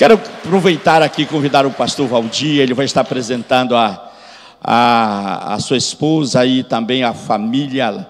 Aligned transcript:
Quero 0.00 0.14
aproveitar 0.14 1.02
aqui 1.02 1.24
e 1.24 1.26
convidar 1.26 1.66
o 1.66 1.70
pastor 1.70 2.08
Valdir, 2.08 2.58
ele 2.58 2.72
vai 2.72 2.86
estar 2.86 3.02
apresentando 3.02 3.76
a, 3.76 4.10
a, 4.58 5.52
a 5.52 5.58
sua 5.58 5.76
esposa 5.76 6.46
e 6.46 6.64
também 6.64 7.04
a 7.04 7.12
família 7.12 8.08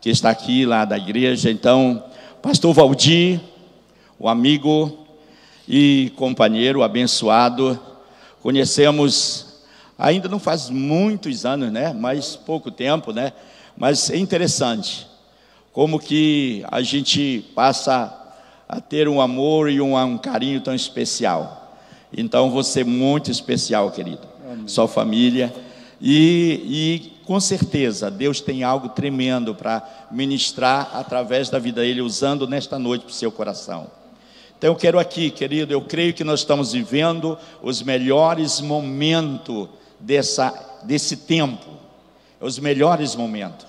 que 0.00 0.08
está 0.08 0.30
aqui 0.30 0.64
lá 0.64 0.84
da 0.84 0.96
igreja. 0.96 1.50
Então, 1.50 2.00
pastor 2.40 2.72
Valdir, 2.72 3.40
o 4.20 4.28
amigo 4.28 5.04
e 5.68 6.12
companheiro 6.14 6.80
abençoado, 6.80 7.76
conhecemos 8.40 9.64
ainda 9.98 10.28
não 10.28 10.38
faz 10.38 10.70
muitos 10.70 11.44
anos, 11.44 11.72
né? 11.72 11.92
Mas 11.92 12.36
pouco 12.36 12.70
tempo, 12.70 13.12
né? 13.12 13.32
Mas 13.76 14.10
é 14.10 14.16
interessante 14.16 15.08
como 15.72 15.98
que 15.98 16.64
a 16.70 16.80
gente 16.82 17.44
passa 17.52 18.21
a 18.72 18.80
ter 18.80 19.06
um 19.06 19.20
amor 19.20 19.70
e 19.70 19.82
um, 19.82 19.94
um 20.02 20.16
carinho 20.16 20.58
tão 20.58 20.74
especial. 20.74 21.76
Então 22.10 22.50
você 22.50 22.80
é 22.80 22.84
muito 22.84 23.30
especial, 23.30 23.90
querido. 23.90 24.26
Amém. 24.50 24.66
Sua 24.66 24.88
família. 24.88 25.54
E, 26.00 26.62
e 26.64 27.12
com 27.26 27.38
certeza 27.38 28.10
Deus 28.10 28.40
tem 28.40 28.62
algo 28.62 28.88
tremendo 28.88 29.54
para 29.54 29.86
ministrar 30.10 30.90
através 30.94 31.50
da 31.50 31.58
vida 31.58 31.82
dele, 31.82 32.00
usando 32.00 32.48
nesta 32.48 32.78
noite 32.78 33.02
para 33.02 33.10
o 33.10 33.14
seu 33.14 33.30
coração. 33.30 33.90
Então 34.56 34.70
eu 34.70 34.76
quero 34.76 34.98
aqui, 34.98 35.30
querido, 35.30 35.70
eu 35.70 35.82
creio 35.82 36.14
que 36.14 36.24
nós 36.24 36.40
estamos 36.40 36.72
vivendo 36.72 37.36
os 37.62 37.82
melhores 37.82 38.58
momentos 38.62 39.68
dessa, 40.00 40.50
desse 40.84 41.18
tempo, 41.18 41.66
os 42.40 42.58
melhores 42.58 43.14
momentos. 43.14 43.66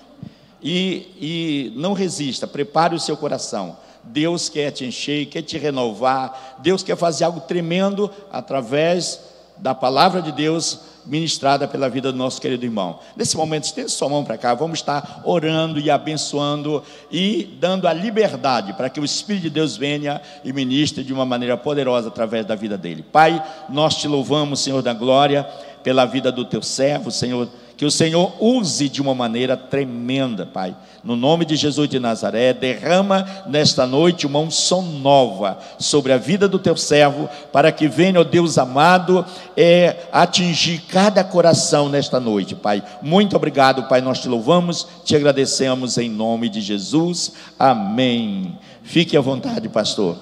E, 0.62 1.06
e 1.20 1.72
não 1.76 1.92
resista, 1.92 2.46
prepare 2.46 2.94
o 2.94 3.00
seu 3.00 3.18
coração. 3.18 3.76
Deus 4.06 4.48
quer 4.48 4.70
te 4.70 4.84
encher, 4.84 5.26
quer 5.26 5.42
te 5.42 5.58
renovar, 5.58 6.58
Deus 6.60 6.82
quer 6.82 6.96
fazer 6.96 7.24
algo 7.24 7.40
tremendo 7.40 8.10
através 8.32 9.20
da 9.56 9.74
palavra 9.74 10.20
de 10.20 10.32
Deus 10.32 10.80
ministrada 11.06 11.68
pela 11.68 11.88
vida 11.88 12.10
do 12.10 12.18
nosso 12.18 12.40
querido 12.40 12.64
irmão. 12.64 12.98
Nesse 13.16 13.36
momento, 13.36 13.64
estenda 13.64 13.88
sua 13.88 14.08
mão 14.08 14.24
para 14.24 14.38
cá, 14.38 14.54
vamos 14.54 14.78
estar 14.78 15.22
orando 15.24 15.78
e 15.78 15.90
abençoando 15.90 16.82
e 17.10 17.56
dando 17.60 17.86
a 17.86 17.92
liberdade 17.92 18.72
para 18.72 18.88
que 18.88 18.98
o 18.98 19.04
Espírito 19.04 19.44
de 19.44 19.50
Deus 19.50 19.76
venha 19.76 20.20
e 20.42 20.52
ministre 20.52 21.04
de 21.04 21.12
uma 21.12 21.26
maneira 21.26 21.56
poderosa 21.56 22.08
através 22.08 22.46
da 22.46 22.54
vida 22.54 22.78
dele. 22.78 23.02
Pai, 23.02 23.42
nós 23.68 23.96
te 23.96 24.08
louvamos, 24.08 24.60
Senhor 24.60 24.82
da 24.82 24.94
glória, 24.94 25.44
pela 25.82 26.06
vida 26.06 26.32
do 26.32 26.44
teu 26.44 26.62
servo, 26.62 27.10
Senhor 27.10 27.48
que 27.76 27.84
o 27.84 27.90
Senhor 27.90 28.32
use 28.40 28.88
de 28.88 29.02
uma 29.02 29.14
maneira 29.14 29.56
tremenda, 29.56 30.46
Pai. 30.46 30.76
No 31.04 31.16
nome 31.16 31.44
de 31.44 31.54
Jesus 31.54 31.86
de 31.86 32.00
Nazaré, 32.00 32.54
derrama 32.54 33.26
nesta 33.46 33.86
noite 33.86 34.26
uma 34.26 34.38
unção 34.38 34.80
nova 34.80 35.58
sobre 35.78 36.14
a 36.14 36.16
vida 36.16 36.48
do 36.48 36.58
teu 36.58 36.78
servo, 36.78 37.28
para 37.52 37.70
que 37.70 37.86
venha, 37.86 38.20
ó 38.20 38.24
Deus 38.24 38.56
amado, 38.56 39.22
é, 39.54 40.06
atingir 40.10 40.80
cada 40.88 41.22
coração 41.22 41.90
nesta 41.90 42.18
noite, 42.18 42.54
Pai. 42.54 42.82
Muito 43.02 43.36
obrigado, 43.36 43.86
Pai. 43.86 44.00
Nós 44.00 44.20
te 44.20 44.28
louvamos, 44.28 44.88
te 45.04 45.14
agradecemos 45.14 45.98
em 45.98 46.08
nome 46.08 46.48
de 46.48 46.62
Jesus. 46.62 47.32
Amém. 47.58 48.58
Fique 48.82 49.14
à 49.14 49.20
vontade, 49.20 49.68
pastor. 49.68 50.16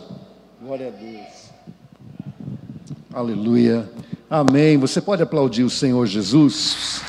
Glória 0.61 0.89
a 0.89 0.91
Deus. 0.91 1.53
Aleluia. 3.15 3.89
Amém. 4.29 4.77
Você 4.79 5.01
pode 5.01 5.23
aplaudir 5.23 5.63
o 5.63 5.71
Senhor 5.71 6.07
Jesus? 6.07 7.03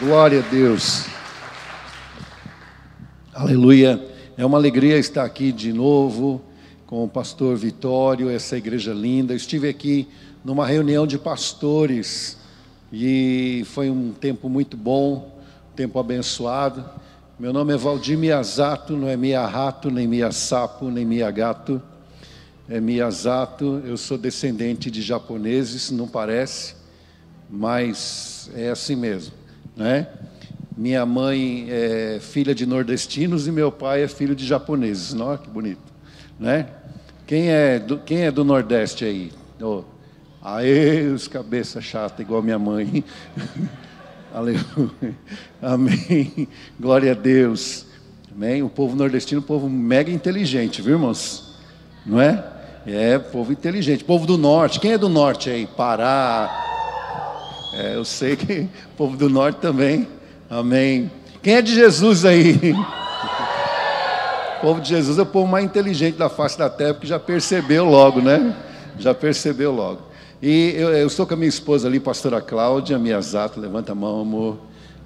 Glória 0.00 0.38
a 0.38 0.50
Deus. 0.50 1.17
Aleluia. 3.40 4.04
É 4.36 4.44
uma 4.44 4.58
alegria 4.58 4.98
estar 4.98 5.22
aqui 5.22 5.52
de 5.52 5.72
novo 5.72 6.40
com 6.88 7.04
o 7.04 7.08
pastor 7.08 7.56
Vitório, 7.56 8.28
essa 8.28 8.58
igreja 8.58 8.92
linda. 8.92 9.32
estive 9.32 9.68
aqui 9.68 10.08
numa 10.44 10.66
reunião 10.66 11.06
de 11.06 11.16
pastores 11.16 12.36
e 12.92 13.62
foi 13.66 13.90
um 13.90 14.10
tempo 14.10 14.48
muito 14.48 14.76
bom, 14.76 15.38
um 15.70 15.76
tempo 15.76 16.00
abençoado. 16.00 16.84
Meu 17.38 17.52
nome 17.52 17.72
é 17.72 17.76
Valdir 17.76 18.18
Miyazato, 18.18 18.96
não 18.96 19.06
é 19.06 19.16
Miyahato, 19.16 19.88
nem 19.88 20.08
Miyasapo, 20.08 20.90
nem 20.90 21.06
Miyagato. 21.06 21.80
É 22.68 22.80
Miyazato, 22.80 23.80
eu 23.84 23.96
sou 23.96 24.18
descendente 24.18 24.90
de 24.90 25.00
japoneses, 25.00 25.92
não 25.92 26.08
parece, 26.08 26.74
mas 27.48 28.50
é 28.56 28.68
assim 28.70 28.96
mesmo 28.96 29.38
né? 29.78 30.08
Minha 30.78 31.04
mãe 31.04 31.66
é 31.68 32.20
filha 32.20 32.54
de 32.54 32.64
nordestinos 32.64 33.48
e 33.48 33.50
meu 33.50 33.72
pai 33.72 34.04
é 34.04 34.06
filho 34.06 34.32
de 34.32 34.46
japoneses. 34.46 35.12
Não, 35.12 35.36
que 35.36 35.50
bonito, 35.50 35.82
né? 36.38 36.68
Quem 37.26 37.50
é 37.50 37.80
do, 37.80 37.98
quem 37.98 38.18
é 38.18 38.30
do 38.30 38.44
Nordeste 38.44 39.04
aí? 39.04 39.32
Oh. 39.60 39.82
Aê, 40.40 41.08
os 41.08 41.26
cabeça 41.26 41.80
chata 41.80 42.22
igual 42.22 42.42
minha 42.42 42.60
mãe. 42.60 43.02
Aleluia. 44.32 45.16
Amém. 45.60 46.46
Glória 46.78 47.10
a 47.10 47.14
Deus. 47.16 47.84
Amém. 48.32 48.62
O 48.62 48.68
povo 48.68 48.94
nordestino, 48.94 49.40
um 49.40 49.44
povo 49.44 49.68
mega 49.68 50.12
inteligente, 50.12 50.80
viu, 50.80 50.92
irmãos? 50.92 51.58
Não 52.06 52.20
é? 52.20 52.44
É, 52.86 53.18
povo 53.18 53.50
inteligente. 53.50 54.04
Povo 54.04 54.28
do 54.28 54.38
norte. 54.38 54.78
Quem 54.78 54.92
é 54.92 54.98
do 54.98 55.08
norte 55.08 55.50
aí? 55.50 55.66
Pará, 55.66 56.48
é, 57.74 57.96
eu 57.96 58.04
sei 58.04 58.36
que 58.36 58.68
povo 58.96 59.16
do 59.16 59.28
norte 59.28 59.56
também. 59.56 60.06
Amém. 60.50 61.10
Quem 61.42 61.56
é 61.56 61.62
de 61.62 61.74
Jesus 61.74 62.24
aí? 62.24 62.74
O 64.56 64.60
povo 64.62 64.80
de 64.80 64.88
Jesus 64.88 65.18
é 65.18 65.22
o 65.22 65.26
povo 65.26 65.46
mais 65.46 65.62
inteligente 65.62 66.16
da 66.16 66.30
face 66.30 66.56
da 66.56 66.70
terra, 66.70 66.94
porque 66.94 67.06
já 67.06 67.18
percebeu 67.18 67.84
logo, 67.84 68.22
né? 68.22 68.56
Já 68.98 69.12
percebeu 69.12 69.70
logo. 69.70 70.00
E 70.40 70.72
eu, 70.74 70.88
eu 70.88 71.06
estou 71.06 71.26
com 71.26 71.34
a 71.34 71.36
minha 71.36 71.48
esposa 71.48 71.86
ali, 71.86 72.00
pastora 72.00 72.40
Cláudia 72.40 72.98
Miyazato, 72.98 73.60
levanta 73.60 73.92
a 73.92 73.94
mão, 73.94 74.22
amor. 74.22 74.56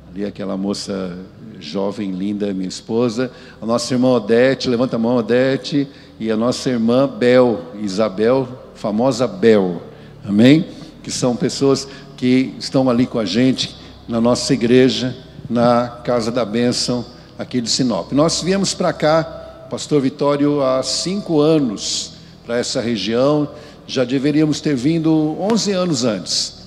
Ali 0.09 0.25
aquela 0.25 0.57
moça 0.57 1.19
jovem, 1.59 2.13
linda, 2.13 2.55
minha 2.55 2.69
esposa. 2.69 3.33
A 3.61 3.67
nossa 3.67 3.93
irmã 3.93 4.13
Odete, 4.13 4.69
levanta 4.69 4.95
a 4.95 4.99
mão, 4.99 5.17
Odete. 5.17 5.89
E 6.21 6.31
a 6.31 6.37
nossa 6.37 6.71
irmã 6.71 7.09
Bel, 7.09 7.63
Isabel, 7.81 8.47
famosa 8.75 9.27
Bel. 9.27 9.83
Amém? 10.25 10.67
Que 11.03 11.11
são 11.11 11.35
pessoas 11.35 11.89
que 12.17 12.55
estão 12.61 12.89
ali 12.89 13.07
com 13.09 13.19
a 13.19 13.25
gente 13.25 13.75
na 14.07 14.21
nossa 14.21 14.53
igreja, 14.53 15.17
na 15.49 15.89
Casa 16.05 16.31
da 16.31 16.45
Bênção, 16.45 17.05
aqui 17.39 17.61
de 17.61 17.71
Sinop. 17.71 18.13
Nós 18.13 18.41
viemos 18.41 18.75
para 18.75 18.93
cá, 18.93 19.23
Pastor 19.71 20.01
Vitório, 20.01 20.63
há 20.63 20.83
cinco 20.83 21.41
anos 21.41 22.13
para 22.45 22.59
essa 22.59 22.81
região, 22.81 23.49
já 23.87 24.05
deveríamos 24.05 24.61
ter 24.61 24.75
vindo 24.75 25.37
11 25.41 25.73
anos 25.73 26.05
antes. 26.05 26.63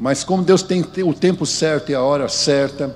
Mas 0.00 0.24
como 0.24 0.42
Deus 0.42 0.62
tem 0.62 0.84
o 1.04 1.14
tempo 1.14 1.46
certo 1.46 1.90
e 1.90 1.94
a 1.94 2.02
hora 2.02 2.28
certa, 2.28 2.94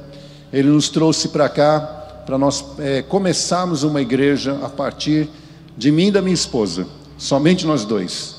Ele 0.52 0.68
nos 0.68 0.88
trouxe 0.88 1.28
para 1.28 1.48
cá 1.48 1.80
para 2.26 2.36
nós 2.36 2.64
é, 2.78 3.02
começarmos 3.02 3.82
uma 3.82 4.00
igreja 4.00 4.58
a 4.62 4.68
partir 4.68 5.28
de 5.76 5.90
mim 5.90 6.08
e 6.08 6.10
da 6.10 6.20
minha 6.22 6.34
esposa, 6.34 6.86
somente 7.16 7.66
nós 7.66 7.84
dois. 7.84 8.36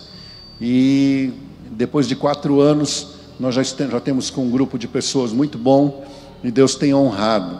E 0.61 1.33
depois 1.71 2.07
de 2.07 2.15
quatro 2.15 2.61
anos, 2.61 3.07
nós 3.39 3.55
já, 3.55 3.63
já 3.63 3.99
temos 3.99 4.29
com 4.29 4.43
um 4.45 4.51
grupo 4.51 4.77
de 4.77 4.87
pessoas 4.87 5.31
muito 5.31 5.57
bom 5.57 6.05
e 6.43 6.51
Deus 6.51 6.75
tem 6.75 6.93
honrado. 6.93 7.59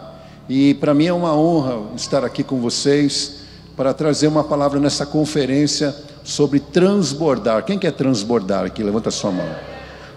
E 0.50 0.74
para 0.76 0.94
mim 0.94 1.06
é 1.06 1.14
uma 1.14 1.36
honra 1.36 1.96
estar 1.96 2.24
aqui 2.24 2.44
com 2.44 2.60
vocês 2.60 3.42
para 3.76 3.94
trazer 3.94 4.28
uma 4.28 4.44
palavra 4.44 4.80
nessa 4.80 5.06
conferência 5.06 5.96
sobre 6.24 6.60
transbordar. 6.60 7.64
Quem 7.64 7.80
quer 7.80 7.92
transbordar 7.92 8.66
aqui? 8.66 8.84
Levanta 8.84 9.10
a 9.10 9.12
sua 9.12 9.32
mão. 9.32 9.50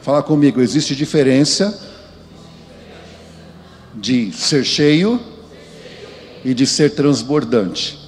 Fala 0.00 0.22
comigo, 0.22 0.60
existe 0.60 0.94
diferença 0.94 1.80
de 3.94 4.32
ser 4.32 4.64
cheio 4.64 5.20
e 6.44 6.52
de 6.52 6.66
ser 6.66 6.94
transbordante. 6.94 7.98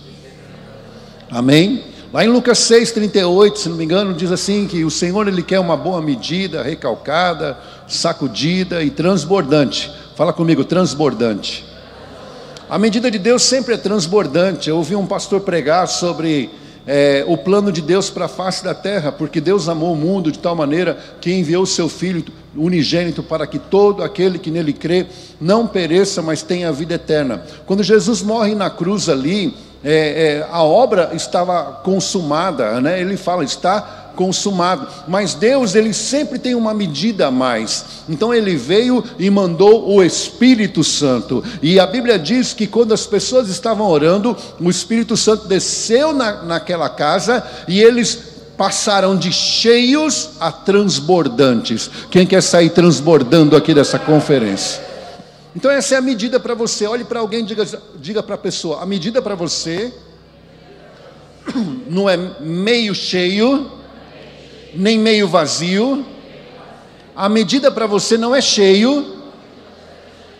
Amém? 1.31 1.85
Lá 2.13 2.25
em 2.25 2.29
Lucas 2.29 2.59
6, 2.59 2.93
38, 2.93 3.59
se 3.59 3.69
não 3.69 3.77
me 3.77 3.85
engano, 3.85 4.15
diz 4.15 4.31
assim 4.31 4.67
que 4.67 4.85
o 4.85 4.91
Senhor 4.91 5.27
ele 5.27 5.43
quer 5.43 5.59
uma 5.59 5.77
boa 5.77 6.01
medida, 6.01 6.63
recalcada, 6.63 7.59
sacudida 7.89 8.83
e 8.83 8.91
transbordante. 8.91 9.91
Fala 10.17 10.33
comigo, 10.33 10.65
transbordante. 10.65 11.63
A 12.71 12.79
medida 12.79 13.11
de 13.11 13.19
Deus 13.19 13.43
sempre 13.43 13.75
é 13.75 13.77
transbordante. 13.77 14.71
Eu 14.71 14.79
ouvi 14.79 14.97
um 14.97 15.05
pastor 15.05 15.43
pregar 15.43 15.87
sobre 15.87 16.49
é, 16.87 17.23
o 17.29 17.37
plano 17.37 17.71
de 17.71 17.83
Deus 17.83 18.09
para 18.09 18.25
a 18.25 18.29
face 18.29 18.65
da 18.65 18.73
terra, 18.73 19.13
porque 19.13 19.43
Deus 19.43 19.69
amou 19.69 19.93
o 19.93 19.97
mundo 19.97 20.33
de 20.33 20.39
tal 20.39 20.57
maneira 20.57 20.97
que 21.21 21.31
enviou 21.31 21.65
o 21.65 21.67
seu 21.67 21.87
Filho 21.87 22.25
unigênito 22.57 23.23
para 23.23 23.47
que 23.47 23.59
todo 23.59 24.03
aquele 24.03 24.39
que 24.39 24.51
nele 24.51 24.73
crê 24.73 25.05
não 25.39 25.67
pereça, 25.67 26.23
mas 26.23 26.41
tenha 26.41 26.71
a 26.71 26.73
vida 26.73 26.95
eterna. 26.95 27.43
Quando 27.67 27.83
Jesus 27.83 28.23
morre 28.23 28.55
na 28.55 28.71
cruz 28.71 29.11
ali, 29.11 29.55
é, 29.85 30.39
é, 30.39 30.49
a 30.51 30.63
obra 30.63 31.11
estava 31.13 31.63
consumada, 31.85 32.81
né? 32.81 32.99
ele 32.99 33.19
fala, 33.19 33.45
está 33.45 34.06
consumado. 34.17 34.89
Mas 35.07 35.35
Deus, 35.35 35.77
ele 35.77 35.93
sempre 35.93 36.39
tem 36.39 36.57
uma 36.57 36.75
medida 36.75 37.29
a 37.29 37.31
mais. 37.31 37.85
Então 38.09 38.35
ele 38.35 38.57
veio 38.57 39.05
e 39.19 39.31
mandou 39.31 39.89
o 39.89 40.03
Espírito 40.03 40.83
Santo. 40.83 41.45
E 41.63 41.79
a 41.79 41.87
Bíblia 41.87 42.19
diz 42.19 42.53
que 42.53 42.67
quando 42.67 42.93
as 42.93 43.07
pessoas 43.07 43.49
estavam 43.49 43.89
orando, 43.89 44.37
o 44.59 44.69
Espírito 44.69 45.17
Santo 45.17 45.47
desceu 45.47 46.13
na, 46.13 46.43
naquela 46.43 46.89
casa 46.89 47.45
e 47.69 47.81
eles 47.81 48.35
passaram 48.57 49.17
de 49.17 49.31
cheios 49.31 50.31
a 50.41 50.51
transbordantes. 50.51 51.91
Quem 52.11 52.27
quer 52.27 52.43
sair 52.43 52.71
transbordando 52.71 53.55
aqui 53.55 53.75
dessa 53.75 53.99
conferência? 53.99 54.83
Então, 55.55 55.71
essa 55.71 55.95
é 55.95 55.99
a 55.99 56.03
medida 56.03 56.41
para 56.41 56.55
você. 56.55 56.87
Olhe 56.87 57.05
para 57.05 57.21
alguém 57.21 57.45
diga, 57.45 57.67
diga 57.97 58.23
para 58.23 58.35
a 58.35 58.39
pessoa: 58.39 58.83
a 58.83 58.87
medida 58.87 59.23
para 59.23 59.35
você 59.35 59.93
não 61.89 62.09
é 62.09 62.17
meio 62.41 62.95
cheio, 62.95 63.71
nem 64.77 64.99
meio 64.99 65.29
vazio. 65.29 66.05
A 67.15 67.29
medida 67.29 67.71
para 67.71 67.87
você 67.87 68.19
não 68.19 68.35
é 68.35 68.41
cheio, 68.41 69.17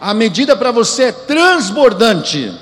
a 0.01 0.13
medida 0.13 0.55
para 0.55 0.71
você 0.71 1.05
é 1.05 1.13
transbordante. 1.13 2.53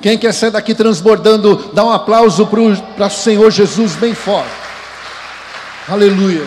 Quem 0.00 0.18
quer 0.18 0.32
sair 0.32 0.50
daqui 0.50 0.74
transbordando, 0.74 1.70
dá 1.72 1.84
um 1.84 1.92
aplauso 1.92 2.46
para 2.46 3.06
o 3.06 3.10
Senhor 3.10 3.50
Jesus 3.50 3.94
bem 3.94 4.14
forte. 4.14 4.50
Aleluia. 5.86 6.46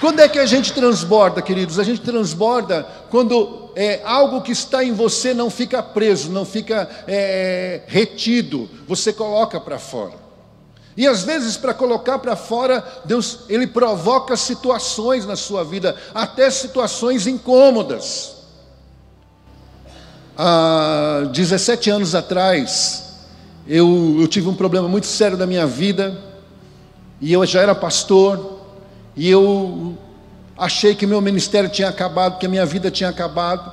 Quando 0.00 0.20
é 0.20 0.28
que 0.28 0.38
a 0.38 0.46
gente 0.46 0.72
transborda, 0.72 1.40
queridos? 1.40 1.78
A 1.78 1.84
gente 1.84 2.00
transborda 2.00 2.86
quando 3.10 3.70
é, 3.76 4.00
algo 4.04 4.42
que 4.42 4.52
está 4.52 4.82
em 4.82 4.92
você 4.92 5.32
não 5.32 5.50
fica 5.50 5.82
preso, 5.82 6.30
não 6.30 6.44
fica 6.44 6.88
é, 7.06 7.82
retido, 7.86 8.68
você 8.86 9.12
coloca 9.12 9.60
para 9.60 9.78
fora. 9.78 10.25
E 10.96 11.06
às 11.06 11.22
vezes, 11.22 11.56
para 11.56 11.74
colocar 11.74 12.18
para 12.18 12.34
fora, 12.34 12.82
Deus 13.04 13.40
ele 13.48 13.66
provoca 13.66 14.36
situações 14.36 15.26
na 15.26 15.36
sua 15.36 15.62
vida, 15.62 15.94
até 16.14 16.50
situações 16.50 17.26
incômodas. 17.26 18.36
Há 20.38 21.28
17 21.32 21.90
anos 21.90 22.14
atrás, 22.14 23.04
eu, 23.68 24.16
eu 24.20 24.26
tive 24.26 24.48
um 24.48 24.54
problema 24.54 24.88
muito 24.88 25.06
sério 25.06 25.36
da 25.36 25.46
minha 25.46 25.66
vida, 25.66 26.18
e 27.20 27.32
eu 27.32 27.44
já 27.44 27.60
era 27.60 27.74
pastor, 27.74 28.60
e 29.14 29.28
eu 29.28 29.96
achei 30.56 30.94
que 30.94 31.06
meu 31.06 31.20
ministério 31.20 31.68
tinha 31.68 31.88
acabado, 31.88 32.38
que 32.38 32.46
a 32.46 32.48
minha 32.48 32.64
vida 32.64 32.90
tinha 32.90 33.10
acabado, 33.10 33.70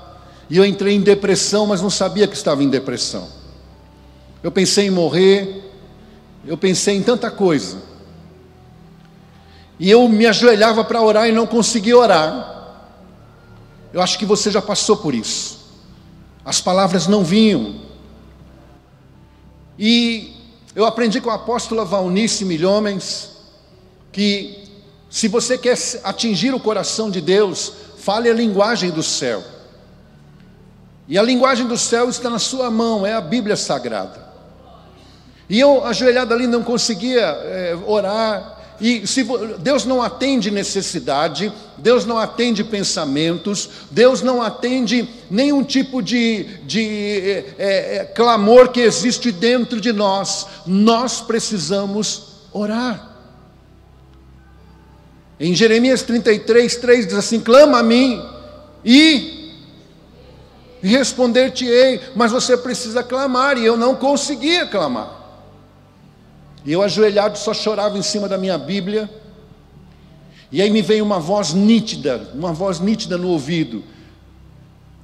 e 0.50 0.58
eu 0.58 0.66
entrei 0.66 0.94
em 0.94 1.02
depressão, 1.02 1.66
mas 1.68 1.82
não 1.82 1.90
sabia 1.90 2.28
que 2.28 2.36
estava 2.36 2.62
em 2.62 2.70
depressão. 2.70 3.28
Eu 4.42 4.52
pensei 4.52 4.88
em 4.88 4.92
morrer, 4.92 5.73
eu 6.46 6.58
pensei 6.58 6.96
em 6.96 7.04
tanta 7.04 7.32
coisa, 7.32 7.78
e 9.80 9.90
eu 9.90 10.08
me 10.08 10.26
ajoelhava 10.26 10.84
para 10.84 11.02
orar 11.02 11.28
e 11.28 11.32
não 11.32 11.48
conseguia 11.48 11.98
orar. 11.98 12.54
Eu 13.92 14.02
acho 14.02 14.18
que 14.18 14.26
você 14.26 14.50
já 14.50 14.62
passou 14.62 14.98
por 14.98 15.14
isso. 15.14 15.60
As 16.46 16.62
palavras 16.62 17.08
não 17.08 17.24
vinham. 17.24 17.82
E 19.78 20.36
eu 20.76 20.86
aprendi 20.86 21.20
com 21.20 21.30
a 21.30 21.36
apóstola 21.36 21.86
Valnice 21.86 22.46
Milhomens 22.46 23.32
que 24.12 24.64
se 25.10 25.28
você 25.28 25.58
quer 25.58 25.78
atingir 26.04 26.54
o 26.54 26.60
coração 26.60 27.12
de 27.12 27.20
Deus, 27.20 27.72
fale 27.98 28.30
a 28.30 28.34
linguagem 28.34 28.90
do 28.90 29.04
céu. 29.04 29.44
E 31.08 31.18
a 31.18 31.22
linguagem 31.22 31.68
do 31.68 31.78
céu 31.78 32.10
está 32.10 32.30
na 32.30 32.40
sua 32.40 32.72
mão, 32.72 33.06
é 33.06 33.14
a 33.14 33.22
Bíblia 33.22 33.56
Sagrada. 33.56 34.23
E 35.54 35.60
eu, 35.60 35.86
ajoelhado 35.86 36.34
ali, 36.34 36.48
não 36.48 36.64
conseguia 36.64 37.22
é, 37.22 37.78
orar, 37.86 38.58
e 38.82 39.06
se 39.06 39.24
Deus 39.60 39.86
não 39.86 40.02
atende 40.02 40.50
necessidade, 40.50 41.54
Deus 41.78 42.08
não 42.08 42.18
atende 42.18 42.64
pensamentos, 42.64 43.70
Deus 43.92 44.24
não 44.24 44.42
atende 44.42 45.08
nenhum 45.30 45.64
tipo 45.64 46.02
de, 46.02 46.46
de 46.66 47.46
é, 47.60 47.98
é, 47.98 48.06
clamor 48.16 48.70
que 48.70 48.80
existe 48.80 49.32
dentro 49.32 49.80
de 49.80 49.94
nós, 49.94 50.48
nós 50.66 51.22
precisamos 51.22 52.40
orar. 52.52 53.16
Em 55.40 55.54
Jeremias 55.54 56.02
33, 56.02 56.78
3 56.78 57.06
diz 57.06 57.16
assim: 57.16 57.40
clama 57.40 57.78
a 57.78 57.84
mim 57.84 58.20
e 58.84 59.54
responder-te-ei, 60.82 62.02
mas 62.16 62.32
você 62.32 62.58
precisa 62.58 63.04
clamar, 63.04 63.56
e 63.56 63.64
eu 63.64 63.78
não 63.78 63.94
conseguia 63.94 64.66
clamar. 64.66 65.22
E 66.66 66.72
eu 66.72 66.82
ajoelhado 66.82 67.38
só 67.38 67.54
chorava 67.54 67.98
em 67.98 68.02
cima 68.02 68.28
da 68.28 68.38
minha 68.38 68.58
Bíblia. 68.58 69.10
E 70.52 70.62
aí 70.62 70.70
me 70.70 70.82
veio 70.82 71.04
uma 71.04 71.20
voz 71.20 71.54
nítida, 71.54 72.30
uma 72.34 72.54
voz 72.54 72.80
nítida 72.80 73.18
no 73.18 73.30
ouvido. 73.30 73.84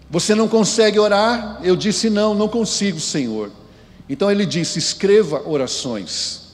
Você 0.10 0.34
não 0.34 0.48
consegue 0.48 1.00
orar? 1.00 1.60
Eu 1.64 1.76
disse: 1.76 2.10
Não, 2.10 2.34
não 2.34 2.48
consigo, 2.48 3.00
Senhor. 3.00 3.52
Então 4.08 4.32
ele 4.32 4.46
disse: 4.46 4.80
Escreva 4.80 5.48
orações. 5.48 6.50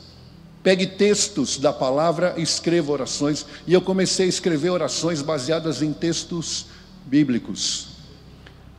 Pegue 0.66 0.88
textos 0.88 1.60
da 1.60 1.72
palavra 1.72 2.34
escreva 2.38 2.92
orações. 2.92 3.46
E 3.68 3.74
eu 3.74 3.82
comecei 3.82 4.26
a 4.26 4.30
escrever 4.30 4.72
orações 4.72 5.22
baseadas 5.22 5.84
em 5.84 5.94
textos 5.94 6.66
bíblicos. 7.06 7.90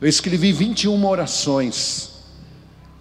Eu 0.01 0.09
escrevi 0.09 0.51
21 0.51 1.05
orações. 1.05 2.16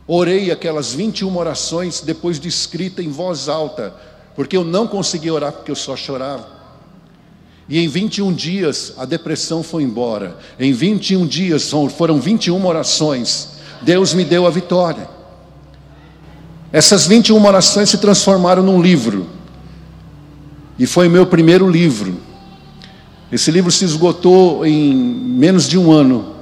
Orei 0.09 0.51
aquelas 0.51 0.93
21 0.93 1.37
orações 1.37 2.01
depois 2.01 2.39
de 2.39 2.49
escrita 2.49 3.03
em 3.03 3.11
voz 3.11 3.49
alta, 3.49 3.93
porque 4.37 4.57
eu 4.57 4.65
não 4.65 4.87
conseguia 4.87 5.35
orar 5.35 5.53
porque 5.53 5.71
eu 5.71 5.77
só 5.77 5.97
chorava. 5.97 6.57
E 7.69 7.81
em 7.81 7.89
21 7.89 8.33
dias 8.33 8.95
a 8.97 9.05
depressão 9.05 9.63
foi 9.63 9.83
embora. 9.83 10.37
Em 10.61 10.73
21 10.73 11.27
dias 11.27 11.73
foram 11.97 12.21
21 12.21 12.65
orações. 12.65 13.49
Deus 13.83 14.15
me 14.15 14.25
deu 14.25 14.47
a 14.47 14.51
vitória. 14.51 15.09
Essas 16.73 17.07
21 17.07 17.45
orações 17.45 17.91
se 17.91 17.99
transformaram 17.99 18.63
num 18.63 18.81
livro. 18.81 19.27
E 20.79 20.87
foi 20.87 21.09
meu 21.09 21.27
primeiro 21.27 21.69
livro. 21.69 22.21
Esse 23.33 23.51
livro 23.51 23.73
se 23.73 23.85
esgotou 23.85 24.65
em 24.65 24.95
menos 24.95 25.69
de 25.69 25.77
um 25.77 25.91
ano, 25.91 26.37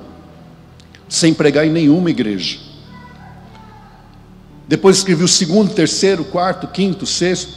sem 1.08 1.32
pregar 1.32 1.66
em 1.66 1.70
nenhuma 1.70 2.10
igreja. 2.10 2.58
Depois 4.74 4.96
escrevi 4.96 5.22
o 5.22 5.28
segundo, 5.28 5.72
terceiro, 5.72 6.24
quarto, 6.24 6.66
quinto, 6.66 7.06
sexto. 7.06 7.54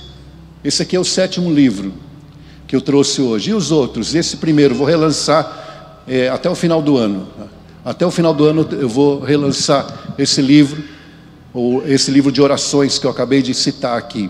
Esse 0.63 0.83
aqui 0.83 0.95
é 0.95 0.99
o 0.99 1.03
sétimo 1.03 1.51
livro 1.51 1.91
que 2.67 2.75
eu 2.75 2.79
trouxe 2.79 3.23
hoje. 3.23 3.49
E 3.49 3.53
os 3.55 3.71
outros? 3.71 4.13
Esse 4.13 4.37
primeiro 4.37 4.75
vou 4.75 4.85
relançar 4.85 6.03
é, 6.07 6.29
até 6.29 6.47
o 6.47 6.53
final 6.53 6.79
do 6.79 6.95
ano. 6.95 7.27
Até 7.83 8.05
o 8.05 8.11
final 8.11 8.35
do 8.35 8.45
ano 8.45 8.69
eu 8.71 8.87
vou 8.87 9.19
relançar 9.19 10.13
esse 10.15 10.43
livro, 10.43 10.83
ou 11.55 11.83
esse 11.87 12.11
livro 12.11 12.31
de 12.31 12.39
orações 12.39 12.99
que 12.99 13.07
eu 13.07 13.09
acabei 13.09 13.41
de 13.41 13.51
citar 13.55 13.97
aqui. 13.97 14.29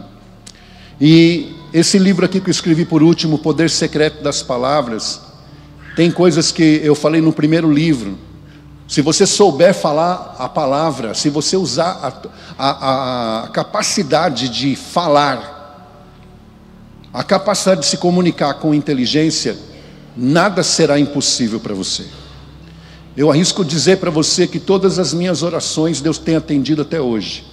E 1.02 1.54
esse 1.74 2.00
livro 2.00 2.24
aqui 2.24 2.40
que 2.40 2.50
eu 2.50 2.52
escrevi 2.52 2.86
por 2.86 3.04
último, 3.04 3.38
Poder 3.38 3.70
Secreto 3.70 4.24
das 4.24 4.42
Palavras, 4.42 5.20
tem 5.94 6.10
coisas 6.10 6.54
que 6.54 6.80
eu 6.82 6.96
falei 6.96 7.20
no 7.20 7.34
primeiro 7.34 7.70
livro, 7.70 8.18
se 8.88 9.02
você 9.02 9.26
souber 9.26 9.74
falar 9.74 10.36
a 10.40 10.48
palavra, 10.48 11.14
se 11.14 11.30
você 11.30 11.58
usar 11.58 12.24
a, 12.58 12.66
a, 12.66 13.44
a, 13.44 13.48
capacidade 13.50 14.48
de 14.48 14.78
falar, 14.78 15.94
a 17.14 17.22
capacidade 17.22 17.82
de 17.82 17.88
se 17.88 17.98
comunicar 17.98 18.54
com 18.56 18.74
inteligência, 18.74 19.58
nada 20.16 20.64
será 20.64 20.98
impossível 20.98 21.60
para 21.60 21.76
você. 21.76 22.06
Eu 23.16 23.30
arrisco 23.30 23.66
dizer 23.66 23.98
para 23.98 24.10
você 24.10 24.48
que 24.48 24.60
todas 24.60 25.00
as 25.00 25.14
minhas 25.14 25.44
orações 25.44 26.00
Deus 26.00 26.18
tem 26.18 26.38
atendido 26.38 26.84
até 26.84 27.02
hoje. 27.02 27.46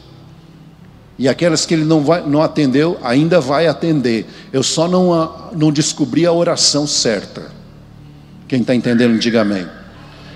E 1.18 1.28
aquelas 1.28 1.66
que 1.66 1.74
Ele 1.74 1.84
não, 1.84 2.04
vai, 2.04 2.22
não 2.24 2.42
atendeu, 2.42 2.98
ainda 3.02 3.40
vai 3.40 3.66
atender. 3.66 4.26
Eu 4.52 4.62
só 4.62 4.86
não, 4.86 5.50
não 5.52 5.72
descobri 5.72 6.26
a 6.26 6.32
oração 6.32 6.86
certa. 6.86 7.50
Quem 8.46 8.60
está 8.60 8.74
entendendo, 8.74 9.18
diga 9.18 9.40
amém. 9.40 9.66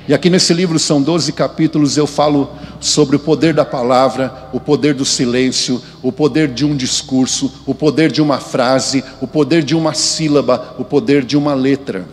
E 0.09 0.15
aqui 0.15 0.31
nesse 0.31 0.55
livro 0.55 0.79
são 0.79 1.03
12 1.03 1.35
capítulos, 1.35 1.99
eu 1.99 2.07
falo 2.07 2.51
sobre 2.81 3.17
o 3.17 3.19
poder 3.19 3.53
da 3.53 3.63
palavra, 3.63 4.49
o 4.55 4.59
poder 4.59 4.95
do 4.95 5.05
silêncio, 5.05 5.83
o 6.03 6.11
poder 6.11 6.49
de 6.49 6.65
um 6.65 6.75
discurso, 6.75 7.53
o 7.67 7.75
poder 7.75 8.11
de 8.11 8.23
uma 8.23 8.39
frase, 8.39 9.05
o 9.21 9.27
poder 9.27 9.63
de 9.63 9.77
uma 9.77 9.93
sílaba, 9.93 10.77
o 10.79 10.85
poder 10.85 11.23
de 11.27 11.37
uma 11.37 11.53
letra. 11.53 12.09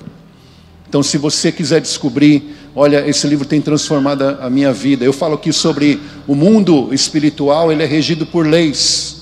Então, 0.90 1.02
se 1.02 1.18
você 1.18 1.54
quiser 1.54 1.80
descobrir, 1.80 2.58
olha, 2.76 3.08
esse 3.08 3.26
livro 3.28 3.48
tem 3.48 3.62
transformado 3.62 4.24
a 4.42 4.50
minha 4.50 4.74
vida. 4.74 5.06
Eu 5.06 5.14
falo 5.14 5.36
aqui 5.36 5.54
sobre 5.54 6.02
o 6.28 6.36
mundo 6.36 6.94
espiritual, 6.94 7.72
ele 7.72 7.84
é 7.84 7.88
regido 7.88 8.26
por 8.26 8.46
leis. 8.46 9.22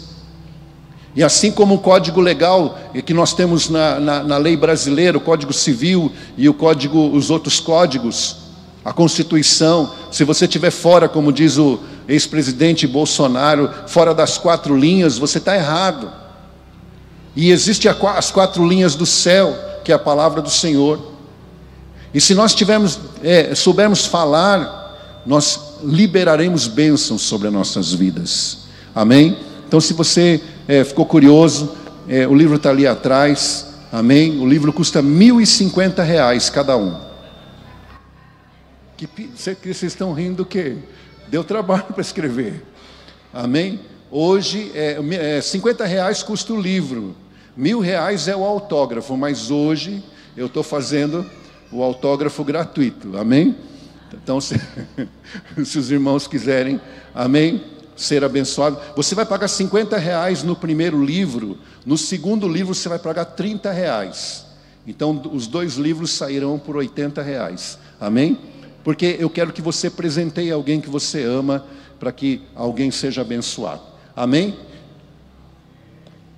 E 1.16 1.24
assim 1.24 1.52
como 1.52 1.76
o 1.76 1.80
código 1.80 2.20
legal 2.20 2.80
que 3.06 3.14
nós 3.14 3.34
temos 3.34 3.70
na, 3.70 4.00
na, 4.00 4.24
na 4.24 4.38
lei 4.38 4.58
brasileira, 4.58 5.16
o 5.16 5.22
código 5.22 5.54
civil 5.54 6.12
e 6.36 6.50
o 6.50 6.56
código, 6.56 7.12
os 7.16 7.30
outros 7.30 7.60
códigos, 7.60 8.43
a 8.84 8.92
Constituição, 8.92 9.94
se 10.12 10.24
você 10.24 10.46
estiver 10.46 10.72
fora, 10.72 11.08
como 11.08 11.32
diz 11.32 11.58
o 11.58 11.80
ex-presidente 12.08 12.86
Bolsonaro, 12.86 13.70
fora 13.88 14.14
das 14.14 14.38
quatro 14.38 14.78
linhas, 14.78 15.18
você 15.18 15.38
está 15.38 15.56
errado. 15.56 16.12
E 17.36 17.50
existe 17.50 17.88
as 17.88 18.30
quatro 18.30 18.68
linhas 18.68 18.94
do 18.96 19.06
céu, 19.06 19.56
que 19.86 19.92
é 19.92 19.96
a 19.96 20.00
palavra 20.00 20.42
do 20.42 20.50
Senhor. 20.50 21.14
E 22.14 22.20
se 22.20 22.36
nós 22.36 22.54
tivermos, 22.54 23.00
é, 23.24 23.56
soubermos 23.56 24.06
falar, 24.06 25.22
nós 25.26 25.78
liberaremos 25.82 26.68
bênçãos 26.68 27.22
sobre 27.22 27.48
as 27.48 27.54
nossas 27.54 27.94
vidas. 27.94 28.66
Amém? 28.94 29.38
Então, 29.66 29.80
se 29.80 29.94
você 29.94 30.42
é, 30.68 30.84
ficou 30.84 31.06
curioso, 31.06 31.72
é, 32.08 32.28
o 32.28 32.36
livro 32.36 32.58
está 32.58 32.70
ali 32.70 32.86
atrás, 32.86 33.66
amém? 33.92 34.40
O 34.40 34.46
livro 34.46 34.74
custa 34.74 35.02
cinquenta 35.46 36.04
reais 36.04 36.50
cada 36.50 36.76
um. 36.76 37.13
Que, 38.98 39.08
vocês 39.08 39.84
estão 39.84 40.14
rindo 40.14 40.44
o 40.44 40.46
quê? 40.46 40.78
Deu 41.28 41.44
trabalho 41.44 41.86
para 41.94 42.02
escrever, 42.02 42.64
amém? 43.34 43.80
Hoje, 44.12 44.72
é, 44.76 45.00
é, 45.38 45.42
50 45.42 45.86
reais 45.86 46.22
custa 46.22 46.54
o 46.54 46.62
livro, 46.62 47.16
mil 47.58 47.80
reais 47.80 48.28
é 48.28 48.36
o 48.36 48.44
autógrafo, 48.44 49.18
mas 49.18 49.50
hoje 49.50 50.04
eu 50.38 50.46
estou 50.46 50.62
fazendo 50.62 51.26
o 51.72 51.82
autógrafo 51.82 52.44
gratuito, 52.44 53.18
amém? 53.18 53.56
Então, 54.14 54.40
se, 54.40 54.56
se 55.66 55.80
os 55.80 55.90
irmãos 55.90 56.28
quiserem, 56.28 56.80
amém? 57.16 57.64
Ser 57.96 58.24
abençoado, 58.24 58.80
você 58.96 59.16
vai 59.16 59.26
pagar 59.26 59.48
50 59.48 59.98
reais 59.98 60.44
no 60.44 60.56
primeiro 60.56 61.04
livro, 61.04 61.58
no 61.86 61.98
segundo 61.98 62.48
livro 62.48 62.74
você 62.74 62.90
vai 62.90 63.00
pagar 63.00 63.26
30 63.26 63.72
reais. 63.72 64.46
Então, 64.86 65.22
os 65.34 65.48
dois 65.48 65.76
livros 65.76 66.12
sairão 66.12 66.60
por 66.60 66.76
80 66.76 67.22
reais, 67.22 67.78
amém? 68.00 68.38
Porque 68.84 69.16
eu 69.20 69.30
quero 69.30 69.54
que 69.54 69.62
você 69.62 69.90
presenteie 69.90 70.52
alguém 70.52 70.82
que 70.82 70.90
você 70.90 71.24
ama, 71.24 71.66
para 72.00 72.12
que 72.12 72.42
alguém 72.54 72.92
seja 72.92 73.22
abençoado, 73.22 73.82
amém? 74.16 74.58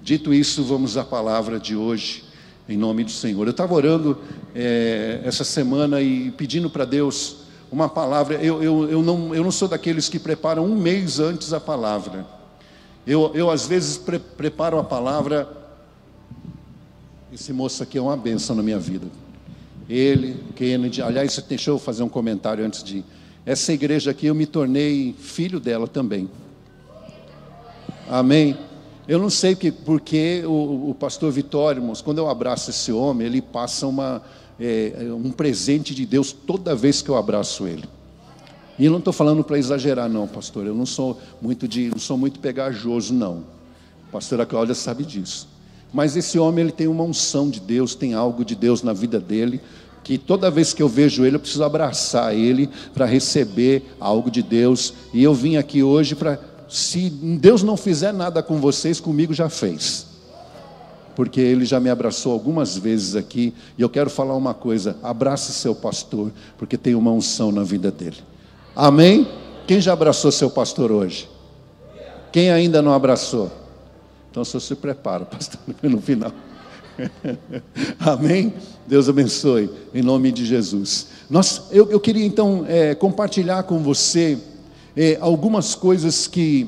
Dito 0.02 0.32
isso, 0.32 0.64
vamos 0.64 0.98
à 0.98 1.04
palavra 1.04 1.60
de 1.60 1.76
hoje, 1.76 2.24
em 2.70 2.78
nome 2.78 3.04
do 3.04 3.10
Senhor. 3.10 3.48
Eu 3.48 3.52
estava 3.52 3.74
orando 3.74 4.20
é, 4.54 5.22
essa 5.24 5.44
semana 5.44 6.00
e 6.00 6.30
pedindo 6.30 6.70
para 6.70 6.86
Deus 6.86 7.38
uma 7.72 7.90
palavra. 7.90 8.36
Eu, 8.36 8.62
eu, 8.62 8.90
eu, 8.92 9.02
não, 9.02 9.34
eu 9.34 9.44
não 9.44 9.52
sou 9.52 9.68
daqueles 9.68 10.08
que 10.08 10.20
preparam 10.20 10.64
um 10.64 10.76
mês 10.76 11.20
antes 11.20 11.52
a 11.54 11.60
palavra. 11.60 12.28
Eu, 13.08 13.32
eu 13.34 13.50
às 13.50 13.66
vezes 13.66 13.98
pre 13.98 14.20
preparo 14.20 14.78
a 14.78 14.84
palavra. 14.84 15.50
Esse 17.34 17.52
moço 17.52 17.82
aqui 17.82 17.98
é 17.98 18.02
uma 18.02 18.16
benção 18.16 18.56
na 18.56 18.62
minha 18.62 18.78
vida. 18.78 19.08
Ele, 19.88 20.44
Kennedy, 20.56 21.02
aliás, 21.02 21.44
deixa 21.48 21.70
eu 21.70 21.78
fazer 21.78 22.04
um 22.04 22.10
comentário 22.10 22.66
antes 22.66 22.84
de. 22.84 23.04
Essa 23.46 23.72
igreja 23.72 24.12
aqui 24.12 24.26
eu 24.26 24.34
me 24.36 24.46
tornei 24.46 25.14
filho 25.20 25.60
dela 25.60 25.88
também. 25.88 26.30
Amém. 28.10 28.58
Eu 29.08 29.20
não 29.20 29.30
sei 29.30 29.56
que, 29.56 29.72
porque 29.72 30.44
o, 30.46 30.90
o 30.90 30.96
pastor 30.96 31.32
Vitório, 31.32 31.80
irmãos, 31.80 32.02
quando 32.02 32.18
eu 32.18 32.28
abraço 32.28 32.72
esse 32.72 32.92
homem, 32.92 33.28
ele 33.28 33.42
passa 33.42 33.86
uma, 33.86 34.24
é, 34.60 34.94
um 35.12 35.32
presente 35.32 35.94
de 35.94 36.06
Deus 36.08 36.32
toda 36.32 36.76
vez 36.76 37.04
que 37.04 37.10
eu 37.10 37.16
abraço 37.16 37.68
ele. 37.68 37.84
E 38.80 38.86
eu 38.86 38.92
não 38.92 39.00
estou 39.00 39.14
falando 39.14 39.44
para 39.44 39.60
exagerar, 39.60 40.10
não, 40.10 40.28
pastor. 40.28 40.66
Eu 40.66 40.74
não 40.74 40.86
sou 40.86 41.20
muito 41.40 41.68
de, 41.68 41.90
não 41.90 42.00
sou 42.00 42.18
muito 42.18 42.40
pegajoso, 42.40 43.14
não. 43.14 43.44
A 44.10 44.12
pastora 44.12 44.46
Cláudia 44.46 44.74
sabe 44.74 45.06
disso. 45.06 45.48
Mas 45.94 46.16
esse 46.16 46.38
homem 46.38 46.64
ele 46.64 46.72
tem 46.72 46.88
uma 46.88 47.04
unção 47.04 47.50
de 47.50 47.60
Deus, 47.60 47.96
tem 47.96 48.14
algo 48.14 48.44
de 48.44 48.56
Deus 48.56 48.84
na 48.84 48.94
vida 48.94 49.20
dele, 49.20 49.62
que 50.04 50.18
toda 50.18 50.52
vez 50.52 50.74
que 50.74 50.84
eu 50.84 50.90
vejo 50.90 51.26
ele, 51.26 51.36
eu 51.36 51.40
preciso 51.40 51.64
abraçar 51.64 52.36
ele 52.36 52.70
para 52.94 53.06
receber 53.06 53.84
algo 54.00 54.30
de 54.30 54.44
Deus. 54.44 54.94
E 55.14 55.24
eu 55.24 55.34
vim 55.34 55.58
aqui 55.58 55.82
hoje 55.82 56.16
para, 56.16 56.40
se 56.70 57.10
Deus 57.10 57.64
não 57.64 57.78
fizer 57.78 58.14
nada 58.14 58.44
com 58.44 58.60
vocês, 58.60 59.00
comigo 59.00 59.34
já 59.34 59.50
fez 59.50 60.16
porque 61.16 61.40
ele 61.40 61.66
já 61.66 61.80
me 61.80 61.90
abraçou 61.90 62.34
algumas 62.34 62.78
vezes 62.78 63.16
aqui, 63.16 63.54
e 63.78 63.82
eu 63.82 63.90
quero 63.90 64.10
falar 64.10 64.36
uma 64.36 64.54
coisa: 64.54 64.98
abrace 65.02 65.54
seu 65.54 65.74
pastor, 65.74 66.32
porque 66.58 66.78
tem 66.78 66.94
uma 66.94 67.12
unção 67.12 67.52
na 67.52 67.64
vida 67.64 67.90
dele. 67.90 68.18
Amém? 68.76 69.26
Quem 69.66 69.80
já 69.80 69.94
abraçou 69.94 70.32
seu 70.32 70.50
pastor 70.50 70.92
hoje? 70.92 71.30
Quem 72.32 72.52
ainda 72.52 72.82
não 72.82 72.94
abraçou? 72.94 73.50
Então 74.36 74.44
só 74.44 74.60
se 74.60 74.76
prepara, 74.76 75.24
pastor, 75.24 75.62
no 75.82 76.02
final. 76.02 76.34
Amém? 77.98 78.54
Deus 78.86 79.08
abençoe, 79.08 79.70
em 79.94 80.02
nome 80.02 80.30
de 80.30 80.46
Jesus. 80.46 81.08
Nós, 81.30 81.68
eu, 81.72 81.90
eu 81.90 82.02
queria 82.02 82.26
então 82.26 82.66
é, 82.68 82.94
compartilhar 82.94 83.64
com 83.64 83.80
você 83.80 84.38
é, 84.94 85.18
algumas 85.22 85.74
coisas 85.74 86.28
que, 86.28 86.68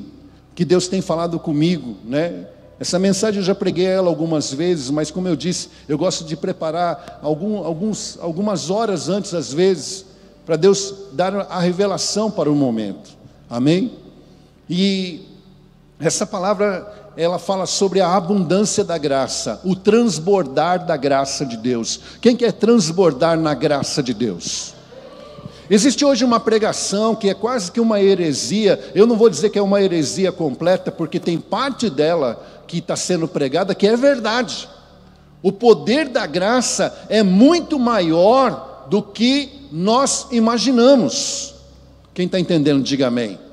que 0.54 0.64
Deus 0.64 0.88
tem 0.88 1.02
falado 1.02 1.38
comigo, 1.38 1.98
né? 2.06 2.46
Essa 2.80 2.98
mensagem 2.98 3.40
eu 3.40 3.44
já 3.44 3.54
preguei 3.54 3.84
ela 3.84 4.08
algumas 4.08 4.50
vezes, 4.50 4.88
mas 4.88 5.10
como 5.10 5.28
eu 5.28 5.36
disse, 5.36 5.68
eu 5.86 5.98
gosto 5.98 6.24
de 6.24 6.38
preparar 6.38 7.18
algum, 7.20 7.58
alguns, 7.58 8.18
algumas 8.18 8.70
horas 8.70 9.10
antes, 9.10 9.34
às 9.34 9.52
vezes, 9.52 10.06
para 10.46 10.56
Deus 10.56 10.94
dar 11.12 11.34
a 11.50 11.60
revelação 11.60 12.30
para 12.30 12.50
o 12.50 12.54
momento. 12.56 13.10
Amém? 13.50 13.92
E 14.70 15.28
essa 16.00 16.24
palavra, 16.24 17.07
ela 17.18 17.36
fala 17.36 17.66
sobre 17.66 18.00
a 18.00 18.14
abundância 18.14 18.84
da 18.84 18.96
graça, 18.96 19.60
o 19.64 19.74
transbordar 19.74 20.86
da 20.86 20.96
graça 20.96 21.44
de 21.44 21.56
Deus. 21.56 21.98
Quem 22.20 22.36
quer 22.36 22.52
transbordar 22.52 23.36
na 23.36 23.54
graça 23.54 24.00
de 24.00 24.14
Deus? 24.14 24.72
Existe 25.68 26.04
hoje 26.04 26.24
uma 26.24 26.38
pregação 26.38 27.16
que 27.16 27.28
é 27.28 27.34
quase 27.34 27.72
que 27.72 27.80
uma 27.80 28.00
heresia. 28.00 28.92
Eu 28.94 29.04
não 29.04 29.16
vou 29.16 29.28
dizer 29.28 29.50
que 29.50 29.58
é 29.58 29.62
uma 29.62 29.82
heresia 29.82 30.30
completa, 30.30 30.92
porque 30.92 31.18
tem 31.18 31.38
parte 31.38 31.90
dela 31.90 32.40
que 32.68 32.78
está 32.78 32.94
sendo 32.94 33.26
pregada 33.26 33.74
que 33.74 33.88
é 33.88 33.96
verdade. 33.96 34.68
O 35.42 35.50
poder 35.50 36.06
da 36.08 36.24
graça 36.24 37.04
é 37.08 37.24
muito 37.24 37.80
maior 37.80 38.86
do 38.88 39.02
que 39.02 39.66
nós 39.72 40.28
imaginamos. 40.30 41.56
Quem 42.14 42.26
está 42.26 42.38
entendendo, 42.38 42.80
diga 42.80 43.08
amém. 43.08 43.47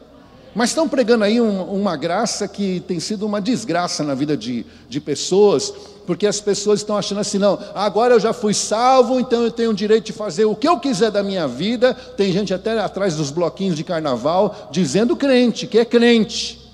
Mas 0.56 0.70
estão 0.70 0.88
pregando 0.88 1.26
aí 1.26 1.42
um, 1.42 1.64
uma 1.64 1.98
graça 1.98 2.48
que 2.48 2.80
tem 2.88 2.98
sido 2.98 3.26
uma 3.26 3.42
desgraça 3.42 4.06
na 4.06 4.16
vida 4.16 4.38
de, 4.38 4.66
de 4.88 5.02
pessoas, 5.02 5.70
porque 6.08 6.26
as 6.26 6.40
pessoas 6.40 6.80
estão 6.80 6.96
achando 6.96 7.20
assim: 7.20 7.38
não, 7.38 7.60
agora 7.76 8.14
eu 8.14 8.20
já 8.22 8.32
fui 8.32 8.54
salvo, 8.54 9.20
então 9.20 9.44
eu 9.44 9.52
tenho 9.52 9.72
o 9.72 9.74
direito 9.74 10.06
de 10.06 10.14
fazer 10.14 10.46
o 10.46 10.56
que 10.56 10.66
eu 10.66 10.80
quiser 10.80 11.12
da 11.12 11.22
minha 11.22 11.46
vida. 11.46 11.94
Tem 11.94 12.32
gente 12.32 12.54
até 12.54 12.80
atrás 12.80 13.18
dos 13.18 13.32
bloquinhos 13.32 13.76
de 13.76 13.84
carnaval 13.84 14.70
dizendo 14.72 15.18
crente, 15.18 15.68
que 15.68 15.78
é 15.78 15.84
crente. 15.84 16.72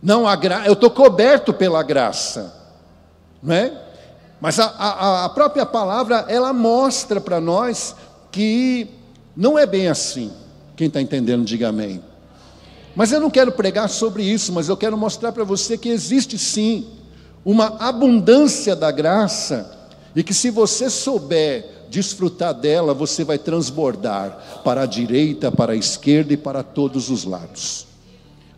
Não, 0.00 0.24
a 0.24 0.36
gra... 0.36 0.64
eu 0.64 0.74
estou 0.74 0.88
coberto 0.88 1.52
pela 1.52 1.82
graça, 1.82 2.54
não 3.42 3.52
é? 3.52 3.82
Mas 4.40 4.60
a, 4.60 4.66
a, 4.66 5.24
a 5.24 5.28
própria 5.30 5.66
palavra, 5.66 6.26
ela 6.28 6.52
mostra 6.52 7.20
para 7.20 7.40
nós 7.40 7.96
que 8.30 8.88
não 9.36 9.58
é 9.58 9.66
bem 9.66 9.88
assim. 9.88 10.30
Quem 10.76 10.86
está 10.86 11.00
entendendo, 11.00 11.44
diga 11.44 11.70
amém. 11.70 12.00
Mas 12.96 13.12
eu 13.12 13.20
não 13.20 13.30
quero 13.30 13.52
pregar 13.52 13.90
sobre 13.90 14.24
isso, 14.24 14.50
mas 14.54 14.70
eu 14.70 14.76
quero 14.76 14.96
mostrar 14.96 15.30
para 15.30 15.44
você 15.44 15.76
que 15.76 15.90
existe 15.90 16.38
sim 16.38 16.86
uma 17.44 17.76
abundância 17.78 18.74
da 18.74 18.90
graça 18.90 19.70
e 20.16 20.24
que 20.24 20.32
se 20.32 20.50
você 20.50 20.88
souber 20.88 21.76
desfrutar 21.90 22.54
dela, 22.54 22.94
você 22.94 23.22
vai 23.22 23.38
transbordar 23.38 24.62
para 24.64 24.82
a 24.82 24.86
direita, 24.86 25.52
para 25.52 25.74
a 25.74 25.76
esquerda 25.76 26.32
e 26.32 26.36
para 26.38 26.62
todos 26.62 27.10
os 27.10 27.24
lados. 27.24 27.86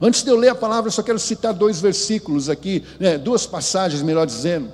Antes 0.01 0.23
de 0.23 0.31
eu 0.31 0.37
ler 0.37 0.51
a 0.51 0.55
palavra, 0.55 0.87
eu 0.87 0.93
só 0.93 1.03
quero 1.03 1.19
citar 1.19 1.53
dois 1.53 1.81
versículos 1.81 2.49
aqui, 2.49 2.85
né, 3.01 3.19
duas 3.19 3.45
passagens, 3.45 4.03
melhor 4.03 4.25
dizendo. 4.25 4.69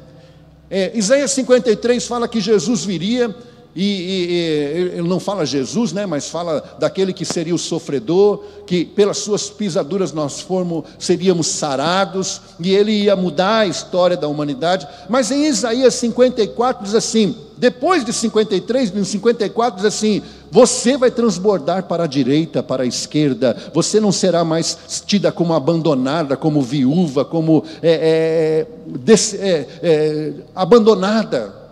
É, 0.71 0.93
Isaías 0.95 1.31
53 1.31 2.07
fala 2.07 2.29
que 2.29 2.41
Jesus 2.41 2.85
viria 2.85 3.35
e, 3.75 3.83
e, 3.85 4.31
e, 4.31 4.99
ele 4.99 5.09
não 5.09 5.19
fala 5.19 5.45
Jesus, 5.45 5.93
né, 5.93 6.07
mas 6.07 6.29
fala 6.29 6.77
daquele 6.79 7.13
que 7.13 7.25
seria 7.25 7.55
o 7.55 7.59
sofredor, 7.59 8.43
que 8.67 8.85
pelas 8.85 9.19
suas 9.19 9.51
pisaduras 9.51 10.13
nós 10.13 10.41
formos, 10.41 10.85
seríamos 10.99 11.49
sarados, 11.49 12.41
e 12.61 12.75
ele 12.75 12.93
ia 12.93 13.17
mudar 13.17 13.61
a 13.61 13.67
história 13.67 14.17
da 14.17 14.29
humanidade. 14.29 14.87
Mas 15.09 15.31
em 15.31 15.47
Isaías 15.47 15.95
54 15.95 16.85
diz 16.85 16.95
assim: 16.95 17.35
depois 17.59 18.05
de 18.05 18.13
53, 18.13 18.95
em 18.95 19.05
54 19.05 19.77
diz 19.77 19.87
assim: 19.87 20.23
você 20.53 20.97
vai 20.97 21.11
transbordar 21.11 21.85
para 21.85 22.05
a 22.05 22.07
direita, 22.07 22.63
para 22.63 22.85
a 22.85 22.87
esquerda, 22.87 23.57
você 23.75 23.99
não 23.99 24.13
será 24.13 24.45
mais 24.45 25.03
tida 25.05 25.33
como 25.33 25.53
abandonada, 25.53 26.37
como 26.37 26.63
viúva, 26.63 27.25
como 27.25 27.65
é, 27.83 28.67
é, 29.09 29.17
é, 29.37 29.67
é 29.83 30.33
abandonada 30.55 31.64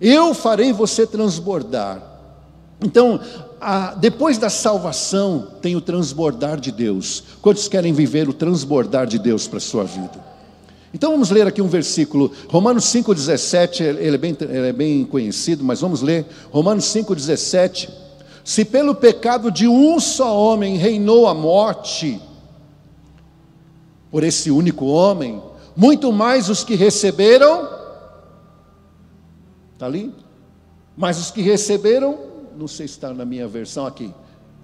eu 0.00 0.32
farei 0.34 0.72
você 0.72 1.06
transbordar. 1.06 2.02
Então, 2.80 3.20
a, 3.60 3.94
depois 3.94 4.38
da 4.38 4.48
salvação, 4.48 5.48
tem 5.60 5.74
o 5.74 5.80
transbordar 5.80 6.60
de 6.60 6.70
Deus. 6.70 7.24
Quantos 7.42 7.66
querem 7.66 7.92
viver 7.92 8.28
o 8.28 8.32
transbordar 8.32 9.06
de 9.06 9.18
Deus 9.18 9.48
para 9.48 9.58
a 9.58 9.60
sua 9.60 9.84
vida? 9.84 10.28
Então 10.94 11.10
vamos 11.12 11.30
ler 11.30 11.46
aqui 11.46 11.60
um 11.60 11.68
versículo, 11.68 12.32
Romanos 12.48 12.84
5,17, 12.84 13.82
ele, 13.82 14.14
é 14.14 14.18
bem, 14.18 14.36
ele 14.40 14.68
é 14.68 14.72
bem 14.72 15.04
conhecido, 15.04 15.62
mas 15.62 15.80
vamos 15.80 16.00
ler, 16.00 16.24
Romanos 16.50 16.86
5,17. 16.86 17.90
Se 18.42 18.64
pelo 18.64 18.94
pecado 18.94 19.50
de 19.50 19.68
um 19.68 20.00
só 20.00 20.34
homem 20.34 20.78
reinou 20.78 21.26
a 21.26 21.34
morte, 21.34 22.18
por 24.10 24.24
esse 24.24 24.50
único 24.50 24.86
homem, 24.86 25.42
muito 25.76 26.10
mais 26.10 26.48
os 26.48 26.64
que 26.64 26.74
receberam 26.74 27.68
Está 29.78 29.86
ali? 29.86 30.12
Mas 30.96 31.20
os 31.20 31.30
que 31.30 31.40
receberam, 31.40 32.18
não 32.58 32.66
sei 32.66 32.88
se 32.88 32.94
está 32.94 33.14
na 33.14 33.24
minha 33.24 33.46
versão 33.46 33.86
aqui, 33.86 34.12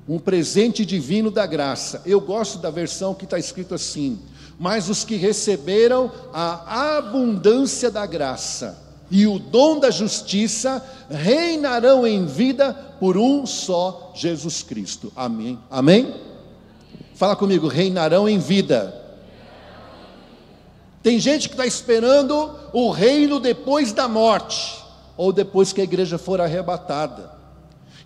um 0.09 0.18
presente 0.18 0.85
divino 0.85 1.30
da 1.30 1.47
graça. 1.47 2.02
Eu 2.04 2.21
gosto 2.21 2.59
da 2.59 2.68
versão 2.68 3.14
que 3.14 3.23
está 3.23 3.38
escrito 3.38 3.76
assim: 3.76 4.18
mas 4.59 4.88
os 4.88 5.04
que 5.04 5.14
receberam 5.14 6.11
a 6.33 6.97
abundância 6.97 7.92
da 7.92 8.04
graça 8.06 8.76
e 9.09 9.25
o 9.25 9.38
dom 9.38 9.78
da 9.78 9.88
justiça 9.88 10.85
reinarão 11.09 12.04
em 12.04 12.26
vida 12.26 12.75
por 12.99 13.16
um 13.16 13.47
só 13.47 14.11
Jesus 14.16 14.64
Cristo. 14.64 15.12
Amém. 15.14 15.56
Amém? 15.71 16.12
Fala 17.14 17.37
comigo, 17.37 17.68
reinarão 17.68 18.28
em 18.28 18.40
vida. 18.40 19.00
Tem 21.04 21.21
gente 21.21 21.49
que 21.49 21.54
está 21.54 21.64
esperando 21.64 22.59
o 22.73 22.90
reino 22.90 23.38
depois 23.38 23.92
da 23.92 24.09
morte, 24.09 24.84
ou 25.16 25.33
depois 25.33 25.73
que 25.73 25.80
a 25.80 25.85
igreja 25.85 26.18
for 26.18 26.40
arrebatada. 26.40 27.33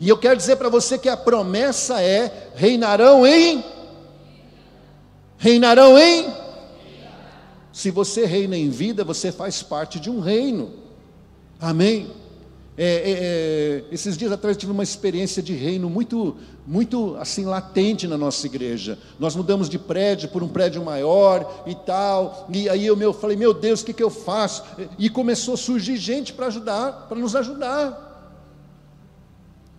E 0.01 0.09
eu 0.09 0.17
quero 0.17 0.37
dizer 0.37 0.57
para 0.57 0.69
você 0.69 0.99
que 0.99 1.09
a 1.09 1.17
promessa 1.17 2.01
é: 2.03 2.51
reinarão 2.55 3.27
em. 3.27 3.65
Reinarão 5.37 5.99
em. 5.99 6.33
Se 7.73 7.91
você 7.91 8.27
reina 8.27 8.57
em 8.57 8.71
vida, 8.71 9.05
você 9.05 9.31
faz 9.31 9.63
parte 9.63 10.01
de 10.01 10.11
um 10.11 10.21
reino. 10.21 10.73
Amém? 11.61 12.11
É, 12.81 12.85
é, 12.85 13.11
é, 13.11 13.85
esses 13.91 14.17
dias 14.17 14.31
atrás 14.31 14.57
tive 14.57 14.71
uma 14.71 14.85
experiência 14.85 15.43
de 15.43 15.53
reino 15.53 15.91
muito, 15.91 16.37
muito 16.65 17.17
assim 17.19 17.45
latente 17.45 18.07
na 18.07 18.17
nossa 18.17 18.47
igreja. 18.47 18.97
Nós 19.19 19.35
mudamos 19.35 19.69
de 19.69 19.81
prédio 19.81 20.29
por 20.29 20.45
um 20.45 20.49
prédio 20.49 20.85
maior 20.85 21.65
e 21.67 21.75
tal. 21.75 22.47
E 22.53 22.69
aí 22.69 22.87
eu 22.87 22.97
meu, 22.97 23.13
falei, 23.13 23.37
meu 23.37 23.53
Deus, 23.53 23.81
o 23.81 23.85
que, 23.85 23.93
que 23.93 24.03
eu 24.03 24.11
faço? 24.11 24.63
E 24.97 25.11
começou 25.11 25.55
a 25.55 25.57
surgir 25.57 25.97
gente 25.97 26.33
para 26.33 26.47
ajudar, 26.47 27.09
para 27.09 27.19
nos 27.19 27.35
ajudar. 27.35 28.07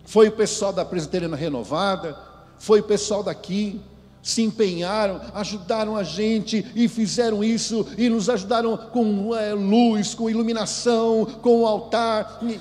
Foi 0.04 0.28
o 0.28 0.32
pessoal 0.32 0.70
da 0.70 0.84
Presbiteriana 0.84 1.36
Renovada, 1.36 2.18
foi 2.58 2.80
o 2.80 2.84
pessoal 2.84 3.22
daqui, 3.22 3.80
se 4.22 4.42
empenharam, 4.42 5.22
ajudaram 5.32 5.96
a 5.96 6.02
gente 6.02 6.66
e 6.74 6.86
fizeram 6.86 7.42
isso, 7.42 7.86
e 7.96 8.10
nos 8.10 8.28
ajudaram 8.28 8.76
com 8.76 9.34
é, 9.34 9.54
luz, 9.54 10.12
com 10.12 10.28
iluminação, 10.28 11.24
com 11.40 11.62
o 11.62 11.66
altar. 11.66 12.40
E, 12.42 12.60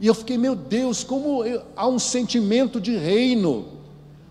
e 0.00 0.06
eu 0.06 0.14
fiquei, 0.14 0.38
meu 0.38 0.54
Deus, 0.54 1.02
como 1.02 1.44
eu, 1.44 1.62
há 1.76 1.86
um 1.86 1.98
sentimento 1.98 2.80
de 2.80 2.96
reino, 2.96 3.66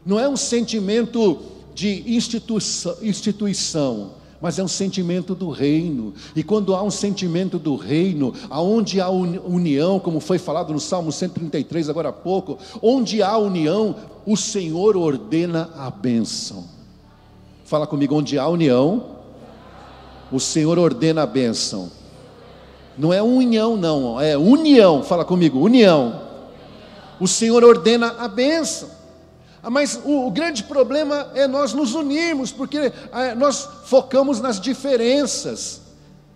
não 0.06 0.20
é 0.20 0.28
um 0.28 0.38
sentimento 0.38 1.40
de 1.74 2.04
instituição, 2.16 2.98
instituição 3.02 4.18
mas 4.40 4.60
é 4.60 4.64
um 4.64 4.68
sentimento 4.68 5.34
do 5.34 5.50
reino. 5.50 6.14
E 6.36 6.44
quando 6.44 6.76
há 6.76 6.84
um 6.84 6.92
sentimento 6.92 7.58
do 7.58 7.76
reino, 7.76 8.34
aonde 8.50 9.02
há 9.02 9.10
união, 9.10 10.00
como 10.00 10.20
foi 10.20 10.38
falado 10.38 10.72
no 10.72 10.80
Salmo 10.80 11.12
133 11.12 11.90
agora 11.90 12.10
há 12.10 12.14
pouco, 12.14 12.58
onde 12.82 13.22
há 13.22 13.38
união, 13.38 13.96
o 14.26 14.38
Senhor 14.38 14.96
ordena 14.96 15.70
a 15.76 15.90
bênção. 15.90 16.66
Fala 17.66 17.88
comigo, 17.88 18.16
onde 18.16 18.38
há 18.38 18.48
união, 18.48 19.18
o 20.32 20.40
Senhor 20.40 20.78
ordena 20.78 21.24
a 21.24 21.26
bênção. 21.26 21.92
Não 22.98 23.14
é 23.14 23.22
união, 23.22 23.78
não, 23.78 24.20
é 24.20 24.38
união. 24.38 25.04
Fala 25.04 25.24
comigo, 25.24 25.60
união. 25.60 26.22
O 27.20 27.28
Senhor 27.28 27.64
ordena 27.64 28.16
a 28.20 28.28
bênção. 28.28 28.90
Ah, 29.62 29.70
mas 29.70 30.00
o, 30.04 30.28
o, 30.28 30.32
grande 30.32 30.64
problema 30.64 31.30
é 31.36 31.48
nós 31.48 31.74
nos 31.74 31.94
unirmos, 31.94 32.52
porque 32.52 32.92
ah, 33.12 33.36
nós 33.36 33.68
focamos 33.86 34.40
nas 34.40 34.60
diferenças. 34.60 35.82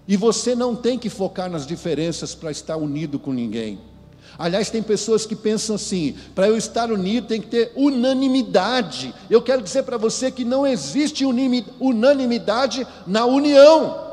E 0.08 0.18
você 0.18 0.54
não 0.56 0.76
tem 0.76 1.00
que 1.00 1.10
focar 1.10 1.50
nas 1.50 1.66
diferenças 1.66 2.36
para 2.36 2.52
estar 2.52 2.76
unido 2.76 3.18
com 3.18 3.32
ninguém. 3.32 3.80
Aliás, 4.38 4.70
tem 4.70 4.82
pessoas 4.82 5.26
que 5.26 5.36
pensam 5.36 5.76
assim: 5.76 6.16
para 6.34 6.48
eu 6.48 6.58
estar 6.58 6.92
unido 6.92 7.28
tem 7.28 7.42
que 7.42 7.48
ter 7.48 7.72
unanimidade. 7.76 9.14
Eu 9.30 9.42
quero 9.42 9.62
dizer 9.62 9.84
para 9.84 9.98
você 9.98 10.32
que 10.32 10.44
não 10.44 10.66
existe 10.66 11.24
unanimidade 11.80 12.86
na 13.08 13.26
união. 13.26 14.11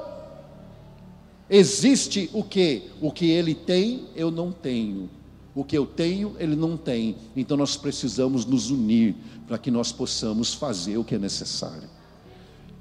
Existe 1.50 2.28
o 2.32 2.42
que? 2.42 2.82
O 3.00 3.10
que 3.10 3.30
ele 3.30 3.54
tem, 3.54 4.06
eu 4.14 4.30
não 4.30 4.52
tenho. 4.52 5.08
O 5.54 5.64
que 5.64 5.76
eu 5.76 5.87
tenho, 5.87 6.37
ele 6.38 6.54
não 6.54 6.76
tem. 6.76 7.16
Então 7.34 7.56
nós 7.56 7.76
precisamos 7.76 8.44
nos 8.44 8.70
unir 8.70 9.14
para 9.46 9.58
que 9.58 9.70
nós 9.70 9.90
possamos 9.90 10.54
fazer 10.54 10.98
o 10.98 11.04
que 11.04 11.14
é 11.14 11.18
necessário. 11.18 11.88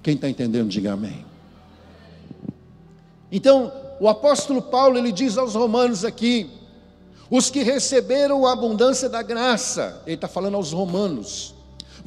Quem 0.03 0.15
está 0.15 0.30
entendendo, 0.30 0.69
diga 0.69 0.93
amém. 0.93 1.25
Então, 3.32 3.71
o 3.99 4.08
apóstolo 4.08 4.62
Paulo, 4.62 4.97
ele 4.97 5.12
diz 5.12 5.38
aos 5.38 5.56
romanos 5.56 6.06
aqui, 6.06 6.49
os 7.30 7.49
que 7.49 7.62
receberam 7.62 8.45
a 8.45 8.53
abundância 8.53 9.10
da 9.10 9.21
graça, 9.21 10.01
ele 10.06 10.15
está 10.15 10.27
falando 10.27 10.56
aos 10.56 10.71
romanos. 10.71 11.53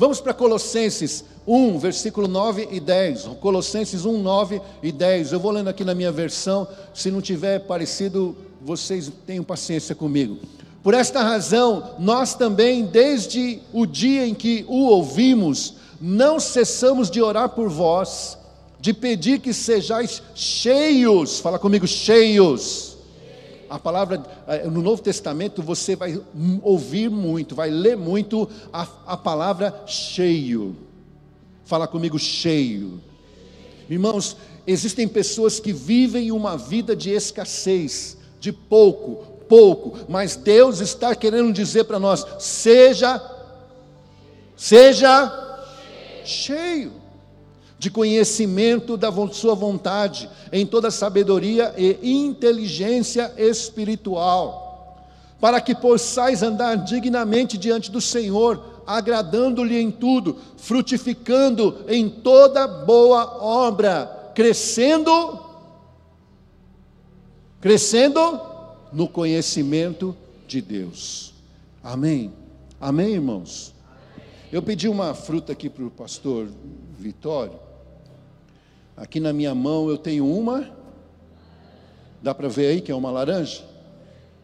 Vamos 0.01 0.19
para 0.19 0.33
Colossenses 0.33 1.23
1, 1.47 1.79
versículo 1.79 2.27
9 2.27 2.69
e 2.71 2.81
10. 2.81 3.25
Colossenses 3.39 4.07
1, 4.07 4.23
9 4.23 4.63
e 4.83 4.91
10. 4.91 5.33
Eu 5.33 5.39
vou 5.39 5.51
lendo 5.51 5.69
aqui 5.69 5.85
na 5.85 5.95
minha 5.95 6.11
versão, 6.11 6.67
se 6.95 7.11
não 7.11 7.21
tiver 7.21 7.67
parecido, 7.67 8.35
vocês 8.63 9.13
tenham 9.27 9.45
paciência 9.45 9.95
comigo. 9.95 10.39
Por 10.83 10.95
esta 10.95 11.23
razão, 11.23 11.97
nós 11.99 12.35
também, 12.35 12.87
desde 12.87 13.61
o 13.75 13.85
dia 13.85 14.27
em 14.27 14.33
que 14.33 14.65
o 14.69 14.87
ouvimos, 14.87 15.75
não 16.01 16.41
cessamos 16.41 17.11
de 17.11 17.21
orar 17.21 17.51
por 17.51 17.69
vós, 17.69 18.39
de 18.81 18.95
pedir 18.95 19.39
que 19.39 19.53
sejais 19.53 20.23
cheios, 20.35 21.41
fala 21.41 21.59
comigo, 21.59 21.87
cheios. 21.87 22.89
A 23.71 23.79
palavra, 23.79 24.21
eh, 24.49 24.67
no 24.67 24.83
Novo 24.83 25.01
Testamento, 25.01 25.63
você 25.63 25.95
vai 25.95 26.21
ouvir 26.61 27.09
muito, 27.09 27.55
vai 27.55 27.71
ler 27.71 27.97
muito 27.97 28.51
a, 28.73 28.83
a 29.07 29.17
palavra 29.17 29.85
cheio. 29.87 30.77
Fala 31.65 31.87
comigo, 31.87 32.19
cheio. 32.19 33.01
Irmãos, 33.89 34.37
existem 34.67 35.07
pessoas 35.07 35.61
que 35.61 35.73
vivem 35.73 36.33
uma 36.33 36.57
vida 36.57 36.97
de 36.97 37.11
escassez, 37.11 38.19
de 38.41 38.53
pouco, 38.53 39.25
pouco, 39.49 39.97
mas 40.09 40.35
Deus 40.35 40.81
está 40.81 41.15
querendo 41.15 41.53
dizer 41.53 41.85
para 41.85 42.01
nós: 42.01 42.27
seja, 42.41 43.23
seja 44.57 45.67
cheio 46.25 47.00
de 47.81 47.90
conhecimento 47.90 48.95
da 48.95 49.11
sua 49.33 49.55
vontade, 49.55 50.29
em 50.53 50.66
toda 50.66 50.90
sabedoria 50.90 51.75
e 51.79 52.12
inteligência 52.12 53.33
espiritual, 53.38 55.09
para 55.40 55.62
que 55.62 55.75
possais 55.75 56.43
andar 56.43 56.75
dignamente 56.75 57.57
diante 57.57 57.90
do 57.90 57.99
Senhor, 57.99 58.83
agradando-lhe 58.87 59.81
em 59.81 59.90
tudo, 59.90 60.37
frutificando 60.59 61.87
em 61.88 62.07
toda 62.11 62.69
boa 62.69 63.43
obra, 63.43 64.31
crescendo, 64.35 65.40
crescendo 67.62 68.43
no 68.93 69.09
conhecimento 69.09 70.14
de 70.47 70.61
Deus. 70.61 71.33
Amém? 71.83 72.31
Amém, 72.79 73.14
irmãos? 73.14 73.73
Eu 74.53 74.61
pedi 74.61 74.87
uma 74.87 75.14
fruta 75.14 75.53
aqui 75.53 75.71
para 75.71 75.85
o 75.85 75.90
pastor 75.90 76.47
Vitório. 76.99 77.70
Aqui 79.01 79.19
na 79.19 79.33
minha 79.33 79.55
mão 79.55 79.89
eu 79.89 79.97
tenho 79.97 80.31
uma. 80.31 80.71
Dá 82.23 82.35
para 82.35 82.49
ver 82.49 82.67
aí 82.67 82.81
que 82.83 82.93
é 82.93 82.95
uma 82.95 83.11
laranja? 83.11 83.65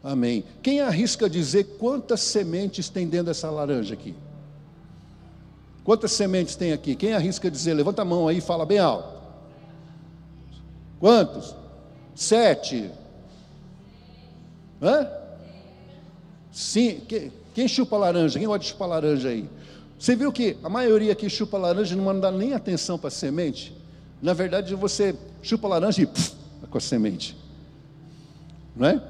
Amém. 0.02 0.44
Quem 0.62 0.80
arrisca 0.80 1.28
dizer 1.28 1.76
quantas 1.78 2.22
sementes 2.22 2.88
tem 2.88 3.06
dentro 3.06 3.26
dessa 3.26 3.50
laranja 3.50 3.92
aqui? 3.92 4.14
Quantas 5.84 6.12
sementes 6.12 6.56
tem 6.56 6.72
aqui? 6.72 6.96
Quem 6.96 7.12
arrisca 7.12 7.50
dizer? 7.50 7.74
Levanta 7.74 8.00
a 8.00 8.04
mão 8.04 8.28
aí 8.28 8.38
e 8.38 8.40
fala 8.40 8.64
bem 8.64 8.78
alto. 8.78 9.20
Quantos? 10.98 11.54
Sete. 12.14 12.90
Hã? 14.80 15.06
Sim. 16.50 17.02
Quem 17.54 17.68
chupa 17.68 17.98
laranja? 17.98 18.38
Quem 18.38 18.48
gosta 18.48 18.60
de 18.60 18.68
chupar 18.70 18.88
laranja 18.88 19.28
aí? 19.28 19.46
Você 19.98 20.16
viu 20.16 20.32
que 20.32 20.56
a 20.62 20.68
maioria 20.70 21.14
que 21.14 21.28
chupa 21.28 21.58
laranja 21.58 21.94
não 21.94 22.18
dá 22.18 22.32
nem 22.32 22.54
atenção 22.54 22.98
para 22.98 23.08
a 23.08 23.10
semente? 23.10 23.76
Na 24.20 24.32
verdade, 24.32 24.74
você 24.74 25.14
chupa 25.42 25.68
laranja 25.68 26.02
e 26.02 26.06
pff, 26.06 26.32
com 26.70 26.78
a 26.78 26.80
semente. 26.80 27.36
Não 28.74 28.88
é? 28.88 29.02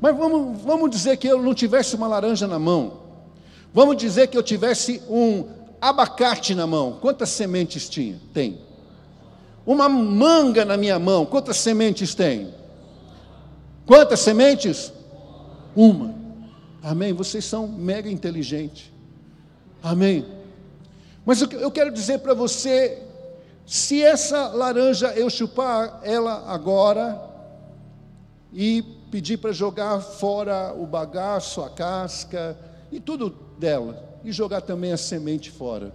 Mas 0.00 0.16
vamos, 0.16 0.62
vamos 0.62 0.90
dizer 0.90 1.16
que 1.16 1.28
eu 1.28 1.42
não 1.42 1.54
tivesse 1.54 1.94
uma 1.94 2.06
laranja 2.06 2.46
na 2.46 2.58
mão. 2.58 3.00
Vamos 3.72 3.96
dizer 3.96 4.28
que 4.28 4.36
eu 4.36 4.42
tivesse 4.42 5.02
um 5.08 5.46
abacate 5.80 6.54
na 6.54 6.66
mão. 6.66 6.98
Quantas 7.00 7.28
sementes 7.30 7.88
tinha? 7.88 8.18
Tem. 8.32 8.58
Uma 9.64 9.88
manga 9.88 10.64
na 10.64 10.76
minha 10.76 10.98
mão. 10.98 11.26
Quantas 11.26 11.58
sementes 11.58 12.14
tem? 12.14 12.52
Quantas 13.86 14.20
sementes? 14.20 14.92
Uma. 15.76 16.14
Amém? 16.82 17.12
Vocês 17.12 17.44
são 17.44 17.68
mega 17.68 18.10
inteligentes. 18.10 18.90
Amém? 19.82 20.24
Mas 21.24 21.40
eu 21.42 21.70
quero 21.70 21.92
dizer 21.92 22.18
para 22.18 22.34
você: 22.34 23.02
se 23.70 24.02
essa 24.02 24.48
laranja 24.48 25.12
eu 25.12 25.30
chupar 25.30 26.00
ela 26.02 26.50
agora 26.52 27.22
e 28.52 28.82
pedir 29.12 29.36
para 29.36 29.52
jogar 29.52 30.00
fora 30.00 30.74
o 30.74 30.84
bagaço, 30.84 31.62
a 31.62 31.70
casca 31.70 32.58
e 32.90 32.98
tudo 32.98 33.30
dela, 33.60 34.18
e 34.24 34.32
jogar 34.32 34.62
também 34.62 34.90
a 34.90 34.96
semente 34.96 35.52
fora, 35.52 35.94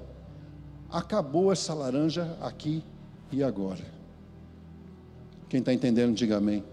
acabou 0.89 1.51
essa 1.51 1.73
laranja 1.73 2.37
aqui 2.39 2.81
E 3.29 3.43
agora? 3.43 3.83
Quem 5.49 5.59
está 5.59 5.73
entendendo, 5.73 6.15
diga 6.15 6.37
amém. 6.37 6.63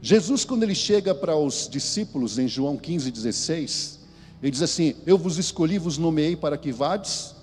Jesus, 0.00 0.44
quando 0.44 0.62
ele 0.62 0.76
chega 0.76 1.12
para 1.12 1.34
os 1.34 1.68
discípulos 1.68 2.38
em 2.38 2.46
João 2.46 2.76
15, 2.76 3.10
16, 3.10 3.98
ele 4.40 4.52
diz 4.52 4.62
assim: 4.62 4.94
Eu 5.04 5.18
vos 5.18 5.38
escolhi, 5.38 5.76
vos 5.76 5.98
nomeei 5.98 6.36
para 6.36 6.56
que 6.56 6.70
vades 6.70 7.39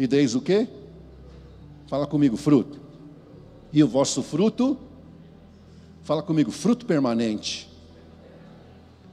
e 0.00 0.06
deis 0.06 0.34
o 0.34 0.40
quê? 0.40 0.66
Fala 1.86 2.06
comigo, 2.06 2.34
fruto. 2.34 2.80
E 3.70 3.84
o 3.84 3.86
vosso 3.86 4.22
fruto? 4.22 4.78
Fala 6.02 6.22
comigo, 6.22 6.50
fruto 6.50 6.86
permanente. 6.86 7.70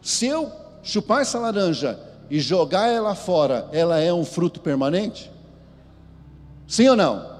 Se 0.02 0.28
eu 0.28 0.50
chupar 0.82 1.23
essa 1.23 1.39
laranja 1.39 2.00
e 2.30 2.39
jogar 2.39 2.88
ela 2.88 3.15
fora, 3.15 3.67
ela 3.73 4.00
é 4.00 4.13
um 4.13 4.23
fruto 4.23 4.62
permanente? 4.62 5.30
Sim 6.65 6.88
ou 6.88 6.95
não? 6.95 7.36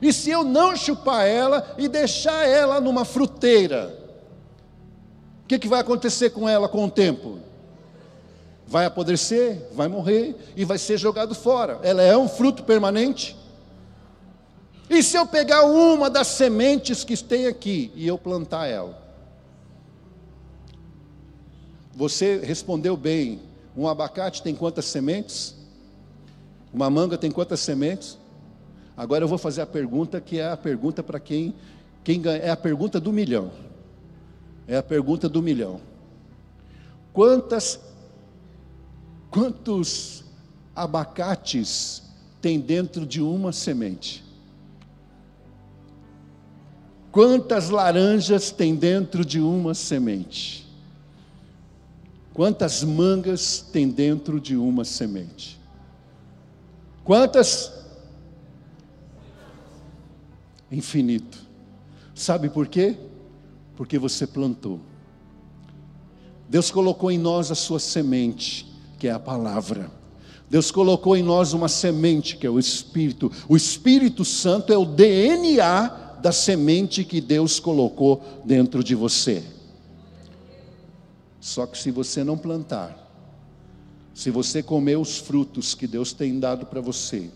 E 0.00 0.12
se 0.12 0.30
eu 0.30 0.44
não 0.44 0.76
chupar 0.76 1.26
ela 1.26 1.74
e 1.76 1.88
deixar 1.88 2.46
ela 2.46 2.80
numa 2.80 3.04
fruteira, 3.04 3.98
o 5.42 5.48
que, 5.48 5.58
que 5.58 5.66
vai 5.66 5.80
acontecer 5.80 6.30
com 6.30 6.48
ela 6.48 6.68
com 6.68 6.84
o 6.84 6.90
tempo? 6.90 7.40
Vai 8.70 8.86
apodrecer, 8.86 9.66
vai 9.72 9.88
morrer 9.88 10.36
e 10.54 10.64
vai 10.64 10.78
ser 10.78 10.96
jogado 10.96 11.34
fora. 11.34 11.80
Ela 11.82 12.02
é 12.02 12.16
um 12.16 12.28
fruto 12.28 12.62
permanente. 12.62 13.36
E 14.88 15.02
se 15.02 15.16
eu 15.16 15.26
pegar 15.26 15.64
uma 15.64 16.08
das 16.08 16.28
sementes 16.28 17.02
que 17.02 17.16
tem 17.16 17.48
aqui 17.48 17.90
e 17.96 18.06
eu 18.06 18.16
plantar 18.16 18.68
ela? 18.68 18.96
Você 21.92 22.38
respondeu 22.38 22.96
bem. 22.96 23.40
Um 23.76 23.88
abacate 23.88 24.40
tem 24.40 24.54
quantas 24.54 24.84
sementes? 24.84 25.56
Uma 26.72 26.88
manga 26.88 27.18
tem 27.18 27.32
quantas 27.32 27.58
sementes? 27.58 28.16
Agora 28.96 29.24
eu 29.24 29.28
vou 29.28 29.38
fazer 29.38 29.62
a 29.62 29.66
pergunta 29.66 30.20
que 30.20 30.38
é 30.38 30.48
a 30.48 30.56
pergunta 30.56 31.02
para 31.02 31.18
quem, 31.18 31.56
quem 32.04 32.20
ganha, 32.20 32.38
é 32.38 32.50
a 32.50 32.56
pergunta 32.56 33.00
do 33.00 33.12
milhão. 33.12 33.50
É 34.68 34.76
a 34.76 34.82
pergunta 34.82 35.28
do 35.28 35.42
milhão. 35.42 35.80
Quantas, 37.12 37.80
quantos 39.30 40.24
abacates 40.74 42.02
tem 42.40 42.58
dentro 42.58 43.06
de 43.06 43.20
uma 43.20 43.52
semente? 43.52 44.24
Quantas 47.12 47.70
laranjas 47.70 48.50
tem 48.50 48.74
dentro 48.74 49.24
de 49.24 49.40
uma 49.40 49.74
semente? 49.74 50.68
Quantas 52.32 52.84
mangas 52.84 53.60
tem 53.72 53.88
dentro 53.88 54.40
de 54.40 54.56
uma 54.56 54.84
semente? 54.84 55.58
Quantas 57.04 57.80
infinito. 60.70 61.38
Sabe 62.14 62.48
por 62.48 62.68
quê? 62.68 62.96
Porque 63.76 63.98
você 63.98 64.26
plantou. 64.26 64.80
Deus 66.48 66.70
colocou 66.70 67.10
em 67.10 67.18
nós 67.18 67.50
a 67.50 67.54
sua 67.54 67.78
semente, 67.78 68.66
que 69.00 69.08
é 69.08 69.10
a 69.10 69.18
palavra. 69.18 69.90
Deus 70.50 70.70
colocou 70.70 71.16
em 71.16 71.22
nós 71.22 71.54
uma 71.54 71.68
semente, 71.68 72.36
que 72.36 72.46
é 72.46 72.50
o 72.50 72.58
Espírito. 72.58 73.32
O 73.48 73.56
Espírito 73.56 74.24
Santo 74.24 74.72
é 74.72 74.76
o 74.76 74.84
DNA 74.84 76.18
da 76.20 76.30
semente 76.30 77.02
que 77.02 77.20
Deus 77.20 77.58
colocou 77.58 78.22
dentro 78.44 78.84
de 78.84 78.94
você. 78.94 79.42
Só 81.40 81.66
que 81.66 81.78
se 81.78 81.90
você 81.90 82.22
não 82.22 82.36
plantar, 82.36 83.10
se 84.12 84.30
você 84.30 84.62
comer 84.62 84.98
os 84.98 85.16
frutos 85.16 85.74
que 85.74 85.86
Deus 85.86 86.12
tem 86.12 86.38
dado 86.38 86.66
para 86.66 86.82
você, 86.82 87.30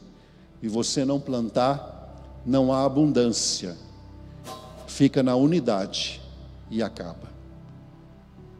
e 0.62 0.68
você 0.68 1.04
não 1.04 1.18
plantar, 1.18 2.42
não 2.44 2.72
há 2.72 2.84
abundância, 2.84 3.76
fica 4.86 5.22
na 5.22 5.34
unidade 5.34 6.20
e 6.70 6.82
acaba. 6.82 7.32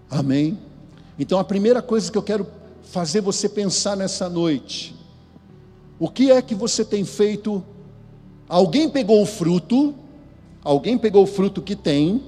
Amém? 0.09 0.59
Então 1.19 1.39
a 1.39 1.45
primeira 1.45 1.83
coisa 1.83 2.11
que 2.11 2.17
eu 2.17 2.23
quero 2.23 2.47
fazer 2.95 3.21
você 3.21 3.49
pensar 3.49 3.97
nessa 3.97 4.29
noite, 4.29 4.95
o 5.99 6.09
que 6.09 6.31
é 6.31 6.41
que 6.41 6.55
você 6.55 6.85
tem 6.85 7.05
feito? 7.05 7.61
Alguém 8.49 8.89
pegou 8.89 9.21
o 9.21 9.27
fruto, 9.27 9.93
alguém 10.63 10.97
pegou 10.97 11.25
o 11.25 11.27
fruto 11.27 11.61
que 11.61 11.75
tem 11.75 12.23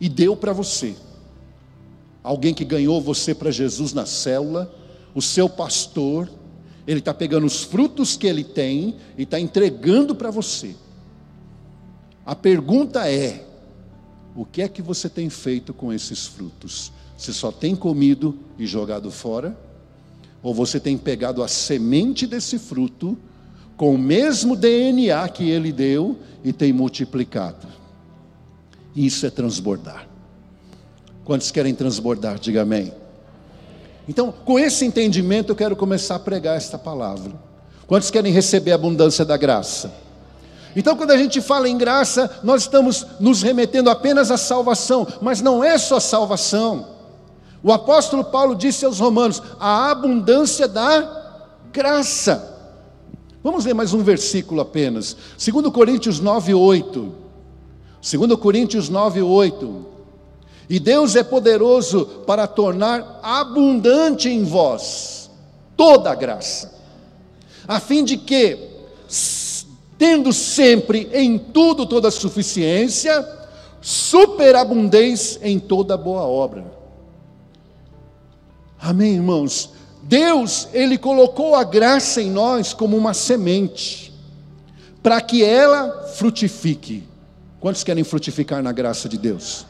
e 0.00 0.08
deu 0.08 0.36
para 0.36 0.52
você. 0.52 0.94
Alguém 2.22 2.54
que 2.54 2.64
ganhou 2.64 3.00
você 3.02 3.34
para 3.34 3.50
Jesus 3.50 3.92
na 3.92 4.06
célula, 4.06 4.72
o 5.12 5.20
seu 5.20 5.48
pastor, 5.48 6.30
ele 6.86 7.00
está 7.00 7.12
pegando 7.12 7.44
os 7.44 7.64
frutos 7.64 8.16
que 8.16 8.28
ele 8.28 8.44
tem 8.44 8.94
e 9.18 9.24
está 9.24 9.40
entregando 9.40 10.14
para 10.14 10.30
você. 10.30 10.76
A 12.24 12.36
pergunta 12.36 13.10
é: 13.10 13.44
o 14.36 14.44
que 14.44 14.62
é 14.62 14.68
que 14.68 14.80
você 14.80 15.08
tem 15.08 15.28
feito 15.28 15.74
com 15.74 15.92
esses 15.92 16.24
frutos? 16.24 16.92
Você 17.16 17.32
só 17.32 17.50
tem 17.50 17.74
comido 17.74 18.38
e 18.58 18.66
jogado 18.66 19.10
fora? 19.10 19.56
Ou 20.42 20.54
você 20.54 20.78
tem 20.78 20.98
pegado 20.98 21.42
a 21.42 21.48
semente 21.48 22.26
desse 22.26 22.58
fruto, 22.58 23.16
com 23.76 23.94
o 23.94 23.98
mesmo 23.98 24.54
DNA 24.54 25.28
que 25.28 25.48
ele 25.48 25.72
deu, 25.72 26.18
e 26.44 26.52
tem 26.52 26.72
multiplicado? 26.72 27.66
Isso 28.94 29.26
é 29.26 29.30
transbordar. 29.30 30.06
Quantos 31.24 31.50
querem 31.50 31.74
transbordar? 31.74 32.38
Diga 32.38 32.62
amém. 32.62 32.92
Então, 34.08 34.32
com 34.32 34.58
esse 34.58 34.84
entendimento, 34.84 35.50
eu 35.50 35.56
quero 35.56 35.74
começar 35.74 36.14
a 36.14 36.20
pregar 36.20 36.56
esta 36.56 36.78
palavra. 36.78 37.32
Quantos 37.86 38.10
querem 38.10 38.32
receber 38.32 38.72
a 38.72 38.76
abundância 38.76 39.24
da 39.24 39.36
graça? 39.36 39.92
Então, 40.76 40.96
quando 40.96 41.10
a 41.10 41.16
gente 41.16 41.40
fala 41.40 41.68
em 41.68 41.76
graça, 41.76 42.40
nós 42.42 42.62
estamos 42.62 43.06
nos 43.18 43.42
remetendo 43.42 43.90
apenas 43.90 44.30
à 44.30 44.36
salvação, 44.36 45.06
mas 45.20 45.40
não 45.40 45.64
é 45.64 45.78
só 45.78 45.98
salvação. 45.98 46.95
O 47.62 47.72
apóstolo 47.72 48.24
Paulo 48.24 48.54
disse 48.54 48.84
aos 48.84 48.98
Romanos: 48.98 49.42
a 49.58 49.90
abundância 49.90 50.68
da 50.68 51.34
graça. 51.72 52.54
Vamos 53.42 53.64
ler 53.64 53.74
mais 53.74 53.94
um 53.94 54.02
versículo 54.02 54.60
apenas. 54.60 55.16
2 55.38 55.72
Coríntios 55.72 56.18
9, 56.20 56.54
8. 56.54 57.12
2 58.00 58.36
Coríntios 58.40 58.88
9, 58.88 59.22
8. 59.22 59.86
E 60.68 60.80
Deus 60.80 61.14
é 61.14 61.22
poderoso 61.22 62.06
para 62.26 62.46
tornar 62.46 63.20
abundante 63.22 64.28
em 64.28 64.42
vós 64.42 65.30
toda 65.76 66.10
a 66.10 66.14
graça, 66.14 66.74
a 67.68 67.78
fim 67.78 68.02
de 68.02 68.16
que, 68.16 68.58
tendo 69.98 70.32
sempre 70.32 71.08
em 71.12 71.38
tudo 71.38 71.86
toda 71.86 72.08
a 72.08 72.10
suficiência, 72.10 73.24
superabundeis 73.80 75.38
em 75.42 75.60
toda 75.60 75.96
boa 75.96 76.22
obra. 76.22 76.75
Amém, 78.86 79.14
irmãos? 79.14 79.70
Deus, 80.04 80.68
Ele 80.72 80.96
colocou 80.96 81.56
a 81.56 81.64
graça 81.64 82.22
em 82.22 82.30
nós 82.30 82.72
como 82.72 82.96
uma 82.96 83.12
semente, 83.12 84.14
para 85.02 85.20
que 85.20 85.42
ela 85.42 86.06
frutifique. 86.14 87.02
Quantos 87.58 87.82
querem 87.82 88.04
frutificar 88.04 88.62
na 88.62 88.70
graça 88.70 89.08
de 89.08 89.18
Deus? 89.18 89.66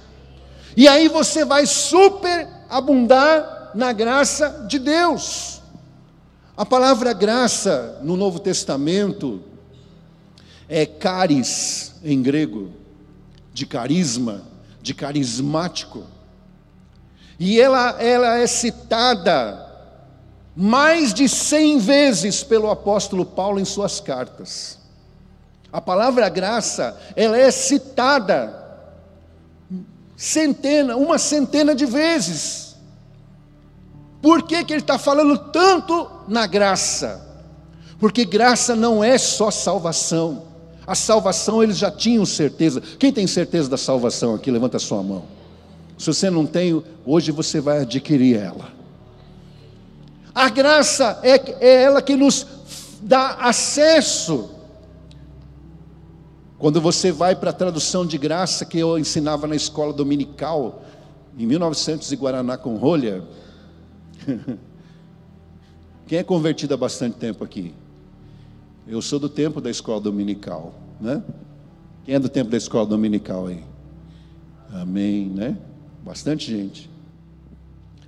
E 0.77 0.87
aí 0.87 1.09
você 1.09 1.47
vai 1.47 1.65
superabundar 1.65 3.71
na 3.75 3.91
graça 3.91 4.67
de 4.69 4.79
Deus. 4.79 5.63
A 6.55 6.67
palavra 6.67 7.15
graça 7.15 7.99
no 8.03 8.19
Novo 8.19 8.39
Testamento 8.39 9.41
é 10.69 10.85
caris 10.85 11.95
em 12.05 12.21
grego, 12.21 12.71
de 13.55 13.65
carisma, 13.65 14.43
de 14.83 14.93
carismático. 14.93 16.05
E 17.39 17.61
ela, 17.61 18.03
ela 18.03 18.39
é 18.39 18.47
citada 18.47 19.65
mais 20.57 21.13
de 21.13 21.29
cem 21.29 21.79
vezes 21.79 22.43
pelo 22.43 22.71
apóstolo 22.71 23.27
Paulo 23.27 23.61
em 23.61 23.65
suas 23.65 24.01
cartas. 24.01 24.79
A 25.71 25.81
palavra 25.81 26.29
graça, 26.31 26.97
ela 27.15 27.37
é 27.37 27.51
citada 27.51 28.65
centena, 30.17 30.97
uma 30.97 31.19
centena 31.19 31.75
de 31.75 31.85
vezes. 31.85 32.75
Por 34.23 34.43
que, 34.43 34.65
que 34.65 34.73
ele 34.73 34.81
está 34.81 34.99
falando 34.99 35.37
tanto 35.37 36.11
na 36.27 36.47
graça? 36.47 37.25
Porque 37.99 38.25
graça 38.25 38.75
não 38.75 39.05
é 39.05 39.19
só 39.19 39.51
salvação. 39.51 40.45
A 40.87 40.95
salvação 40.95 41.63
eles 41.63 41.77
já 41.77 41.91
tinham 41.91 42.25
certeza. 42.25 42.81
Quem 42.99 43.13
tem 43.13 43.27
certeza 43.27 43.69
da 43.69 43.77
salvação 43.77 44.35
aqui? 44.35 44.51
Levanta 44.51 44.79
a 44.79 44.81
sua 44.81 45.03
mão. 45.03 45.25
Se 45.99 46.07
você 46.07 46.31
não 46.31 46.47
tem, 46.47 46.83
hoje 47.05 47.33
você 47.33 47.61
vai 47.61 47.81
adquirir 47.81 48.37
ela. 48.37 48.71
A 50.35 50.51
graça 50.51 51.19
é, 51.23 51.35
é 51.65 51.83
ela 51.85 52.03
que 52.03 52.15
nos 52.15 52.47
dá 53.01 53.35
acesso 53.35 54.51
quando 56.59 56.81
você 56.81 57.13
vai 57.13 57.37
para 57.37 57.51
a 57.51 57.53
tradução 57.53 58.07
de 58.07 58.17
graça 58.17 58.65
que 58.65 58.79
eu 58.79 58.99
ensinava 58.99 59.47
na 59.47 59.55
escola 59.55 59.93
dominical, 59.93 60.83
em 61.39 61.47
1900 61.47 62.11
em 62.13 62.17
Guaraná 62.17 62.57
com 62.57 62.77
rolha. 62.77 63.23
Quem 66.07 66.19
é 66.19 66.23
convertido 66.23 66.75
há 66.75 66.77
bastante 66.77 67.17
tempo 67.17 67.45
aqui? 67.45 67.75
Eu 68.87 69.03
sou 69.03 69.19
do 69.19 69.29
tempo 69.29 69.61
da 69.61 69.71
escola 69.71 70.01
dominical, 70.01 70.75
né? 71.01 71.23
Quem 72.05 72.15
é 72.15 72.19
do 72.19 72.29
tempo 72.29 72.51
da 72.51 72.57
escola 72.57 72.87
dominical 72.87 73.49
aí? 73.49 73.63
Amém, 74.73 75.27
né? 75.29 75.59
Bastante 76.07 76.49
gente. 76.49 76.89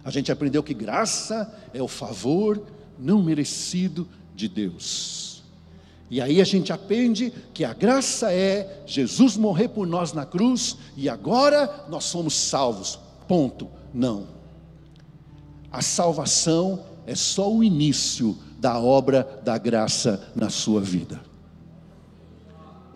A 0.05 0.11
gente 0.11 0.31
aprendeu 0.31 0.63
que 0.63 0.73
graça 0.73 1.53
é 1.75 1.83
o 1.83 1.89
favor 1.89 2.63
não 2.97 3.21
merecido 3.21 4.07
de 4.37 4.49
Deus. 4.49 5.43
E 6.09 6.21
aí 6.21 6.41
a 6.41 6.45
gente 6.45 6.73
aprende 6.73 7.33
que 7.53 7.65
a 7.65 7.75
graça 7.75 8.33
é 8.33 8.85
Jesus 8.87 9.37
morrer 9.37 9.67
por 9.67 9.85
nós 9.85 10.13
na 10.13 10.25
cruz 10.25 10.77
e 10.97 11.09
agora 11.09 11.87
nós 11.89 12.05
somos 12.05 12.35
salvos. 12.35 13.01
Ponto. 13.27 13.69
Não. 13.93 14.29
A 15.71 15.83
salvação 15.83 16.85
é 17.05 17.17
só 17.17 17.53
o 17.53 17.65
início 17.65 18.39
da 18.61 18.79
obra 18.79 19.41
da 19.45 19.59
graça 19.59 20.31
na 20.37 20.51
sua 20.51 20.81
vida. 20.81 21.28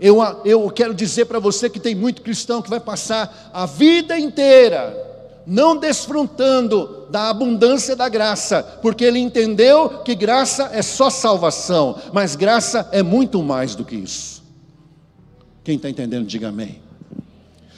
Eu, 0.03 0.19
eu 0.45 0.69
quero 0.69 0.93
dizer 0.93 1.27
para 1.27 1.39
você 1.39 1.71
que 1.71 1.79
tem 1.79 1.95
muito 1.95 2.23
cristão 2.23 2.61
que 2.61 2.69
vai 2.69 2.81
passar 2.81 3.51
a 3.55 3.67
vida 3.67 4.19
inteira 4.19 5.11
não 5.47 5.77
desfrutando 5.77 7.07
da 7.11 7.29
abundância 7.29 7.97
da 7.97 8.09
graça, 8.09 8.63
porque 8.81 9.05
ele 9.05 9.19
entendeu 9.19 10.01
que 10.05 10.15
graça 10.15 10.71
é 10.73 10.83
só 10.83 11.11
salvação, 11.11 11.99
mas 12.13 12.37
graça 12.37 12.89
é 12.93 13.03
muito 13.03 13.43
mais 13.43 13.75
do 13.75 13.85
que 13.85 13.97
isso. 13.97 14.43
Quem 15.65 15.77
está 15.77 15.89
entendendo, 15.89 16.27
diga 16.27 16.49
amém. 16.49 16.81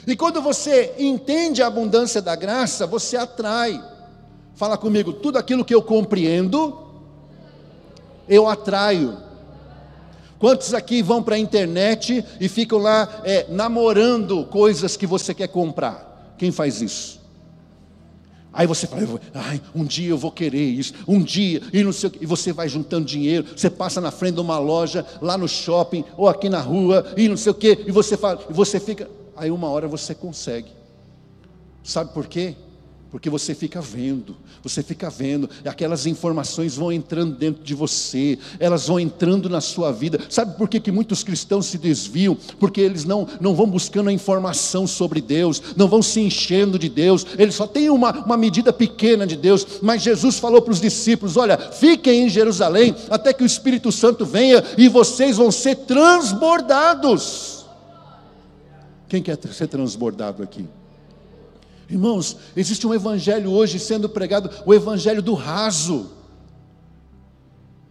E 0.07 0.15
quando 0.15 0.41
você 0.41 0.93
entende 0.99 1.61
a 1.61 1.67
abundância 1.67 2.21
da 2.21 2.35
graça, 2.35 2.85
você 2.85 3.17
atrai. 3.17 3.83
Fala 4.55 4.77
comigo, 4.77 5.13
tudo 5.13 5.37
aquilo 5.37 5.65
que 5.65 5.73
eu 5.73 5.81
compreendo, 5.81 6.77
eu 8.29 8.47
atraio. 8.47 9.17
Quantos 10.39 10.73
aqui 10.73 11.01
vão 11.01 11.23
para 11.23 11.35
a 11.35 11.39
internet 11.39 12.23
e 12.39 12.49
ficam 12.49 12.77
lá 12.77 13.21
é, 13.23 13.45
namorando 13.49 14.45
coisas 14.45 14.97
que 14.97 15.07
você 15.07 15.33
quer 15.33 15.47
comprar? 15.47 16.33
Quem 16.37 16.51
faz 16.51 16.81
isso? 16.81 17.25
Aí 18.55 18.65
você 18.65 18.87
fala, 18.87 19.19
ai, 19.33 19.61
um 19.75 19.83
dia 19.83 20.09
eu 20.09 20.17
vou 20.17 20.31
querer 20.31 20.63
isso, 20.63 20.93
um 21.05 21.21
dia, 21.21 21.61
e 21.73 21.83
não 21.83 21.91
sei 21.91 22.09
e 22.21 22.25
você 22.25 22.53
vai 22.53 22.69
juntando 22.69 23.05
dinheiro, 23.05 23.47
você 23.53 23.69
passa 23.69 23.99
na 23.99 24.11
frente 24.11 24.35
de 24.35 24.39
uma 24.39 24.57
loja, 24.57 25.05
lá 25.21 25.37
no 25.37 25.45
shopping, 25.45 26.05
ou 26.15 26.29
aqui 26.29 26.47
na 26.47 26.61
rua, 26.61 27.05
e 27.17 27.27
não 27.27 27.35
sei 27.35 27.51
o 27.51 27.55
quê, 27.55 27.83
e 27.85 27.91
você 27.91 28.15
fala, 28.15 28.39
e 28.49 28.53
você 28.53 28.79
fica, 28.79 29.09
aí 29.35 29.51
uma 29.51 29.67
hora 29.67 29.89
você 29.89 30.15
consegue. 30.15 30.69
Sabe 31.83 32.13
por 32.13 32.27
quê? 32.27 32.55
Porque 33.15 33.29
você 33.29 33.55
fica 33.55 33.79
vendo, 33.79 34.35
você 34.61 34.83
fica 34.83 35.09
vendo, 35.09 35.49
aquelas 35.63 36.05
informações 36.05 36.75
vão 36.75 36.91
entrando 36.91 37.33
dentro 37.33 37.63
de 37.63 37.73
você, 37.73 38.37
elas 38.59 38.87
vão 38.87 38.99
entrando 38.99 39.49
na 39.49 39.61
sua 39.61 39.89
vida. 39.89 40.19
Sabe 40.29 40.57
por 40.57 40.67
que, 40.67 40.81
que 40.81 40.91
muitos 40.91 41.23
cristãos 41.23 41.67
se 41.67 41.77
desviam? 41.77 42.35
Porque 42.59 42.81
eles 42.81 43.05
não, 43.05 43.25
não 43.39 43.55
vão 43.55 43.67
buscando 43.67 44.09
a 44.09 44.11
informação 44.11 44.85
sobre 44.85 45.21
Deus, 45.21 45.63
não 45.77 45.87
vão 45.87 46.01
se 46.01 46.19
enchendo 46.19 46.77
de 46.77 46.89
Deus, 46.89 47.25
eles 47.37 47.55
só 47.55 47.65
têm 47.65 47.89
uma, 47.89 48.11
uma 48.25 48.35
medida 48.35 48.73
pequena 48.73 49.25
de 49.25 49.37
Deus. 49.37 49.65
Mas 49.81 50.01
Jesus 50.01 50.37
falou 50.37 50.61
para 50.61 50.73
os 50.73 50.81
discípulos: 50.81 51.37
Olha, 51.37 51.57
fiquem 51.57 52.25
em 52.25 52.29
Jerusalém 52.29 52.93
até 53.09 53.31
que 53.31 53.43
o 53.43 53.45
Espírito 53.45 53.93
Santo 53.93 54.25
venha 54.25 54.61
e 54.77 54.89
vocês 54.89 55.37
vão 55.37 55.53
ser 55.53 55.77
transbordados. 55.77 57.65
Quem 59.07 59.23
quer 59.23 59.39
ser 59.53 59.67
transbordado 59.67 60.43
aqui? 60.43 60.67
Irmãos, 61.89 62.37
existe 62.55 62.85
um 62.87 62.93
evangelho 62.93 63.51
hoje 63.51 63.79
sendo 63.79 64.09
pregado, 64.09 64.49
o 64.65 64.73
evangelho 64.73 65.21
do 65.21 65.33
raso. 65.33 66.11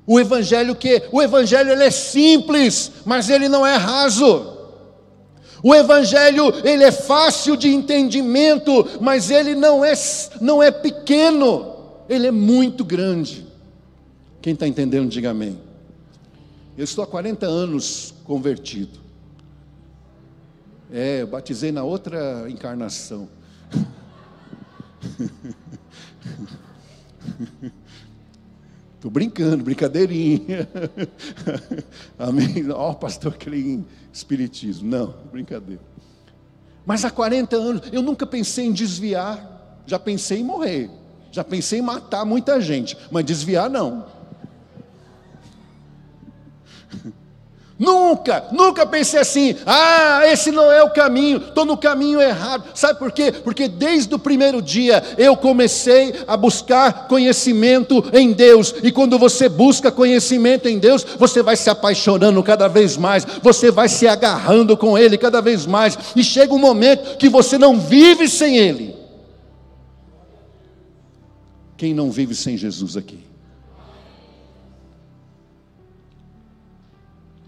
O 0.06 0.20
evangelho 0.20 0.74
que 0.74 1.02
o 1.12 1.22
evangelho 1.22 1.70
ele 1.70 1.84
é 1.84 1.90
simples, 1.90 2.90
mas 3.04 3.30
ele 3.30 3.48
não 3.48 3.66
é 3.66 3.76
raso. 3.76 4.52
O 5.62 5.74
evangelho 5.74 6.52
ele 6.62 6.84
é 6.84 6.92
fácil 6.92 7.56
de 7.56 7.68
entendimento, 7.68 8.86
mas 9.00 9.30
ele 9.30 9.54
não 9.54 9.84
é 9.84 9.94
não 10.40 10.62
é 10.62 10.70
pequeno, 10.70 11.74
ele 12.08 12.26
é 12.26 12.30
muito 12.30 12.84
grande. 12.84 13.46
Quem 14.42 14.52
está 14.52 14.68
entendendo, 14.68 15.08
diga 15.08 15.30
amém. 15.30 15.58
Eu 16.76 16.84
estou 16.84 17.02
há 17.02 17.06
40 17.06 17.46
anos 17.46 18.12
convertido. 18.24 18.98
É, 20.92 21.22
eu 21.22 21.26
batizei 21.26 21.72
na 21.72 21.82
outra 21.82 22.44
encarnação. 22.50 23.26
Estou 28.94 29.10
brincando, 29.10 29.62
brincadeirinha. 29.62 30.66
Amém. 32.18 32.70
Ó, 32.70 32.90
oh, 32.90 32.94
pastor 32.94 33.36
Clean, 33.36 33.84
espiritismo. 34.12 34.88
Não, 34.88 35.14
brincadeira. 35.30 35.82
Mas 36.86 37.04
há 37.04 37.10
40 37.10 37.56
anos 37.56 37.82
eu 37.92 38.00
nunca 38.02 38.26
pensei 38.26 38.66
em 38.66 38.72
desviar, 38.72 39.82
já 39.86 39.98
pensei 39.98 40.40
em 40.40 40.44
morrer, 40.44 40.90
já 41.30 41.44
pensei 41.44 41.80
em 41.80 41.82
matar 41.82 42.24
muita 42.24 42.60
gente, 42.60 42.96
mas 43.10 43.24
desviar 43.24 43.70
não. 43.70 44.06
Nunca, 47.76 48.44
nunca 48.52 48.86
pensei 48.86 49.18
assim, 49.18 49.56
ah, 49.66 50.22
esse 50.26 50.52
não 50.52 50.70
é 50.70 50.84
o 50.84 50.90
caminho, 50.90 51.38
estou 51.38 51.64
no 51.64 51.76
caminho 51.76 52.20
errado. 52.20 52.64
Sabe 52.72 53.00
por 53.00 53.10
quê? 53.10 53.32
Porque 53.32 53.66
desde 53.66 54.14
o 54.14 54.18
primeiro 54.18 54.62
dia 54.62 55.02
eu 55.18 55.36
comecei 55.36 56.14
a 56.26 56.36
buscar 56.36 57.08
conhecimento 57.08 58.04
em 58.12 58.32
Deus, 58.32 58.72
e 58.80 58.92
quando 58.92 59.18
você 59.18 59.48
busca 59.48 59.90
conhecimento 59.90 60.68
em 60.68 60.78
Deus, 60.78 61.04
você 61.18 61.42
vai 61.42 61.56
se 61.56 61.68
apaixonando 61.68 62.40
cada 62.44 62.68
vez 62.68 62.96
mais, 62.96 63.26
você 63.42 63.72
vai 63.72 63.88
se 63.88 64.06
agarrando 64.06 64.76
com 64.76 64.96
Ele 64.96 65.18
cada 65.18 65.40
vez 65.40 65.66
mais, 65.66 65.98
e 66.14 66.22
chega 66.22 66.54
um 66.54 66.58
momento 66.58 67.16
que 67.16 67.28
você 67.28 67.58
não 67.58 67.80
vive 67.80 68.28
sem 68.28 68.56
Ele. 68.56 68.94
Quem 71.76 71.92
não 71.92 72.08
vive 72.08 72.36
sem 72.36 72.56
Jesus 72.56 72.96
aqui? 72.96 73.33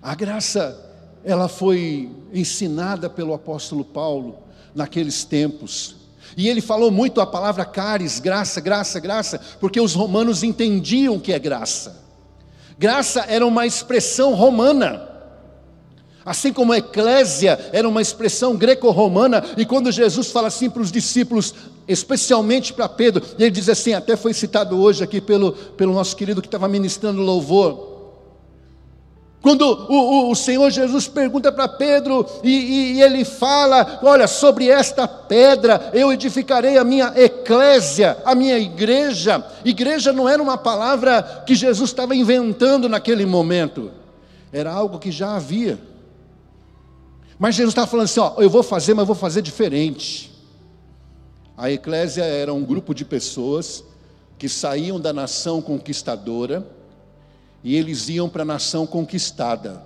A 0.07 0.15
graça, 0.15 0.79
ela 1.25 1.49
foi 1.49 2.09
ensinada 2.33 3.11
pelo 3.11 3.35
apóstolo 3.35 3.85
Paulo 3.85 4.39
naqueles 4.73 5.25
tempos. 5.25 5.97
E 6.37 6.49
ele 6.49 6.61
falou 6.61 6.93
muito 6.93 7.21
a 7.21 7.27
palavra 7.27 7.65
caris, 7.65 8.21
graça, 8.21 8.61
graça, 8.61 9.01
graça, 9.01 9.41
porque 9.59 9.81
os 9.81 9.95
romanos 9.95 10.45
entendiam 10.45 11.19
que 11.19 11.33
é 11.33 11.41
graça. 11.41 12.05
Graça 12.79 13.25
era 13.27 13.45
uma 13.45 13.67
expressão 13.67 14.33
romana. 14.35 15.09
Assim 16.25 16.53
como 16.53 16.73
eclésia 16.73 17.59
era 17.73 17.89
uma 17.89 18.01
expressão 18.01 18.55
greco-romana, 18.55 19.43
e 19.57 19.67
quando 19.67 19.91
Jesus 19.91 20.31
fala 20.31 20.47
assim 20.47 20.71
para 20.71 20.83
os 20.83 20.93
discípulos, 20.93 21.53
especialmente 21.89 22.73
para 22.73 22.89
Pedro, 22.89 23.25
ele 23.37 23.51
diz 23.51 23.69
assim, 23.69 23.93
até 23.93 24.15
foi 24.15 24.33
citado 24.33 24.79
hoje 24.79 25.03
aqui 25.03 25.21
pelo, 25.21 25.51
pelo 25.51 25.93
nosso 25.93 26.15
querido 26.15 26.41
que 26.41 26.47
estava 26.47 26.69
ministrando 26.69 27.21
louvor, 27.23 27.96
quando 29.47 29.63
o, 29.63 29.95
o, 29.95 30.31
o 30.33 30.35
Senhor 30.35 30.69
Jesus 30.73 31.07
pergunta 31.07 31.53
para 31.53 31.69
Pedro 31.69 32.27
e, 32.43 32.51
e, 32.51 32.93
e, 32.95 33.01
ele 33.01 33.25
fala: 33.25 34.01
Olha, 34.03 34.27
sobre 34.27 34.69
esta 34.69 35.07
pedra 35.07 35.93
eu 35.95 36.13
edificarei 36.13 36.77
a 36.77 36.83
minha 36.83 37.13
eclésia, 37.15 38.19
a 38.25 38.35
minha 38.35 38.59
igreja. 38.59 39.47
Igreja 39.65 40.13
não 40.13 40.29
era 40.29 40.43
uma 40.43 40.59
palavra 40.59 41.45
que 41.47 41.55
Jesus 41.55 41.91
estava 41.91 42.17
inventando 42.17 42.89
naquele 42.89 43.25
momento, 43.25 43.93
era 44.53 44.73
algo 44.73 44.99
que 44.99 45.13
já 45.13 45.37
havia. 45.37 45.79
Mas 47.39 47.55
Jesus 47.55 47.71
estava 47.71 47.87
falando 47.87 48.07
assim: 48.07 48.19
Ó, 48.19 48.35
eu 48.39 48.51
vou 48.51 48.65
fazer, 48.65 48.95
mas 48.95 49.07
vou 49.07 49.15
fazer 49.15 49.43
diferente. 49.43 50.29
A 51.57 51.71
eclésia 51.71 52.25
era 52.25 52.53
um 52.53 52.65
grupo 52.65 52.93
de 52.93 53.05
pessoas 53.05 53.85
que 54.37 54.49
saíam 54.49 54.99
da 54.99 55.13
nação 55.13 55.63
conquistadora 55.63 56.67
e 57.67 57.75
eles 57.75 58.09
iam 58.09 58.29
para 58.29 58.43
a 58.43 58.47
nação 58.47 58.87
conquistada, 58.87 59.83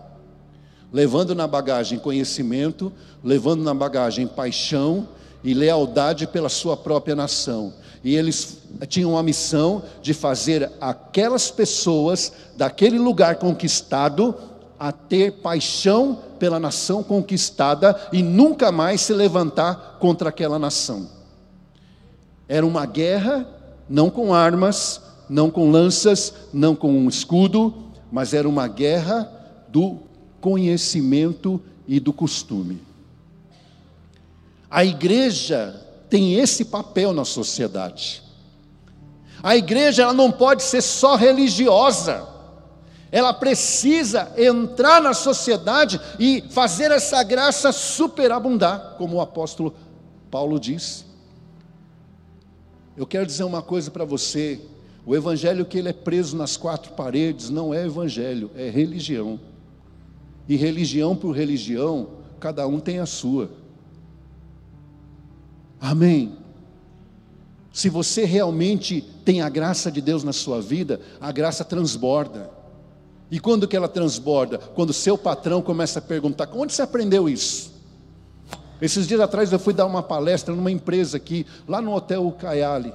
levando 0.93 1.35
na 1.35 1.47
bagagem 1.47 1.99
conhecimento, 1.99 2.93
levando 3.25 3.62
na 3.62 3.73
bagagem 3.73 4.27
paixão 4.27 5.09
e 5.43 5.55
lealdade 5.55 6.27
pela 6.27 6.51
sua 6.51 6.77
própria 6.77 7.16
nação. 7.16 7.73
E 8.05 8.14
eles 8.14 8.59
tinham 8.87 9.16
a 9.16 9.23
missão 9.23 9.83
de 10.03 10.12
fazer 10.12 10.71
aquelas 10.79 11.51
pessoas 11.51 12.35
daquele 12.55 12.99
lugar 12.99 13.37
conquistado 13.37 14.35
a 14.79 14.93
ter 14.93 15.40
paixão 15.40 16.19
pela 16.38 16.61
nação 16.61 17.03
conquistada 17.03 17.99
e 18.12 18.23
nunca 18.23 18.71
mais 18.71 19.01
se 19.01 19.14
levantar 19.14 19.97
contra 19.99 20.29
aquela 20.29 20.59
nação. 20.59 21.09
Era 22.47 22.66
uma 22.66 22.85
guerra, 22.85 23.49
não 23.88 24.11
com 24.11 24.35
armas, 24.35 25.01
não 25.31 25.49
com 25.49 25.71
lanças, 25.71 26.35
não 26.53 26.75
com 26.75 26.93
um 26.93 27.09
escudo, 27.09 27.73
mas 28.11 28.35
era 28.35 28.49
uma 28.49 28.66
guerra 28.66 29.31
do 29.69 29.99
conhecimento 30.40 31.62
e 31.87 32.01
do 32.01 32.12
costume. 32.12 32.83
A 34.69 34.85
igreja 34.85 35.87
tem 36.09 36.35
esse 36.35 36.64
papel 36.64 37.12
na 37.12 37.25
sociedade. 37.25 38.25
A 39.40 39.57
igreja 39.57 40.03
ela 40.03 40.12
não 40.12 40.33
pode 40.33 40.64
ser 40.64 40.83
só 40.83 41.14
religiosa. 41.14 42.29
ela 43.12 43.33
precisa 43.33 44.33
entrar 44.37 45.01
na 45.01 45.12
sociedade 45.12 46.01
e 46.19 46.45
fazer 46.51 46.93
essa 46.93 47.23
graça 47.25 47.73
superabundar, 47.73 48.95
como 48.99 49.16
o 49.16 49.21
apóstolo 49.21 49.75
Paulo 50.31 50.61
diz. 50.61 51.05
Eu 52.97 53.07
quero 53.07 53.27
dizer 53.27 53.43
uma 53.43 53.62
coisa 53.62 53.90
para 53.90 54.05
você: 54.05 54.61
o 55.05 55.17
evangelho 55.17 55.65
que 55.65 55.79
ele 55.79 55.89
é 55.89 55.93
preso 55.93 56.37
nas 56.37 56.57
quatro 56.57 56.93
paredes 56.93 57.51
não 57.51 57.73
é 57.73 57.87
evangelho, 57.87 58.51
é 58.55 58.69
religião. 58.69 59.41
E 60.49 60.57
religião 60.57 61.17
por 61.17 61.33
religião, 61.33 62.09
cada 62.39 62.67
um 62.67 62.79
tem 62.79 62.99
a 62.99 63.07
sua. 63.07 63.51
Amém. 65.81 66.37
Se 67.73 67.89
você 67.89 68.25
realmente 68.25 69.01
tem 69.25 69.41
a 69.41 69.49
graça 69.49 69.91
de 69.91 70.01
Deus 70.01 70.25
na 70.25 70.33
sua 70.33 70.61
vida, 70.61 71.01
a 71.21 71.31
graça 71.31 71.65
transborda. 71.65 72.51
E 73.31 73.39
quando 73.39 73.69
que 73.69 73.77
ela 73.77 73.89
transborda? 73.89 74.59
Quando 74.59 74.93
seu 74.93 75.17
patrão 75.17 75.63
começa 75.63 76.01
a 76.01 76.03
perguntar: 76.03 76.51
onde 76.53 76.73
você 76.73 76.83
aprendeu 76.83 77.29
isso? 77.29 77.73
Esses 78.83 79.07
dias 79.07 79.21
atrás 79.21 79.53
eu 79.53 79.59
fui 79.59 79.73
dar 79.73 79.87
uma 79.87 80.03
palestra 80.03 80.55
numa 80.55 80.71
empresa 80.71 81.17
aqui, 81.17 81.47
lá 81.69 81.81
no 81.81 81.95
Hotel 81.95 82.27
Ucaiali. 82.27 82.93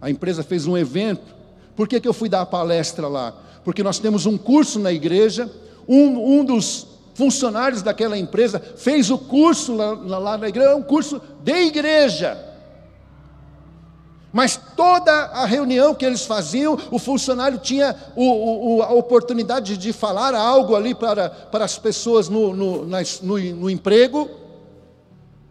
A 0.00 0.10
empresa 0.10 0.42
fez 0.42 0.66
um 0.66 0.76
evento. 0.76 1.34
Por 1.74 1.88
que, 1.88 2.00
que 2.00 2.08
eu 2.08 2.12
fui 2.12 2.28
dar 2.28 2.42
a 2.42 2.46
palestra 2.46 3.08
lá? 3.08 3.34
Porque 3.64 3.82
nós 3.82 3.98
temos 3.98 4.26
um 4.26 4.38
curso 4.38 4.78
na 4.78 4.92
igreja, 4.92 5.50
um, 5.86 6.38
um 6.38 6.44
dos 6.44 6.86
funcionários 7.14 7.82
daquela 7.82 8.16
empresa 8.16 8.60
fez 8.76 9.10
o 9.10 9.18
curso 9.18 9.74
lá, 9.74 9.92
lá 9.92 10.38
na 10.38 10.48
igreja, 10.48 10.70
é 10.70 10.74
um 10.74 10.82
curso 10.82 11.20
de 11.42 11.66
igreja. 11.66 12.38
Mas 14.32 14.60
toda 14.76 15.12
a 15.12 15.44
reunião 15.46 15.94
que 15.94 16.04
eles 16.04 16.24
faziam, 16.24 16.78
o 16.90 16.98
funcionário 16.98 17.58
tinha 17.58 17.96
o, 18.14 18.76
o, 18.76 18.82
a 18.82 18.92
oportunidade 18.92 19.76
de 19.76 19.92
falar 19.92 20.34
algo 20.34 20.76
ali 20.76 20.94
para, 20.94 21.30
para 21.30 21.64
as 21.64 21.78
pessoas 21.78 22.28
no, 22.28 22.54
no, 22.54 22.84
no, 22.84 23.38
no 23.38 23.70
emprego, 23.70 24.30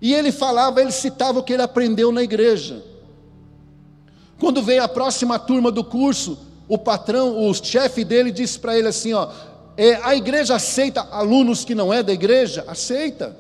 e 0.02 0.14
ele 0.14 0.32
falava, 0.32 0.80
ele 0.80 0.92
citava 0.92 1.40
o 1.40 1.44
que 1.44 1.54
ele 1.54 1.64
aprendeu 1.64 2.12
na 2.12 2.22
igreja. 2.22 2.84
Quando 4.48 4.64
veio 4.64 4.82
a 4.82 4.88
próxima 4.88 5.38
turma 5.38 5.70
do 5.70 5.84
curso, 5.84 6.40
o 6.70 6.78
patrão, 6.78 7.50
o 7.50 7.54
chefe 7.54 8.06
dele 8.06 8.32
disse 8.32 8.58
para 8.58 8.80
ele 8.80 8.88
assim: 8.88 9.12
ó, 9.12 9.30
é, 9.76 9.96
a 9.96 10.16
igreja 10.16 10.56
aceita 10.56 11.02
alunos 11.02 11.66
que 11.66 11.76
não 11.76 11.94
é 11.94 12.02
da 12.02 12.14
igreja? 12.14 12.64
Aceita. 12.66 13.36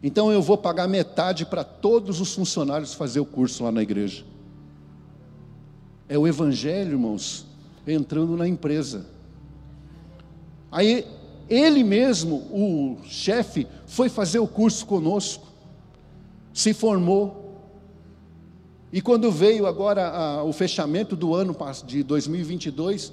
Então 0.00 0.30
eu 0.30 0.40
vou 0.40 0.56
pagar 0.56 0.86
metade 0.86 1.44
para 1.44 1.64
todos 1.64 2.20
os 2.20 2.32
funcionários 2.32 2.94
fazer 2.94 3.18
o 3.18 3.26
curso 3.26 3.64
lá 3.64 3.72
na 3.72 3.82
igreja. 3.82 4.24
É 6.08 6.16
o 6.16 6.28
evangelho, 6.28 6.92
irmãos, 6.92 7.44
entrando 7.84 8.36
na 8.36 8.46
empresa. 8.46 9.04
Aí 10.70 11.04
ele 11.50 11.82
mesmo, 11.82 12.36
o 12.52 12.98
chefe, 13.04 13.66
foi 13.84 14.08
fazer 14.08 14.38
o 14.38 14.46
curso 14.46 14.86
conosco, 14.86 15.44
se 16.54 16.72
formou. 16.72 17.45
E 18.92 19.00
quando 19.00 19.30
veio 19.30 19.66
agora 19.66 20.08
a, 20.08 20.44
o 20.44 20.52
fechamento 20.52 21.16
do 21.16 21.34
ano 21.34 21.56
de 21.84 22.02
2022, 22.02 23.12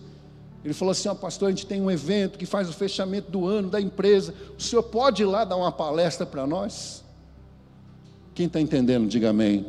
ele 0.63 0.73
falou 0.73 0.91
assim: 0.91 1.09
oh, 1.09 1.15
pastor, 1.15 1.49
a 1.49 1.51
gente 1.51 1.65
tem 1.65 1.81
um 1.81 1.91
evento 1.91 2.37
que 2.37 2.45
faz 2.45 2.69
o 2.69 2.73
fechamento 2.73 3.29
do 3.31 3.45
ano 3.47 3.69
da 3.69 3.81
empresa. 3.81 4.33
O 4.57 4.61
senhor 4.61 4.83
pode 4.83 5.23
ir 5.23 5.25
lá 5.25 5.43
dar 5.43 5.57
uma 5.57 5.71
palestra 5.71 6.25
para 6.25 6.47
nós? 6.47 7.03
Quem 8.33 8.47
está 8.47 8.59
entendendo, 8.59 9.07
diga 9.07 9.29
amém. 9.29 9.65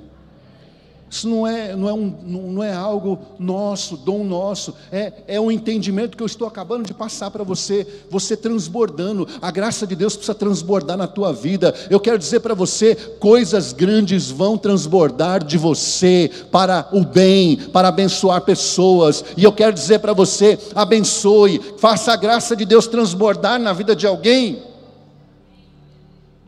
Isso 1.10 1.28
não 1.28 1.46
é, 1.46 1.76
não 1.76 1.88
é, 1.88 1.92
um, 1.92 2.14
não 2.24 2.62
é 2.62 2.72
algo 2.72 3.18
nosso, 3.38 3.96
dom 3.96 4.24
nosso, 4.24 4.74
é, 4.90 5.12
é 5.28 5.40
um 5.40 5.50
entendimento 5.50 6.16
que 6.16 6.22
eu 6.22 6.26
estou 6.26 6.48
acabando 6.48 6.84
de 6.84 6.92
passar 6.92 7.30
para 7.30 7.44
você, 7.44 7.86
você 8.10 8.36
transbordando, 8.36 9.28
a 9.40 9.50
graça 9.50 9.86
de 9.86 9.94
Deus 9.94 10.16
precisa 10.16 10.34
transbordar 10.34 10.96
na 10.96 11.06
tua 11.06 11.32
vida. 11.32 11.72
Eu 11.88 12.00
quero 12.00 12.18
dizer 12.18 12.40
para 12.40 12.54
você: 12.54 12.96
coisas 13.20 13.72
grandes 13.72 14.28
vão 14.30 14.58
transbordar 14.58 15.44
de 15.44 15.56
você 15.56 16.30
para 16.50 16.88
o 16.92 17.04
bem, 17.04 17.56
para 17.56 17.88
abençoar 17.88 18.40
pessoas, 18.40 19.24
e 19.36 19.44
eu 19.44 19.52
quero 19.52 19.72
dizer 19.72 20.00
para 20.00 20.12
você: 20.12 20.58
abençoe, 20.74 21.60
faça 21.78 22.12
a 22.12 22.16
graça 22.16 22.56
de 22.56 22.64
Deus 22.64 22.86
transbordar 22.86 23.60
na 23.60 23.72
vida 23.72 23.94
de 23.94 24.06
alguém. 24.06 24.62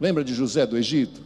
Lembra 0.01 0.25
de 0.25 0.35
José 0.35 0.67
do 0.67 0.77
Egito? 0.77 1.26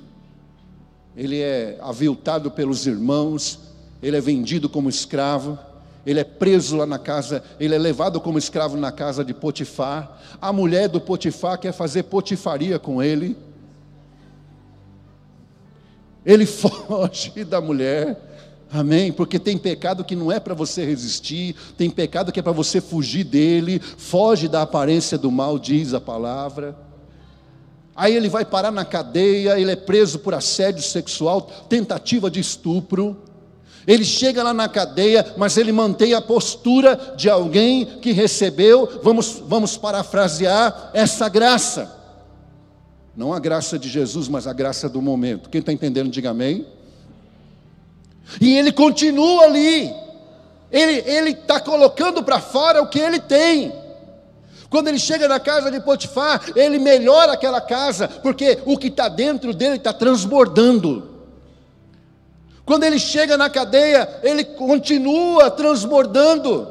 Ele 1.21 1.39
é 1.39 1.77
aviltado 1.83 2.51
pelos 2.51 2.87
irmãos, 2.87 3.59
ele 4.03 4.17
é 4.17 4.21
vendido 4.23 4.71
como 4.71 4.89
escravo, 4.89 5.59
ele 6.07 6.19
é 6.19 6.25
preso 6.25 6.79
lá 6.79 6.87
na 6.87 6.99
casa, 6.99 7.45
ele 7.61 7.75
é 7.75 7.79
levado 7.79 8.19
como 8.23 8.39
escravo 8.39 8.75
na 8.79 8.91
casa 8.91 9.23
de 9.23 9.35
Potifar. 9.35 10.19
A 10.41 10.51
mulher 10.51 10.89
do 10.89 10.99
Potifar 10.99 11.61
quer 11.61 11.73
fazer 11.75 12.05
potifaria 12.05 12.79
com 12.79 13.03
ele. 13.03 13.37
Ele 16.25 16.47
foge 16.49 17.45
da 17.45 17.61
mulher, 17.61 18.19
amém? 18.73 19.13
Porque 19.13 19.39
tem 19.39 19.59
pecado 19.59 20.03
que 20.03 20.17
não 20.17 20.33
é 20.33 20.41
para 20.41 20.55
você 20.55 20.87
resistir, 20.87 21.55
tem 21.77 21.91
pecado 21.91 22.33
que 22.33 22.41
é 22.41 22.43
para 22.43 22.51
você 22.51 22.81
fugir 22.81 23.25
dele, 23.25 23.79
foge 23.79 24.49
da 24.49 24.63
aparência 24.63 25.19
do 25.19 25.31
mal, 25.31 25.59
diz 25.59 25.93
a 25.93 26.01
palavra. 26.01 26.75
Aí 28.01 28.17
ele 28.17 28.31
vai 28.31 28.47
parar 28.47 28.71
na 28.71 28.83
cadeia, 28.83 29.61
ele 29.61 29.73
é 29.73 29.77
preso 29.77 30.21
por 30.21 30.33
assédio 30.33 30.83
sexual, 30.83 31.43
tentativa 31.69 32.31
de 32.31 32.41
estupro. 32.41 33.15
Ele 33.87 34.07
chega 34.07 34.43
lá 34.43 34.55
na 34.55 34.71
cadeia, 34.71 35.35
mas 35.37 35.59
ele 35.59 35.71
mantém 35.71 36.15
a 36.15 36.23
postura 36.23 37.13
de 37.15 37.29
alguém 37.29 37.85
que 38.01 38.13
recebeu, 38.13 39.01
vamos, 39.03 39.43
vamos 39.47 39.77
parafrasear, 39.77 40.93
essa 40.95 41.29
graça. 41.29 41.95
Não 43.15 43.35
a 43.35 43.39
graça 43.39 43.79
de 43.79 43.91
Jesus, 43.91 44.29
mas 44.29 44.47
a 44.47 44.55
graça 44.55 44.89
do 44.89 45.03
momento. 45.03 45.51
Quem 45.51 45.59
está 45.59 45.71
entendendo, 45.71 46.09
diga 46.09 46.31
amém. 46.31 46.67
E 48.41 48.57
ele 48.57 48.73
continua 48.73 49.45
ali, 49.45 49.93
ele 50.73 51.33
está 51.33 51.61
colocando 51.61 52.23
para 52.23 52.41
fora 52.41 52.81
o 52.81 52.89
que 52.89 52.99
ele 52.99 53.21
tem. 53.21 53.71
Quando 54.71 54.87
ele 54.87 55.01
chega 55.01 55.27
na 55.27 55.41
casa 55.41 55.69
de 55.69 55.81
Potifar, 55.81 56.41
ele 56.55 56.79
melhora 56.79 57.33
aquela 57.33 57.61
casa, 57.61 58.07
porque 58.07 58.61
o 58.65 58.79
que 58.79 58.87
está 58.87 59.09
dentro 59.09 59.53
dele 59.53 59.75
está 59.75 59.93
transbordando. 59.93 61.11
Quando 62.65 62.85
ele 62.85 63.01
chega 63.01 63.37
na 63.37 63.51
cadeia, 63.51 64.21
ele 64.23 64.45
continua 64.45 65.51
transbordando. 65.51 66.69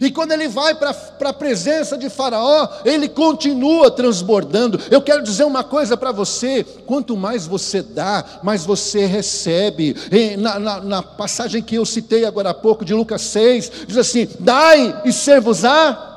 E 0.00 0.10
quando 0.10 0.32
ele 0.32 0.48
vai 0.48 0.74
para 0.74 0.90
a 1.22 1.32
presença 1.32 1.96
de 1.96 2.10
Faraó, 2.10 2.68
ele 2.84 3.08
continua 3.08 3.88
transbordando. 3.92 4.80
Eu 4.90 5.00
quero 5.00 5.22
dizer 5.22 5.44
uma 5.44 5.62
coisa 5.62 5.96
para 5.96 6.10
você: 6.10 6.64
quanto 6.84 7.16
mais 7.16 7.46
você 7.46 7.82
dá, 7.82 8.24
mais 8.42 8.66
você 8.66 9.06
recebe. 9.06 9.94
Na, 10.38 10.58
na, 10.58 10.80
na, 10.80 11.02
passagem 11.04 11.62
que 11.62 11.76
eu 11.76 11.86
citei 11.86 12.24
agora 12.24 12.50
há 12.50 12.54
pouco, 12.54 12.84
de 12.84 12.92
Lucas 12.92 13.22
6, 13.22 13.70
diz 13.86 13.96
assim: 13.96 14.28
Dai 14.40 15.02
e 15.04 15.12
ser-vos-á 15.12 16.13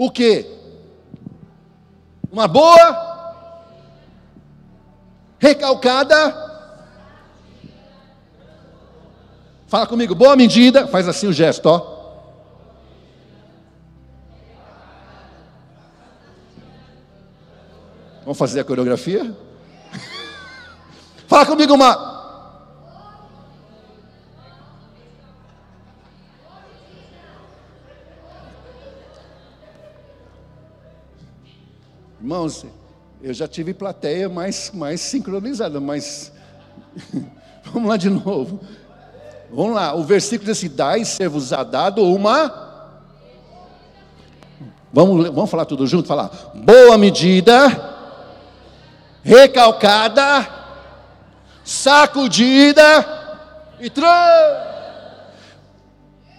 o 0.00 0.10
que? 0.10 0.46
Uma 2.32 2.48
boa, 2.48 3.34
recalcada. 5.38 6.16
Fala 9.66 9.86
comigo, 9.86 10.14
boa 10.14 10.34
medida, 10.36 10.88
faz 10.88 11.06
assim 11.06 11.26
o 11.26 11.34
gesto, 11.34 11.66
ó. 11.66 12.00
Vamos 18.22 18.38
fazer 18.38 18.60
a 18.60 18.64
coreografia? 18.64 19.36
Fala 21.28 21.44
comigo 21.44 21.74
uma 21.74 22.19
Irmãos, 32.20 32.66
eu 33.22 33.32
já 33.32 33.48
tive 33.48 33.72
plateia 33.72 34.28
mais, 34.28 34.70
mais 34.74 35.00
sincronizada, 35.00 35.80
mas 35.80 36.30
vamos 37.64 37.88
lá 37.88 37.96
de 37.96 38.10
novo. 38.10 38.60
Vamos 39.50 39.74
lá, 39.74 39.94
o 39.94 40.04
versículo 40.04 40.44
diz 40.44 40.58
assim: 40.58 40.68
Dai 40.68 41.02
ser-vos 41.02 41.50
a 41.50 41.64
dado 41.64 42.04
uma. 42.04 42.68
Vamos, 44.92 45.28
vamos 45.30 45.50
falar 45.50 45.64
tudo 45.64 45.86
junto? 45.86 46.06
Falar, 46.06 46.30
boa 46.54 46.98
medida, 46.98 47.96
recalcada, 49.22 50.46
sacudida 51.64 52.84
e 53.80 53.88
trans. 53.88 54.69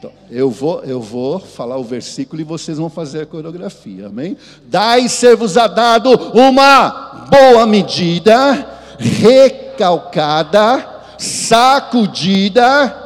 Então, 0.02 0.12
eu 0.32 0.50
vou, 0.50 0.84
eu 0.84 1.00
vou 1.00 1.40
falar 1.40 1.78
o 1.78 1.84
versículo 1.84 2.42
e 2.42 2.44
vocês 2.44 2.80
vão 2.80 2.90
fazer 2.90 3.22
a 3.22 3.26
coreografia, 3.28 4.08
amém? 4.08 4.36
Dai 4.66 5.08
ser-vos-á 5.08 5.68
dado 5.68 6.10
uma 6.34 7.28
boa 7.30 7.68
medida, 7.68 8.68
recalcada, 8.98 11.04
sacudida, 11.20 12.98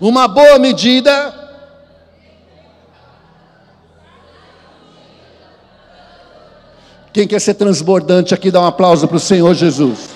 uma 0.00 0.26
boa 0.26 0.58
medida. 0.58 1.34
Quem 7.12 7.28
quer 7.28 7.40
ser 7.42 7.52
transbordante 7.52 8.32
aqui, 8.32 8.50
dá 8.50 8.62
um 8.62 8.66
aplauso 8.66 9.06
para 9.06 9.18
o 9.18 9.20
Senhor 9.20 9.52
Jesus. 9.52 10.11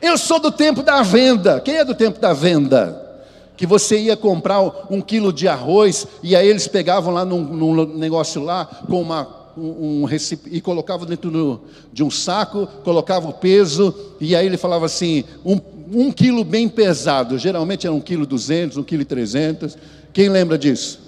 Eu 0.00 0.16
sou 0.16 0.40
do 0.40 0.50
tempo 0.50 0.82
da 0.82 1.02
venda. 1.02 1.60
Quem 1.60 1.76
é 1.76 1.84
do 1.84 1.94
tempo 1.94 2.18
da 2.18 2.32
venda? 2.32 3.08
Que 3.56 3.66
você 3.66 3.98
ia 3.98 4.16
comprar 4.16 4.60
um 4.90 5.00
quilo 5.00 5.32
de 5.32 5.46
arroz 5.46 6.06
e 6.22 6.34
aí 6.34 6.48
eles 6.48 6.66
pegavam 6.66 7.12
lá 7.12 7.24
num, 7.24 7.42
num 7.42 7.98
negócio 7.98 8.42
lá 8.42 8.64
com 8.64 9.02
uma, 9.02 9.28
um, 9.56 10.04
um 10.04 10.08
e 10.46 10.60
colocavam 10.60 11.06
dentro 11.06 11.60
de 11.92 12.02
um 12.02 12.10
saco, 12.10 12.66
colocava 12.82 13.28
o 13.28 13.34
peso 13.34 13.94
e 14.18 14.34
aí 14.34 14.46
ele 14.46 14.56
falava 14.56 14.86
assim, 14.86 15.24
um, 15.44 15.60
um 15.92 16.10
quilo 16.10 16.42
bem 16.44 16.68
pesado. 16.68 17.38
Geralmente 17.38 17.86
era 17.86 17.94
um 17.94 18.00
quilo 18.00 18.24
duzentos, 18.24 18.78
um 18.78 18.82
quilo 18.82 19.04
trezentos. 19.04 19.76
Quem 20.12 20.30
lembra 20.30 20.56
disso? 20.56 21.00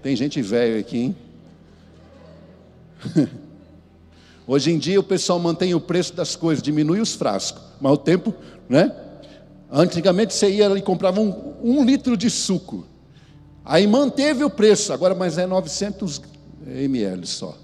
Tem 0.00 0.14
gente 0.14 0.40
velha 0.40 0.78
aqui, 0.78 0.98
hein? 0.98 1.16
Hoje 4.52 4.72
em 4.72 4.78
dia 4.78 4.98
o 4.98 5.04
pessoal 5.04 5.38
mantém 5.38 5.76
o 5.76 5.80
preço 5.80 6.12
das 6.12 6.34
coisas, 6.34 6.60
diminui 6.60 7.00
os 7.00 7.14
frascos, 7.14 7.62
mas 7.80 7.92
o 7.92 7.96
tempo, 7.96 8.34
né? 8.68 8.92
Antigamente 9.70 10.34
você 10.34 10.50
ia 10.50 10.66
e 10.76 10.82
comprava 10.82 11.20
um, 11.20 11.54
um 11.62 11.84
litro 11.84 12.16
de 12.16 12.28
suco, 12.28 12.84
aí 13.64 13.86
manteve 13.86 14.42
o 14.42 14.50
preço, 14.50 14.92
agora 14.92 15.14
mas 15.14 15.38
é 15.38 15.46
900 15.46 16.20
ml 16.66 17.26
só. 17.28 17.56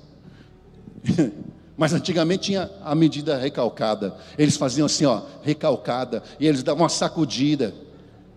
Mas 1.77 1.93
antigamente 1.93 2.45
tinha 2.45 2.71
a 2.83 2.95
medida 2.95 3.37
recalcada. 3.37 4.17
Eles 4.39 4.57
faziam 4.57 4.87
assim, 4.87 5.05
ó, 5.05 5.21
recalcada, 5.43 6.23
e 6.41 6.47
eles 6.47 6.63
davam 6.63 6.85
uma 6.85 6.89
sacudida. 6.89 7.75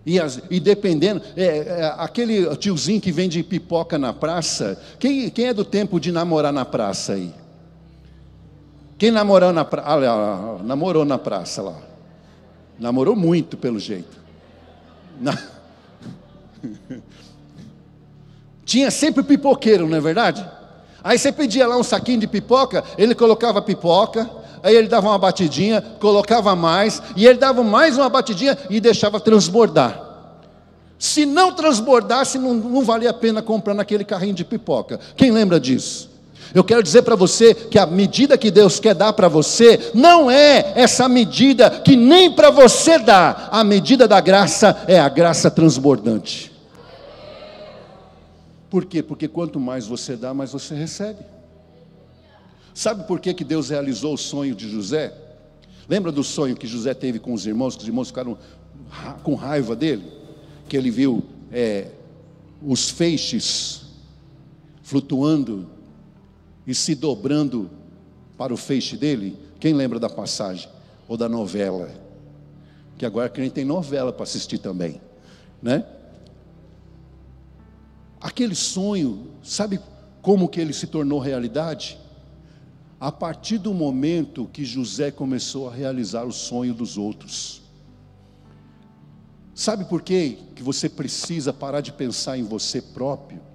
E, 0.04 0.20
as, 0.20 0.42
e 0.50 0.60
dependendo, 0.60 1.22
é, 1.34 1.44
é, 1.44 1.94
aquele 1.96 2.54
tiozinho 2.56 3.00
que 3.00 3.10
vende 3.10 3.42
pipoca 3.42 3.96
na 3.96 4.12
praça, 4.12 4.78
quem, 4.98 5.30
quem 5.30 5.46
é 5.46 5.54
do 5.54 5.64
tempo 5.64 5.98
de 5.98 6.12
namorar 6.12 6.52
na 6.52 6.66
praça 6.66 7.14
aí? 7.14 7.32
Quem 9.00 9.10
namorou 9.10 9.50
na, 9.50 9.64
pra... 9.64 9.82
ah, 9.82 10.58
namorou 10.62 11.06
na 11.06 11.16
praça 11.16 11.62
lá? 11.62 11.76
Namorou 12.78 13.16
muito, 13.16 13.56
pelo 13.56 13.78
jeito. 13.78 14.20
Na... 15.18 15.38
Tinha 18.62 18.90
sempre 18.90 19.22
pipoqueiro, 19.22 19.88
não 19.88 19.96
é 19.96 20.00
verdade? 20.02 20.46
Aí 21.02 21.18
você 21.18 21.32
pedia 21.32 21.66
lá 21.66 21.78
um 21.78 21.82
saquinho 21.82 22.20
de 22.20 22.26
pipoca, 22.26 22.84
ele 22.98 23.14
colocava 23.14 23.62
pipoca, 23.62 24.28
aí 24.62 24.76
ele 24.76 24.86
dava 24.86 25.08
uma 25.08 25.18
batidinha, 25.18 25.80
colocava 25.98 26.54
mais, 26.54 27.02
e 27.16 27.26
ele 27.26 27.38
dava 27.38 27.64
mais 27.64 27.96
uma 27.96 28.10
batidinha 28.10 28.58
e 28.68 28.80
deixava 28.80 29.18
transbordar. 29.18 29.98
Se 30.98 31.24
não 31.24 31.54
transbordasse, 31.54 32.38
não, 32.38 32.52
não 32.52 32.84
valia 32.84 33.08
a 33.08 33.14
pena 33.14 33.40
comprar 33.40 33.72
naquele 33.72 34.04
carrinho 34.04 34.34
de 34.34 34.44
pipoca. 34.44 35.00
Quem 35.16 35.30
lembra 35.30 35.58
disso? 35.58 36.09
Eu 36.54 36.64
quero 36.64 36.82
dizer 36.82 37.02
para 37.02 37.14
você 37.14 37.54
que 37.54 37.78
a 37.78 37.86
medida 37.86 38.36
que 38.36 38.50
Deus 38.50 38.80
quer 38.80 38.94
dar 38.94 39.12
para 39.12 39.28
você 39.28 39.90
não 39.94 40.30
é 40.30 40.72
essa 40.74 41.08
medida 41.08 41.70
que 41.70 41.94
nem 41.96 42.30
para 42.30 42.50
você 42.50 42.98
dá. 42.98 43.48
A 43.52 43.62
medida 43.62 44.08
da 44.08 44.20
graça 44.20 44.84
é 44.88 44.98
a 44.98 45.08
graça 45.08 45.50
transbordante. 45.50 46.50
Por 48.68 48.84
quê? 48.84 49.02
Porque 49.02 49.28
quanto 49.28 49.58
mais 49.60 49.86
você 49.86 50.16
dá, 50.16 50.34
mais 50.34 50.52
você 50.52 50.74
recebe. 50.74 51.24
Sabe 52.74 53.04
por 53.06 53.20
que, 53.20 53.34
que 53.34 53.44
Deus 53.44 53.70
realizou 53.70 54.14
o 54.14 54.18
sonho 54.18 54.54
de 54.54 54.68
José? 54.68 55.12
Lembra 55.88 56.12
do 56.12 56.22
sonho 56.22 56.56
que 56.56 56.66
José 56.66 56.94
teve 56.94 57.18
com 57.18 57.32
os 57.32 57.46
irmãos, 57.46 57.74
que 57.74 57.82
os 57.82 57.88
irmãos 57.88 58.08
ficaram 58.08 58.38
com 59.22 59.34
raiva 59.34 59.74
dele? 59.74 60.04
Que 60.68 60.76
ele 60.76 60.90
viu 60.90 61.24
é, 61.52 61.88
os 62.62 62.88
feixes 62.90 63.82
flutuando 64.82 65.68
e 66.70 66.74
se 66.74 66.94
dobrando 66.94 67.68
para 68.38 68.54
o 68.54 68.56
feixe 68.56 68.96
dele. 68.96 69.36
Quem 69.58 69.74
lembra 69.74 69.98
da 69.98 70.08
passagem? 70.08 70.70
Ou 71.08 71.16
da 71.16 71.28
novela? 71.28 71.90
Que 72.96 73.04
agora 73.04 73.28
a 73.34 73.40
gente 73.40 73.52
tem 73.52 73.64
novela 73.64 74.12
para 74.12 74.22
assistir 74.22 74.58
também, 74.58 75.00
né? 75.60 75.84
Aquele 78.20 78.54
sonho, 78.54 79.32
sabe 79.42 79.80
como 80.22 80.48
que 80.48 80.60
ele 80.60 80.72
se 80.72 80.86
tornou 80.86 81.18
realidade? 81.18 81.98
A 83.00 83.10
partir 83.10 83.58
do 83.58 83.74
momento 83.74 84.48
que 84.52 84.64
José 84.64 85.10
começou 85.10 85.68
a 85.68 85.74
realizar 85.74 86.22
o 86.24 86.32
sonho 86.32 86.72
dos 86.72 86.96
outros. 86.96 87.62
Sabe 89.54 89.86
por 89.86 90.02
quê? 90.02 90.38
que 90.54 90.62
você 90.62 90.88
precisa 90.88 91.52
parar 91.52 91.80
de 91.80 91.90
pensar 91.90 92.38
em 92.38 92.44
você 92.44 92.80
próprio? 92.80 93.49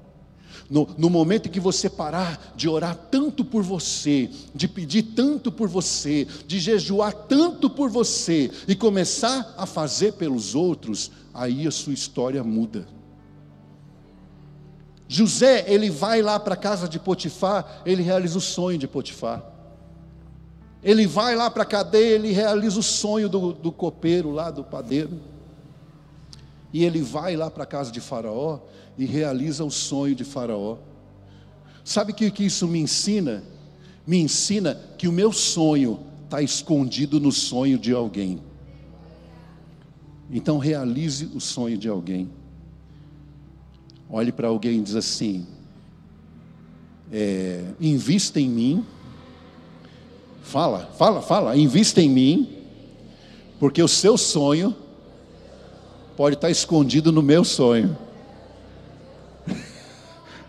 No, 0.70 0.90
no, 0.98 1.10
momento 1.12 1.48
em 1.48 1.52
que 1.52 1.60
você 1.60 1.88
parar 1.88 2.54
de 2.56 2.68
orar 2.68 2.96
tanto 2.96 3.46
por 3.46 3.62
você, 3.62 4.30
de 4.54 4.68
pedir 4.68 5.04
tanto 5.04 5.52
por 5.52 5.68
você, 5.68 6.28
de 6.48 6.60
jejuar 6.60 7.14
tanto 7.14 7.70
por 7.70 7.90
você 7.90 8.50
e 8.68 8.76
começar 8.76 9.54
a 9.58 9.68
fazer 9.68 10.14
pelos 10.14 10.56
outros, 10.56 11.12
aí 11.34 11.68
a 11.68 11.72
sua 11.72 11.94
história 11.94 12.44
muda. 12.44 12.88
José, 15.08 15.66
ele 15.68 15.90
vai 15.90 16.22
lá 16.22 16.40
para 16.40 16.56
a 16.56 16.58
casa 16.58 16.90
de 16.90 16.98
Potifar, 16.98 17.84
ele 17.86 18.02
realiza 18.02 18.38
o 18.38 18.42
sonho 18.42 18.78
de 18.78 18.88
Potifar. 18.88 19.44
Ele 20.84 21.06
vai 21.06 21.36
lá 21.36 21.50
para 21.50 21.64
a 21.64 21.66
cadeia, 21.66 22.16
ele 22.16 22.32
realiza 22.32 22.80
o 22.80 22.84
sonho 22.84 23.30
do, 23.30 23.54
do 23.54 23.72
copeiro 23.72 24.32
lá, 24.32 24.52
do 24.52 24.64
padeiro. 24.64 25.20
E 26.76 26.84
ele 26.84 27.02
vai 27.02 27.38
lá 27.38 27.50
para 27.50 27.64
a 27.64 27.66
casa 27.66 27.90
de 27.90 28.02
Faraó 28.02 28.60
e 28.98 29.06
realiza 29.06 29.64
o 29.64 29.72
sonho 29.72 30.14
de 30.14 30.26
Faraó. 30.26 30.76
Sabe 31.86 32.12
o 32.12 32.16
que, 32.16 32.30
que 32.30 32.44
isso 32.44 32.68
me 32.68 32.80
ensina? 32.80 33.46
Me 34.06 34.18
ensina 34.18 34.76
que 34.98 35.08
o 35.08 35.12
meu 35.14 35.32
sonho 35.32 36.02
está 36.26 36.42
escondido 36.42 37.18
no 37.18 37.32
sonho 37.32 37.80
de 37.80 37.94
alguém. 37.94 38.42
Então 40.30 40.58
realize 40.58 41.32
o 41.34 41.40
sonho 41.40 41.78
de 41.78 41.88
alguém. 41.88 42.30
Olhe 44.10 44.34
para 44.34 44.50
alguém 44.50 44.80
e 44.80 44.82
diz 44.82 44.96
assim: 44.96 45.48
é, 47.10 47.64
invista 47.80 48.38
em 48.38 48.50
mim. 48.50 48.86
Fala, 50.42 50.88
fala, 50.98 51.22
fala, 51.22 51.56
invista 51.56 52.02
em 52.02 52.10
mim, 52.10 52.54
porque 53.62 53.82
o 53.82 53.88
seu 53.88 54.18
sonho 54.18 54.76
pode 56.16 56.36
estar 56.36 56.50
escondido 56.50 57.12
no 57.12 57.22
meu 57.22 57.44
sonho. 57.44 57.98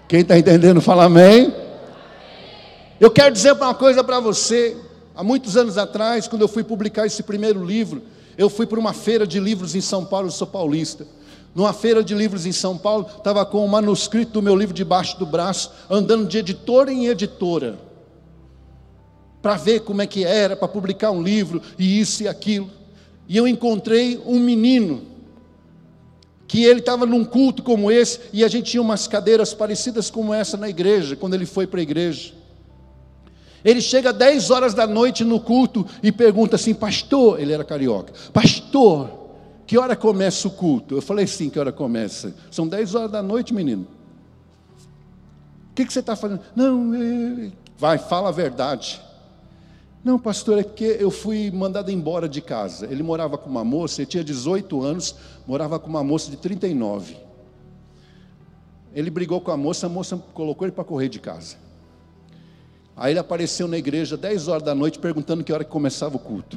Quem 0.08 0.20
está 0.20 0.38
entendendo, 0.38 0.80
fala 0.80 1.04
amém. 1.04 1.52
Eu 3.00 3.10
quero 3.10 3.32
dizer 3.32 3.52
uma 3.52 3.74
coisa 3.74 4.04
para 4.04 4.20
você. 4.20 4.76
Há 5.14 5.24
muitos 5.24 5.56
anos 5.56 5.76
atrás, 5.76 6.28
quando 6.28 6.42
eu 6.42 6.48
fui 6.48 6.62
publicar 6.62 7.06
esse 7.06 7.22
primeiro 7.22 7.64
livro, 7.64 8.02
eu 8.38 8.48
fui 8.48 8.66
para 8.66 8.78
uma 8.78 8.92
feira 8.92 9.26
de 9.26 9.40
livros 9.40 9.74
em 9.74 9.80
São 9.80 10.04
Paulo, 10.04 10.28
eu 10.28 10.32
sou 10.32 10.46
paulista. 10.46 11.06
Numa 11.54 11.72
feira 11.72 12.04
de 12.04 12.14
livros 12.14 12.44
em 12.44 12.52
São 12.52 12.76
Paulo, 12.76 13.06
estava 13.16 13.44
com 13.46 13.64
o 13.64 13.68
manuscrito 13.68 14.32
do 14.32 14.42
meu 14.42 14.54
livro 14.54 14.74
debaixo 14.74 15.18
do 15.18 15.24
braço, 15.24 15.72
andando 15.88 16.28
de 16.28 16.38
editora 16.38 16.92
em 16.92 17.06
editora, 17.06 17.78
para 19.40 19.56
ver 19.56 19.80
como 19.80 20.02
é 20.02 20.06
que 20.06 20.22
era, 20.22 20.54
para 20.54 20.68
publicar 20.68 21.10
um 21.10 21.22
livro, 21.22 21.62
e 21.78 21.98
isso 21.98 22.22
e 22.22 22.28
aquilo. 22.28 22.70
E 23.26 23.36
eu 23.36 23.48
encontrei 23.48 24.20
um 24.26 24.38
menino, 24.38 25.02
que 26.46 26.64
ele 26.64 26.80
estava 26.80 27.04
num 27.06 27.24
culto 27.24 27.62
como 27.62 27.90
esse, 27.90 28.20
e 28.32 28.44
a 28.44 28.48
gente 28.48 28.70
tinha 28.70 28.82
umas 28.82 29.06
cadeiras 29.08 29.52
parecidas 29.52 30.10
como 30.10 30.32
essa 30.32 30.56
na 30.56 30.68
igreja, 30.68 31.16
quando 31.16 31.34
ele 31.34 31.46
foi 31.46 31.66
para 31.66 31.80
a 31.80 31.82
igreja. 31.82 32.32
Ele 33.64 33.80
chega 33.80 34.12
10 34.12 34.50
horas 34.50 34.74
da 34.74 34.86
noite 34.86 35.24
no 35.24 35.40
culto 35.40 35.84
e 36.02 36.12
pergunta 36.12 36.54
assim, 36.54 36.72
pastor, 36.72 37.40
ele 37.40 37.52
era 37.52 37.64
carioca, 37.64 38.12
pastor, 38.32 39.26
que 39.66 39.76
hora 39.76 39.96
começa 39.96 40.46
o 40.46 40.50
culto? 40.52 40.94
Eu 40.94 41.02
falei, 41.02 41.26
sim, 41.26 41.50
que 41.50 41.58
hora 41.58 41.72
começa? 41.72 42.32
São 42.50 42.68
10 42.68 42.94
horas 42.94 43.10
da 43.10 43.20
noite, 43.20 43.52
menino. 43.52 43.86
O 45.72 45.74
que, 45.74 45.84
que 45.84 45.92
você 45.92 45.98
está 45.98 46.14
fazendo? 46.14 46.40
Não, 46.54 47.50
vai, 47.76 47.98
fala 47.98 48.28
a 48.28 48.32
verdade. 48.32 49.00
Não, 50.06 50.20
pastor, 50.20 50.60
é 50.60 50.62
que 50.62 50.84
eu 50.84 51.10
fui 51.10 51.50
mandado 51.50 51.90
embora 51.90 52.28
de 52.28 52.40
casa. 52.40 52.86
Ele 52.86 53.02
morava 53.02 53.36
com 53.36 53.50
uma 53.50 53.64
moça, 53.64 54.00
ele 54.00 54.06
tinha 54.06 54.22
18 54.22 54.80
anos, 54.80 55.16
morava 55.44 55.80
com 55.80 55.88
uma 55.88 56.04
moça 56.04 56.30
de 56.30 56.36
39. 56.36 57.16
Ele 58.94 59.10
brigou 59.10 59.40
com 59.40 59.50
a 59.50 59.56
moça, 59.56 59.86
a 59.86 59.88
moça 59.88 60.16
colocou 60.32 60.64
ele 60.64 60.70
para 60.70 60.84
correr 60.84 61.08
de 61.08 61.18
casa. 61.18 61.56
Aí 62.96 63.14
ele 63.14 63.18
apareceu 63.18 63.66
na 63.66 63.76
igreja 63.76 64.16
10 64.16 64.46
horas 64.46 64.62
da 64.62 64.76
noite 64.76 65.00
perguntando 65.00 65.42
que 65.42 65.52
hora 65.52 65.64
que 65.64 65.72
começava 65.72 66.14
o 66.14 66.20
culto. 66.20 66.56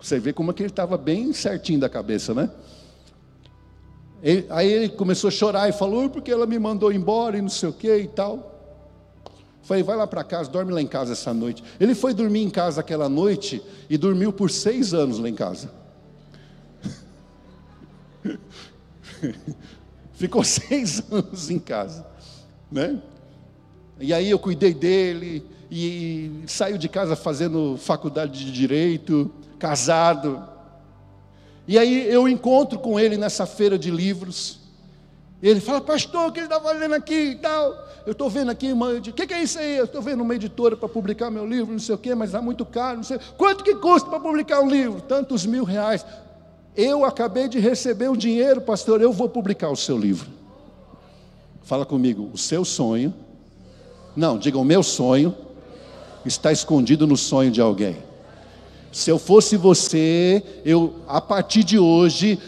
Você 0.00 0.20
vê 0.20 0.32
como 0.32 0.52
é 0.52 0.54
que 0.54 0.62
ele 0.62 0.70
estava 0.70 0.96
bem 0.96 1.32
certinho 1.32 1.80
da 1.80 1.88
cabeça, 1.88 2.32
né? 2.32 2.48
Aí 4.50 4.72
ele 4.72 4.90
começou 4.90 5.26
a 5.26 5.32
chorar 5.32 5.68
e 5.68 5.72
falou, 5.72 6.08
porque 6.08 6.30
ela 6.30 6.46
me 6.46 6.60
mandou 6.60 6.92
embora 6.92 7.36
e 7.36 7.42
não 7.42 7.48
sei 7.48 7.68
o 7.68 7.72
que 7.72 7.92
e 7.96 8.06
tal. 8.06 8.53
Falei, 9.64 9.82
vai 9.82 9.96
lá 9.96 10.06
para 10.06 10.22
casa, 10.22 10.50
dorme 10.50 10.72
lá 10.72 10.80
em 10.82 10.86
casa 10.86 11.12
essa 11.14 11.32
noite. 11.32 11.64
Ele 11.80 11.94
foi 11.94 12.12
dormir 12.12 12.42
em 12.42 12.50
casa 12.50 12.82
aquela 12.82 13.08
noite 13.08 13.62
e 13.88 13.96
dormiu 13.96 14.30
por 14.32 14.50
seis 14.50 14.92
anos 14.92 15.18
lá 15.18 15.28
em 15.28 15.34
casa. 15.34 15.70
Ficou 20.12 20.44
seis 20.44 21.02
anos 21.10 21.50
em 21.50 21.58
casa. 21.58 22.06
né? 22.70 23.00
E 23.98 24.12
aí 24.12 24.28
eu 24.28 24.38
cuidei 24.38 24.74
dele 24.74 25.46
e 25.70 26.42
saiu 26.46 26.76
de 26.76 26.88
casa 26.88 27.16
fazendo 27.16 27.78
faculdade 27.78 28.44
de 28.44 28.52
direito, 28.52 29.30
casado. 29.58 30.46
E 31.66 31.78
aí 31.78 32.06
eu 32.12 32.28
encontro 32.28 32.78
com 32.78 33.00
ele 33.00 33.16
nessa 33.16 33.46
feira 33.46 33.78
de 33.78 33.90
livros. 33.90 34.60
Ele 35.48 35.60
fala, 35.60 35.80
pastor, 35.80 36.28
o 36.28 36.32
que 36.32 36.40
ele 36.40 36.46
está 36.46 36.58
fazendo 36.58 36.94
aqui 36.94 37.32
e 37.32 37.34
tal? 37.36 37.86
Eu 38.06 38.12
estou 38.12 38.30
vendo 38.30 38.50
aqui 38.50 38.72
uma. 38.72 38.92
O 38.92 39.00
que, 39.00 39.26
que 39.26 39.34
é 39.34 39.42
isso 39.42 39.58
aí? 39.58 39.76
Eu 39.76 39.84
estou 39.84 40.00
vendo 40.00 40.22
uma 40.22 40.34
editora 40.34 40.74
para 40.74 40.88
publicar 40.88 41.30
meu 41.30 41.46
livro, 41.46 41.70
não 41.70 41.78
sei 41.78 41.94
o 41.94 41.98
quê, 41.98 42.14
mas 42.14 42.30
está 42.30 42.40
muito 42.40 42.64
caro, 42.64 42.96
não 42.96 43.04
sei. 43.04 43.18
Quanto 43.36 43.62
que 43.62 43.74
custa 43.74 44.08
para 44.08 44.18
publicar 44.18 44.60
um 44.60 44.68
livro? 44.70 45.02
Tantos 45.02 45.44
mil 45.44 45.62
reais. 45.64 46.04
Eu 46.74 47.04
acabei 47.04 47.46
de 47.46 47.58
receber 47.58 48.08
um 48.08 48.16
dinheiro, 48.16 48.62
pastor, 48.62 49.02
eu 49.02 49.12
vou 49.12 49.28
publicar 49.28 49.68
o 49.68 49.76
seu 49.76 49.98
livro. 49.98 50.28
Fala 51.62 51.84
comigo, 51.84 52.30
o 52.32 52.38
seu 52.38 52.64
sonho. 52.64 53.12
Não, 54.16 54.38
diga 54.38 54.58
o 54.58 54.64
meu 54.64 54.82
sonho 54.82 55.36
está 56.24 56.50
escondido 56.50 57.06
no 57.06 57.16
sonho 57.16 57.50
de 57.50 57.60
alguém. 57.60 57.98
Se 58.90 59.10
eu 59.10 59.18
fosse 59.18 59.56
você, 59.56 60.42
eu 60.64 60.94
a 61.06 61.20
partir 61.20 61.64
de 61.64 61.78
hoje, 61.78 62.38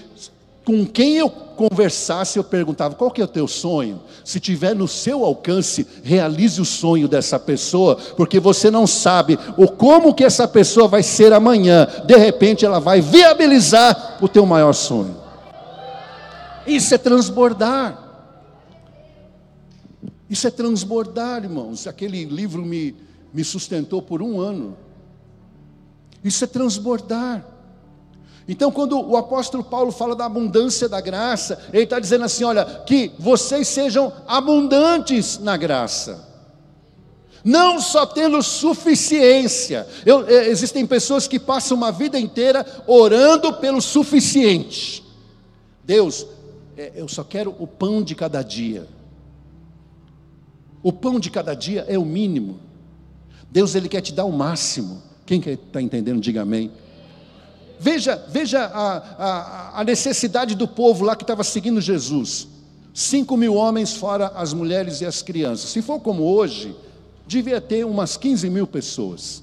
com 0.67 0.85
quem 0.85 1.17
eu 1.17 1.31
conversasse, 1.31 2.37
eu 2.37 2.43
perguntava: 2.43 2.97
qual 2.97 3.13
que 3.13 3.21
é 3.23 3.25
o 3.25 3.29
teu 3.29 3.47
sonho? 3.47 4.03
Se 4.25 4.41
tiver 4.41 4.75
no 4.75 4.89
seu 4.89 5.25
alcance, 5.25 5.87
realize 6.03 6.61
o 6.61 6.65
sonho 6.65 7.07
dessa 7.07 7.39
pessoa, 7.39 7.95
porque 8.17 8.41
você 8.41 8.69
não 8.69 8.85
sabe 8.85 9.39
o 9.57 9.69
como 9.69 10.13
que 10.13 10.25
essa 10.25 10.49
pessoa 10.49 10.89
vai 10.89 11.05
ser 11.05 11.33
amanhã. 11.33 11.87
De 12.05 12.17
repente, 12.17 12.67
ela 12.67 12.81
vai 12.81 13.01
viabilizar 13.01 14.19
o 14.21 14.27
teu 14.27 14.45
maior 14.45 14.73
sonho. 14.73 15.17
Isso 16.67 16.93
é 16.93 16.99
transbordar. 16.99 18.03
Isso 20.29 20.49
é 20.49 20.51
transbordar, 20.51 21.45
irmãos. 21.45 21.87
Aquele 21.87 22.25
livro 22.25 22.63
me, 22.63 22.97
me 23.33 23.45
sustentou 23.45 24.03
por 24.03 24.21
um 24.21 24.41
ano. 24.41 24.77
Isso 26.25 26.43
é 26.43 26.47
transbordar. 26.49 27.56
Então, 28.49 28.71
quando 28.71 29.01
o 29.01 29.17
apóstolo 29.17 29.65
Paulo 29.65 29.91
fala 29.91 30.15
da 30.15 30.27
abundância 30.27 30.89
da 30.89 31.01
graça, 31.01 31.59
ele 31.73 31.83
está 31.83 31.99
dizendo 31.99 32.25
assim: 32.25 32.45
olha, 32.45 32.65
que 32.87 33.11
vocês 33.19 33.67
sejam 33.67 34.13
abundantes 34.27 35.39
na 35.39 35.57
graça, 35.57 36.29
não 37.43 37.81
só 37.81 38.07
tendo 38.07 38.41
suficiência. 38.43 39.87
Eu, 40.05 40.27
é, 40.29 40.49
existem 40.49 40.87
pessoas 40.87 41.27
que 41.27 41.41
passam 41.41 41.77
uma 41.77 41.91
vida 41.91 42.19
inteira 42.19 42.65
orando 42.87 43.53
pelo 43.55 43.81
suficiente. 43.81 45.05
Deus, 45.85 46.27
é, 46.77 46.93
eu 46.95 47.09
só 47.09 47.25
quero 47.25 47.55
o 47.59 47.67
pão 47.67 48.01
de 48.03 48.15
cada 48.15 48.43
dia. 48.43 48.87
O 50.85 50.93
pão 50.93 51.19
de 51.19 51.31
cada 51.31 51.55
dia 51.55 51.85
é 51.89 51.99
o 51.99 52.05
mínimo. 52.05 52.61
Deus, 53.51 53.75
Ele 53.75 53.89
quer 53.89 54.03
te 54.03 54.13
dar 54.13 54.25
o 54.25 54.33
máximo. 54.33 55.03
Quem 55.25 55.41
está 55.41 55.83
entendendo, 55.83 56.21
diga 56.21 56.43
amém. 56.43 56.71
Veja, 57.79 58.17
veja 58.29 58.65
a, 58.65 58.97
a, 58.97 59.81
a 59.81 59.85
necessidade 59.85 60.55
do 60.55 60.67
povo 60.67 61.05
lá 61.05 61.15
que 61.15 61.23
estava 61.23 61.45
seguindo 61.45 61.81
Jesus. 61.81 62.49
Cinco 62.95 63.37
mil 63.37 63.55
homens, 63.55 63.93
fora 63.93 64.29
as 64.29 64.55
mulheres 64.55 65.01
e 65.01 65.07
as 65.07 65.21
crianças. 65.23 65.71
Se 65.71 65.83
for 65.83 66.01
como 66.01 66.23
hoje, 66.23 66.75
devia 67.27 67.61
ter 67.61 67.85
umas 67.85 68.17
15 68.17 68.49
mil 68.49 68.67
pessoas. 68.67 69.43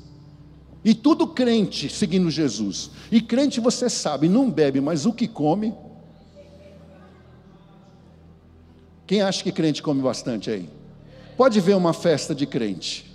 E 0.83 0.93
tudo 0.93 1.27
crente 1.27 1.89
seguindo 1.89 2.29
Jesus. 2.31 2.89
E 3.11 3.21
crente, 3.21 3.59
você 3.59 3.89
sabe, 3.89 4.27
não 4.27 4.49
bebe, 4.49 4.81
mas 4.81 5.05
o 5.05 5.13
que 5.13 5.27
come. 5.27 5.73
Quem 9.05 9.21
acha 9.21 9.43
que 9.43 9.51
crente 9.51 9.83
come 9.83 10.01
bastante 10.01 10.49
aí? 10.49 10.67
Pode 11.37 11.59
ver 11.61 11.75
uma 11.75 11.93
festa 11.93 12.33
de 12.33 12.45
crente. 12.45 13.11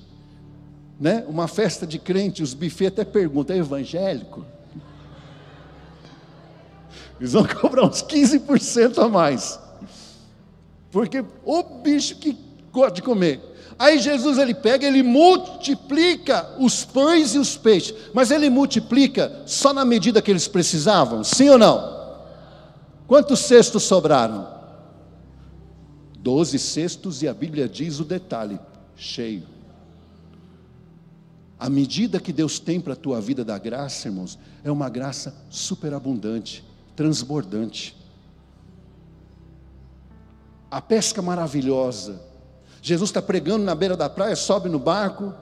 Né? 1.00 1.24
Uma 1.28 1.48
festa 1.48 1.86
de 1.86 1.98
crente, 1.98 2.42
os 2.42 2.54
bufês 2.54 2.92
até 2.92 3.04
perguntam: 3.04 3.56
é 3.56 3.58
evangélico? 3.58 4.44
Eles 7.20 7.32
vão 7.32 7.44
cobrar 7.60 7.84
uns 7.84 8.02
15% 8.02 8.98
a 8.98 9.08
mais. 9.08 9.58
Porque 10.90 11.24
o 11.44 11.62
bicho 11.62 12.16
que 12.16 12.36
gosta 12.72 12.94
de 12.94 13.02
comer. 13.02 13.40
Aí 13.78 13.98
Jesus 14.00 14.38
ele 14.38 14.54
pega, 14.54 14.86
ele 14.86 15.02
multiplica 15.02 16.56
os 16.58 16.84
pães 16.84 17.34
e 17.34 17.38
os 17.38 17.56
peixes, 17.56 17.94
mas 18.12 18.30
ele 18.30 18.50
multiplica 18.50 19.42
só 19.46 19.72
na 19.72 19.84
medida 19.84 20.20
que 20.20 20.30
eles 20.30 20.48
precisavam, 20.48 21.22
sim 21.22 21.48
ou 21.48 21.58
não? 21.58 21.98
Quantos 23.06 23.40
cestos 23.40 23.84
sobraram? 23.84 24.48
Doze 26.18 26.58
cestos 26.58 27.22
e 27.22 27.28
a 27.28 27.32
Bíblia 27.32 27.68
diz 27.68 28.00
o 28.00 28.04
detalhe: 28.04 28.58
cheio. 28.96 29.44
A 31.58 31.70
medida 31.70 32.20
que 32.20 32.32
Deus 32.32 32.58
tem 32.58 32.80
para 32.80 32.92
a 32.94 32.96
tua 32.96 33.20
vida 33.20 33.44
da 33.44 33.58
graça, 33.58 34.08
irmãos, 34.08 34.38
é 34.64 34.70
uma 34.70 34.88
graça 34.88 35.34
superabundante 35.48 36.67
transbordante. 36.98 37.96
A 40.68 40.80
pesca 40.82 41.22
maravilhosa. 41.22 42.20
Jesus 42.82 43.10
está 43.10 43.22
pregando 43.22 43.64
na 43.64 43.72
beira 43.72 43.96
da 43.96 44.10
praia, 44.10 44.34
sobe 44.34 44.68
no 44.68 44.80
barco. 44.80 45.32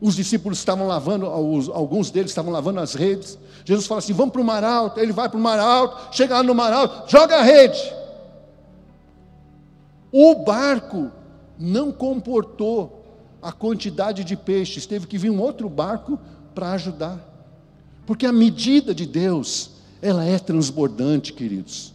Os 0.00 0.16
discípulos 0.16 0.58
estavam 0.58 0.88
lavando, 0.88 1.26
alguns 1.26 2.10
deles 2.10 2.32
estavam 2.32 2.50
lavando 2.52 2.80
as 2.80 2.94
redes. 2.94 3.38
Jesus 3.64 3.86
fala 3.86 4.00
assim: 4.00 4.12
vamos 4.12 4.32
para 4.32 4.40
o 4.40 4.44
mar 4.44 4.64
alto. 4.64 4.98
Ele 4.98 5.12
vai 5.12 5.28
para 5.28 5.38
o 5.38 5.40
mar 5.40 5.60
alto, 5.60 6.12
chega 6.16 6.34
lá 6.34 6.42
no 6.42 6.56
mar 6.56 6.72
alto, 6.72 7.08
joga 7.08 7.36
a 7.36 7.42
rede. 7.42 7.80
O 10.10 10.42
barco 10.44 11.12
não 11.56 11.92
comportou 11.92 13.04
a 13.40 13.52
quantidade 13.52 14.24
de 14.24 14.36
peixes, 14.36 14.86
teve 14.86 15.06
que 15.06 15.18
vir 15.18 15.30
um 15.30 15.40
outro 15.40 15.68
barco 15.68 16.18
para 16.52 16.72
ajudar. 16.72 17.16
Porque 18.04 18.26
a 18.26 18.32
medida 18.32 18.92
de 18.92 19.06
Deus 19.06 19.78
ela 20.02 20.24
é 20.24 20.38
transbordante, 20.38 21.32
queridos. 21.32 21.92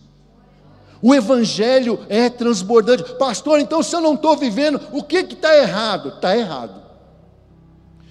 O 1.02 1.14
Evangelho 1.14 2.00
é 2.10 2.30
transbordante. 2.30 3.04
Pastor, 3.18 3.60
então 3.60 3.84
se 3.84 3.96
eu 3.96 4.02
não 4.02 4.16
estou 4.16 4.36
vivendo, 4.38 4.80
o 4.92 5.04
que 5.04 5.18
está 5.18 5.56
errado? 5.56 6.10
Está 6.10 6.36
errado. 6.36 6.84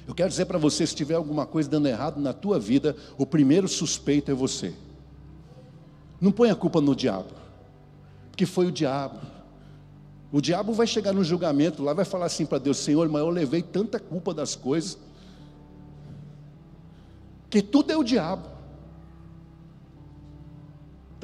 Eu 0.07 0.15
quero 0.15 0.29
dizer 0.29 0.45
para 0.45 0.59
você: 0.59 0.87
se 0.87 0.95
tiver 0.95 1.15
alguma 1.15 1.47
coisa 1.47 1.69
dando 1.69 1.89
errado 1.89 2.21
na 2.21 2.33
tua 2.33 2.59
vida, 2.59 2.97
o 3.17 3.25
primeiro 3.25 3.67
suspeito 3.69 4.31
é 4.31 4.35
você. 4.35 4.75
Não 6.21 6.31
põe 6.31 6.51
a 6.51 6.55
culpa 6.55 6.81
no 6.81 6.95
diabo, 6.95 7.31
porque 8.31 8.47
foi 8.47 8.67
o 8.67 8.73
diabo. 8.73 9.19
O 10.31 10.41
diabo 10.41 10.73
vai 10.73 10.87
chegar 10.87 11.13
no 11.13 11.23
julgamento 11.23 11.83
lá, 11.83 11.93
vai 11.93 12.05
falar 12.05 12.27
assim 12.27 12.45
para 12.47 12.59
Deus: 12.59 12.79
Senhor, 12.79 13.09
mas 13.09 13.23
eu 13.23 13.31
levei 13.31 13.63
tanta 13.63 13.99
culpa 13.99 14.35
das 14.35 14.55
coisas, 14.55 14.99
que 17.49 17.63
tudo 17.63 17.91
é 17.91 17.97
o 17.97 18.05
diabo. 18.05 18.54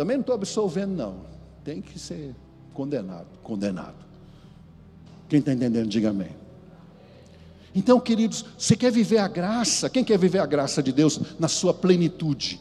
Também 0.01 0.17
não 0.17 0.23
estou 0.23 0.35
absolvendo, 0.35 0.95
não. 0.95 1.17
Tem 1.63 1.83
que 1.83 1.99
ser 1.99 2.35
condenado. 2.73 3.27
Condenado. 3.43 3.97
Quem 5.29 5.41
está 5.41 5.53
entendendo, 5.53 5.87
diga 5.87 6.09
amém. 6.09 6.31
Então, 7.75 8.01
queridos, 8.01 8.47
você 8.57 8.75
quer 8.75 8.91
viver 8.91 9.19
a 9.19 9.29
graça? 9.29 9.91
Quem 9.91 10.03
quer 10.03 10.19
viver 10.19 10.39
a 10.39 10.47
graça 10.47 10.83
de 10.83 10.91
Deus 10.91 11.21
na 11.39 11.49
sua 11.49 11.75
plenitude? 11.75 12.59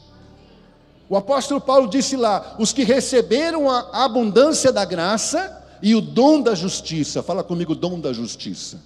O 1.08 1.16
apóstolo 1.16 1.62
Paulo 1.62 1.88
disse 1.88 2.18
lá: 2.18 2.58
os 2.60 2.74
que 2.74 2.84
receberam 2.84 3.70
a 3.70 4.04
abundância 4.04 4.74
da 4.74 4.84
graça 4.84 5.66
e 5.82 5.96
o 5.96 6.02
dom 6.02 6.42
da 6.42 6.54
justiça. 6.54 7.24
Fala 7.24 7.42
comigo, 7.42 7.74
dom 7.74 8.02
da 8.02 8.12
justiça. 8.12 8.84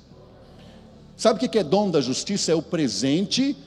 Sabe 1.18 1.44
o 1.44 1.50
que 1.50 1.58
é 1.58 1.64
dom 1.64 1.90
da 1.90 2.02
justiça? 2.02 2.52
É 2.52 2.56
o 2.56 2.62
presente 2.62 3.58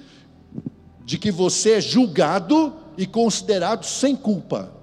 de 1.05 1.19
que 1.19 1.33
você 1.33 1.73
é 1.73 1.81
julgado 1.81 2.73
e 2.97 3.05
considerado 3.05 3.85
sem 3.85 4.15
culpa. 4.15 4.76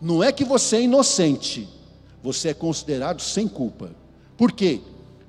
Não 0.00 0.22
é 0.22 0.30
que 0.32 0.44
você 0.44 0.76
é 0.76 0.82
inocente, 0.82 1.68
você 2.22 2.48
é 2.48 2.54
considerado 2.54 3.20
sem 3.20 3.48
culpa. 3.48 3.90
Por 4.36 4.52
quê? 4.52 4.80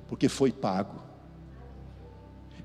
Porque 0.08 0.28
foi 0.28 0.52
pago. 0.52 1.00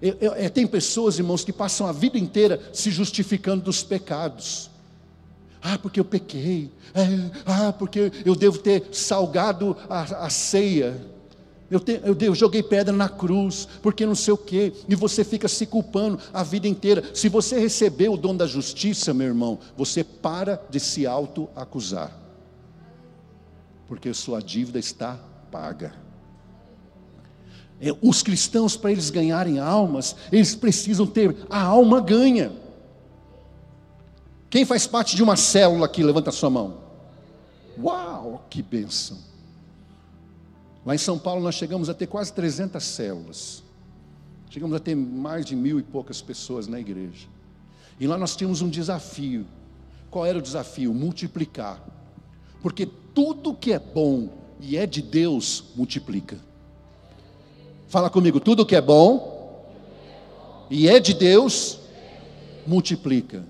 Eu, 0.01 0.18
eu, 0.20 0.34
é, 0.34 0.49
tem 0.49 0.68
pessoas, 0.68 1.18
irmãos, 1.18 1.43
que 1.43 1.53
passam 1.53 1.88
a 1.88 1.91
vida 1.91 2.18
inteira 2.18 2.62
se 2.74 2.91
justificando 2.91 3.64
dos 3.64 3.82
pecados. 3.82 4.70
Ah, 5.62 5.80
porque 5.80 5.99
eu 5.99 6.06
pequei. 6.06 6.70
É, 6.93 7.01
ah, 7.45 7.74
porque 7.74 8.12
eu 8.24 8.36
devo 8.36 8.60
ter 8.60 8.88
salgado 8.91 9.76
a, 9.89 10.26
a 10.26 10.30
ceia. 10.30 11.01
Eu, 11.70 11.80
te, 11.80 11.99
eu, 12.03 12.16
eu, 12.20 12.36
joguei 12.36 12.61
pedra 12.61 12.95
na 12.95 13.09
cruz, 13.09 13.68
porque 13.82 14.05
não 14.05 14.13
sei 14.13 14.34
o 14.34 14.38
quê, 14.38 14.72
e 14.88 14.95
você 14.95 15.24
fica 15.24 15.47
se 15.47 15.66
culpando 15.66 16.20
a 16.32 16.43
vida 16.43 16.68
inteira. 16.68 17.03
Se 17.13 17.28
você 17.28 17.59
recebeu 17.59 18.13
o 18.13 18.18
dom 18.18 18.36
da 18.36 18.45
justiça, 18.45 19.13
meu 19.13 19.28
irmão, 19.28 19.57
você 19.76 20.03
para 20.03 20.61
de 20.70 20.80
se 20.80 21.07
auto-acusar, 21.07 22.16
porque 23.88 24.13
sua 24.13 24.41
dívida 24.41 24.78
está 24.78 25.20
paga. 25.51 25.93
É, 27.82 27.89
os 28.01 28.22
cristãos, 28.22 28.78
para 28.78 28.91
eles 28.91 29.09
ganharem 29.09 29.59
almas, 29.59 30.16
eles 30.32 30.55
precisam 30.55 31.07
ter 31.07 31.36
a 31.49 31.61
alma 31.61 31.99
ganha. 31.99 32.51
Quem 34.49 34.63
faz 34.63 34.86
parte 34.88 35.16
de 35.16 35.24
uma 35.24 35.36
célula 35.36 35.88
aqui, 35.88 36.03
levanta 36.03 36.30
a 36.30 36.34
sua 36.34 36.49
mão. 36.49 36.78
Uau, 37.78 38.45
que 38.49 38.61
bênção! 38.61 39.18
Lá 40.86 40.93
em 40.93 40.99
São 40.99 41.17
Paulo 41.17 41.41
nós 41.41 41.55
chegamos 41.55 41.89
a 41.89 41.93
ter 41.93 42.05
quase 42.05 42.31
300 42.33 42.83
células. 42.83 43.63
Chegamos 44.49 44.75
a 44.75 44.79
ter 44.79 44.95
mais 44.95 45.45
de 45.45 45.55
mil 45.55 45.79
e 45.79 45.83
poucas 45.83 46.21
pessoas 46.21 46.67
na 46.67 46.79
igreja. 46.79 47.27
E 47.99 48.05
lá 48.05 48.17
nós 48.17 48.36
tínhamos 48.36 48.61
um 48.61 48.69
desafio. 48.69 49.45
Qual 50.11 50.25
era 50.25 50.38
o 50.38 50.41
desafio? 50.41 50.93
Multiplicar. 50.93 51.83
Porque 52.61 52.86
tudo 52.86 53.53
que 53.53 53.73
é 53.73 53.79
bom 53.79 54.29
e 54.59 54.77
é 54.77 54.86
de 54.86 55.01
Deus, 55.01 55.65
multiplica. 55.75 56.38
Fala 57.88 58.09
comigo, 58.09 58.39
tudo 58.39 58.65
que 58.65 58.75
é 58.75 58.81
bom 58.81 59.67
e 60.69 60.88
é 60.88 60.99
de 60.99 61.13
Deus, 61.13 61.79
multiplica. 62.65 63.43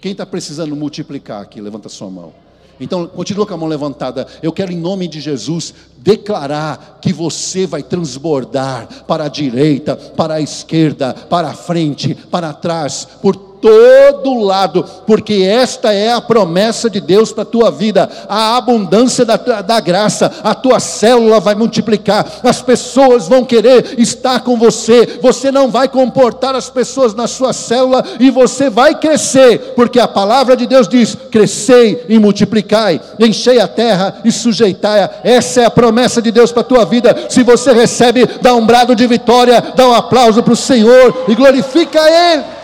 Quem 0.00 0.12
está 0.12 0.24
precisando 0.24 0.74
multiplicar 0.74 1.42
aqui? 1.42 1.60
Levanta 1.60 1.88
sua 1.88 2.10
mão. 2.10 2.43
Então, 2.80 3.06
continua 3.06 3.46
com 3.46 3.54
a 3.54 3.56
mão 3.56 3.68
levantada. 3.68 4.26
Eu 4.42 4.52
quero, 4.52 4.72
em 4.72 4.76
nome 4.76 5.08
de 5.08 5.20
Jesus, 5.20 5.74
declarar 5.98 6.98
que 7.00 7.12
você 7.12 7.66
vai 7.66 7.82
transbordar 7.82 9.04
para 9.06 9.24
a 9.24 9.28
direita, 9.28 9.96
para 9.96 10.34
a 10.34 10.40
esquerda, 10.40 11.14
para 11.14 11.48
a 11.48 11.54
frente, 11.54 12.14
para 12.14 12.52
trás, 12.52 13.06
por 13.22 13.53
todo 13.64 14.42
lado, 14.42 14.84
porque 15.06 15.42
esta 15.42 15.90
é 15.90 16.12
a 16.12 16.20
promessa 16.20 16.90
de 16.90 17.00
Deus 17.00 17.32
para 17.32 17.44
a 17.44 17.46
tua 17.46 17.70
vida, 17.70 18.10
a 18.28 18.58
abundância 18.58 19.24
da, 19.24 19.36
da 19.38 19.80
graça, 19.80 20.30
a 20.44 20.54
tua 20.54 20.78
célula 20.78 21.40
vai 21.40 21.54
multiplicar, 21.54 22.30
as 22.42 22.60
pessoas 22.60 23.26
vão 23.26 23.42
querer 23.42 23.98
estar 23.98 24.40
com 24.40 24.58
você, 24.58 25.18
você 25.22 25.50
não 25.50 25.70
vai 25.70 25.88
comportar 25.88 26.54
as 26.54 26.68
pessoas 26.68 27.14
na 27.14 27.26
sua 27.26 27.54
célula 27.54 28.04
e 28.20 28.30
você 28.30 28.68
vai 28.68 28.96
crescer, 28.96 29.72
porque 29.74 29.98
a 29.98 30.06
palavra 30.06 30.54
de 30.54 30.66
Deus 30.66 30.86
diz: 30.86 31.16
crescei 31.30 32.04
e 32.06 32.18
multiplicai, 32.18 33.00
enchei 33.18 33.60
a 33.60 33.66
terra 33.66 34.16
e 34.26 34.30
sujeitai-a, 34.30 35.08
essa 35.24 35.62
é 35.62 35.64
a 35.64 35.70
promessa 35.70 36.20
de 36.20 36.30
Deus 36.30 36.52
para 36.52 36.60
a 36.60 36.66
tua 36.66 36.84
vida. 36.84 37.30
Se 37.30 37.42
você 37.42 37.72
recebe, 37.72 38.26
dá 38.42 38.54
um 38.54 38.66
brado 38.66 38.94
de 38.94 39.06
vitória, 39.06 39.72
dá 39.74 39.88
um 39.88 39.94
aplauso 39.94 40.42
para 40.42 40.52
o 40.52 40.56
Senhor 40.56 41.24
e 41.26 41.34
glorifica 41.34 41.98
Ele. 42.10 42.63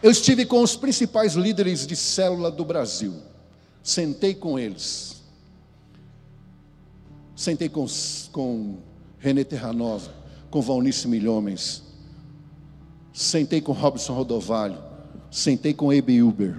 Eu 0.00 0.12
estive 0.12 0.46
com 0.46 0.62
os 0.62 0.76
principais 0.76 1.34
líderes 1.34 1.86
de 1.86 1.96
célula 1.96 2.50
do 2.50 2.64
Brasil. 2.64 3.14
Sentei 3.82 4.34
com 4.34 4.58
eles. 4.58 5.22
Sentei 7.34 7.68
com, 7.68 7.86
com 8.30 8.78
René 9.18 9.42
Terranova, 9.42 10.12
com 10.50 10.60
Valnice 10.60 11.08
Milhomens. 11.08 11.82
Sentei 13.12 13.60
com 13.60 13.72
Robson 13.72 14.12
Rodovalho. 14.12 14.78
Sentei 15.30 15.74
com 15.74 15.90
Abe 15.90 16.22
Uber. 16.22 16.56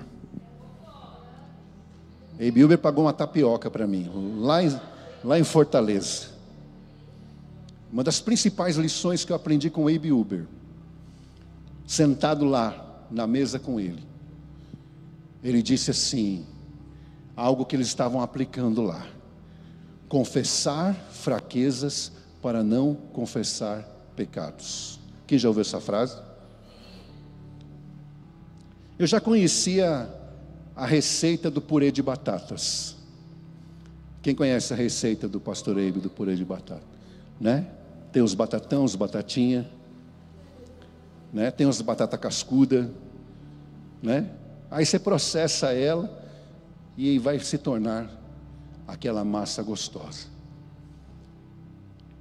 Abe 2.35 2.63
Uber 2.63 2.77
pagou 2.77 3.05
uma 3.05 3.13
tapioca 3.13 3.71
para 3.71 3.87
mim, 3.87 4.09
lá 4.39 4.63
em, 4.63 4.79
lá 5.23 5.39
em 5.39 5.43
Fortaleza. 5.43 6.27
Uma 7.91 8.03
das 8.03 8.19
principais 8.19 8.75
lições 8.75 9.23
que 9.23 9.31
eu 9.31 9.35
aprendi 9.35 9.69
com 9.69 9.87
Abe 9.87 10.11
Uber. 10.11 10.45
Sentado 11.87 12.45
lá, 12.45 12.88
na 13.09 13.25
mesa 13.25 13.59
com 13.59 13.79
ele. 13.79 14.03
Ele 15.43 15.61
disse 15.61 15.91
assim: 15.91 16.45
algo 17.35 17.65
que 17.65 17.75
eles 17.75 17.87
estavam 17.87 18.21
aplicando 18.21 18.81
lá. 18.81 19.07
Confessar 20.07 20.93
fraquezas 21.11 22.11
para 22.41 22.63
não 22.63 22.95
confessar 22.95 23.83
pecados. 24.15 24.99
Quem 25.27 25.37
já 25.37 25.47
ouviu 25.47 25.61
essa 25.61 25.79
frase? 25.79 26.17
Eu 28.97 29.07
já 29.07 29.21
conhecia 29.21 30.13
a 30.75 30.85
receita 30.85 31.49
do 31.49 31.61
purê 31.61 31.91
de 31.91 32.01
batatas. 32.01 32.95
Quem 34.21 34.35
conhece 34.35 34.73
a 34.73 34.75
receita 34.75 35.27
do 35.27 35.39
pastor 35.39 35.77
Eibe 35.77 35.99
do 35.99 36.09
purê 36.09 36.35
de 36.35 36.43
batata? 36.43 36.83
Né? 37.39 37.67
Tem 38.11 38.21
os 38.21 38.33
batatão, 38.33 38.83
os 38.83 38.95
batatinha 38.95 39.69
né? 41.31 41.51
Tem 41.51 41.65
umas 41.65 41.81
batata 41.81 42.17
cascuda, 42.17 42.91
né? 44.01 44.29
Aí 44.71 44.85
você 44.85 44.99
processa 44.99 45.73
ela 45.73 46.27
e 46.97 47.17
vai 47.17 47.39
se 47.39 47.57
tornar 47.57 48.09
aquela 48.87 49.23
massa 49.23 49.63
gostosa. 49.63 50.27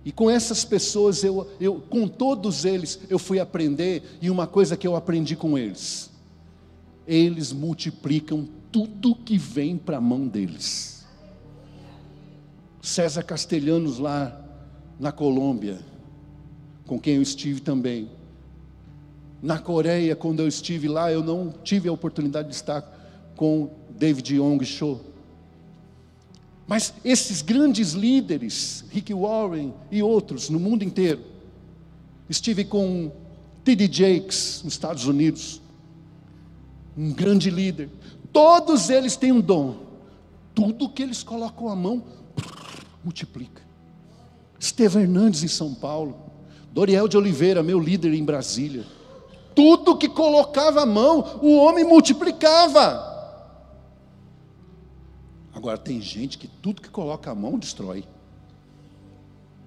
E 0.05 0.13
com 0.13 0.31
essas 0.31 0.65
pessoas, 0.65 1.23
eu, 1.23 1.51
eu, 1.61 1.81
com 1.81 2.09
todos 2.09 2.65
eles, 2.65 2.99
eu 3.11 3.19
fui 3.19 3.41
aprender, 3.41 4.03
e 4.23 4.31
uma 4.31 4.47
coisa 4.47 4.77
que 4.77 4.87
eu 4.87 4.97
aprendi 4.97 5.37
com 5.37 5.59
eles: 5.59 6.11
eles 7.07 7.53
multiplicam 7.53 8.49
tudo 8.71 9.15
que 9.15 9.37
vem 9.37 9.77
para 9.77 9.99
a 9.99 10.01
mão 10.01 10.27
deles. 10.27 11.07
César 12.81 13.23
Castelhanos, 13.23 13.99
lá 13.99 14.41
na 14.99 15.13
Colômbia, 15.13 15.79
com 16.87 16.99
quem 16.99 17.17
eu 17.17 17.23
estive 17.23 17.61
também, 17.61 18.09
na 19.43 19.59
Coreia, 19.59 20.17
quando 20.17 20.41
eu 20.41 20.49
estive 20.49 20.89
lá, 20.89 21.13
eu 21.13 21.23
não 21.23 21.53
tive 21.63 21.89
a 21.89 21.93
oportunidade 21.93 22.49
de 22.49 22.55
estar 22.55 22.83
com 23.37 23.71
David 23.91 24.37
Yong 24.37 24.65
Cho. 24.65 25.01
Mas 26.67 26.93
esses 27.05 27.41
grandes 27.41 27.93
líderes, 27.93 28.85
Rick 28.91 29.15
Warren 29.15 29.73
e 29.91 30.03
outros 30.03 30.51
no 30.51 30.59
mundo 30.59 30.83
inteiro, 30.85 31.21
estive 32.29 32.65
com 32.65 33.11
T.D. 33.65 33.89
Jakes 33.91 34.63
nos 34.65 34.75
Estados 34.75 35.07
Unidos, 35.07 35.63
um 36.97 37.13
grande 37.13 37.49
líder. 37.49 37.89
Todos 38.33 38.91
eles 38.91 39.17
têm 39.17 39.33
um 39.33 39.41
dom. 39.41 39.87
Tudo 40.55 40.89
que 40.89 41.03
eles 41.03 41.23
colocam 41.23 41.69
a 41.69 41.77
mão, 41.77 42.03
multiplica. 43.05 43.63
Estevam 44.59 45.01
Hernandes 45.01 45.45
em 45.45 45.49
São 45.49 45.73
Paulo, 45.73 46.19
Doriel 46.73 47.07
de 47.07 47.17
Oliveira, 47.17 47.63
meu 47.63 47.79
líder 47.79 48.13
em 48.13 48.25
Brasília 48.25 48.85
tudo 49.59 49.97
que 49.97 50.09
colocava 50.09 50.83
a 50.83 50.87
mão, 50.87 51.41
o 51.43 51.57
homem 51.57 51.83
multiplicava. 51.85 53.05
Agora, 55.53 55.77
tem 55.77 56.01
gente 56.01 56.39
que 56.39 56.47
tudo 56.47 56.81
que 56.81 56.89
coloca 56.89 57.29
a 57.29 57.35
mão 57.35 57.59
destrói. 57.59 58.05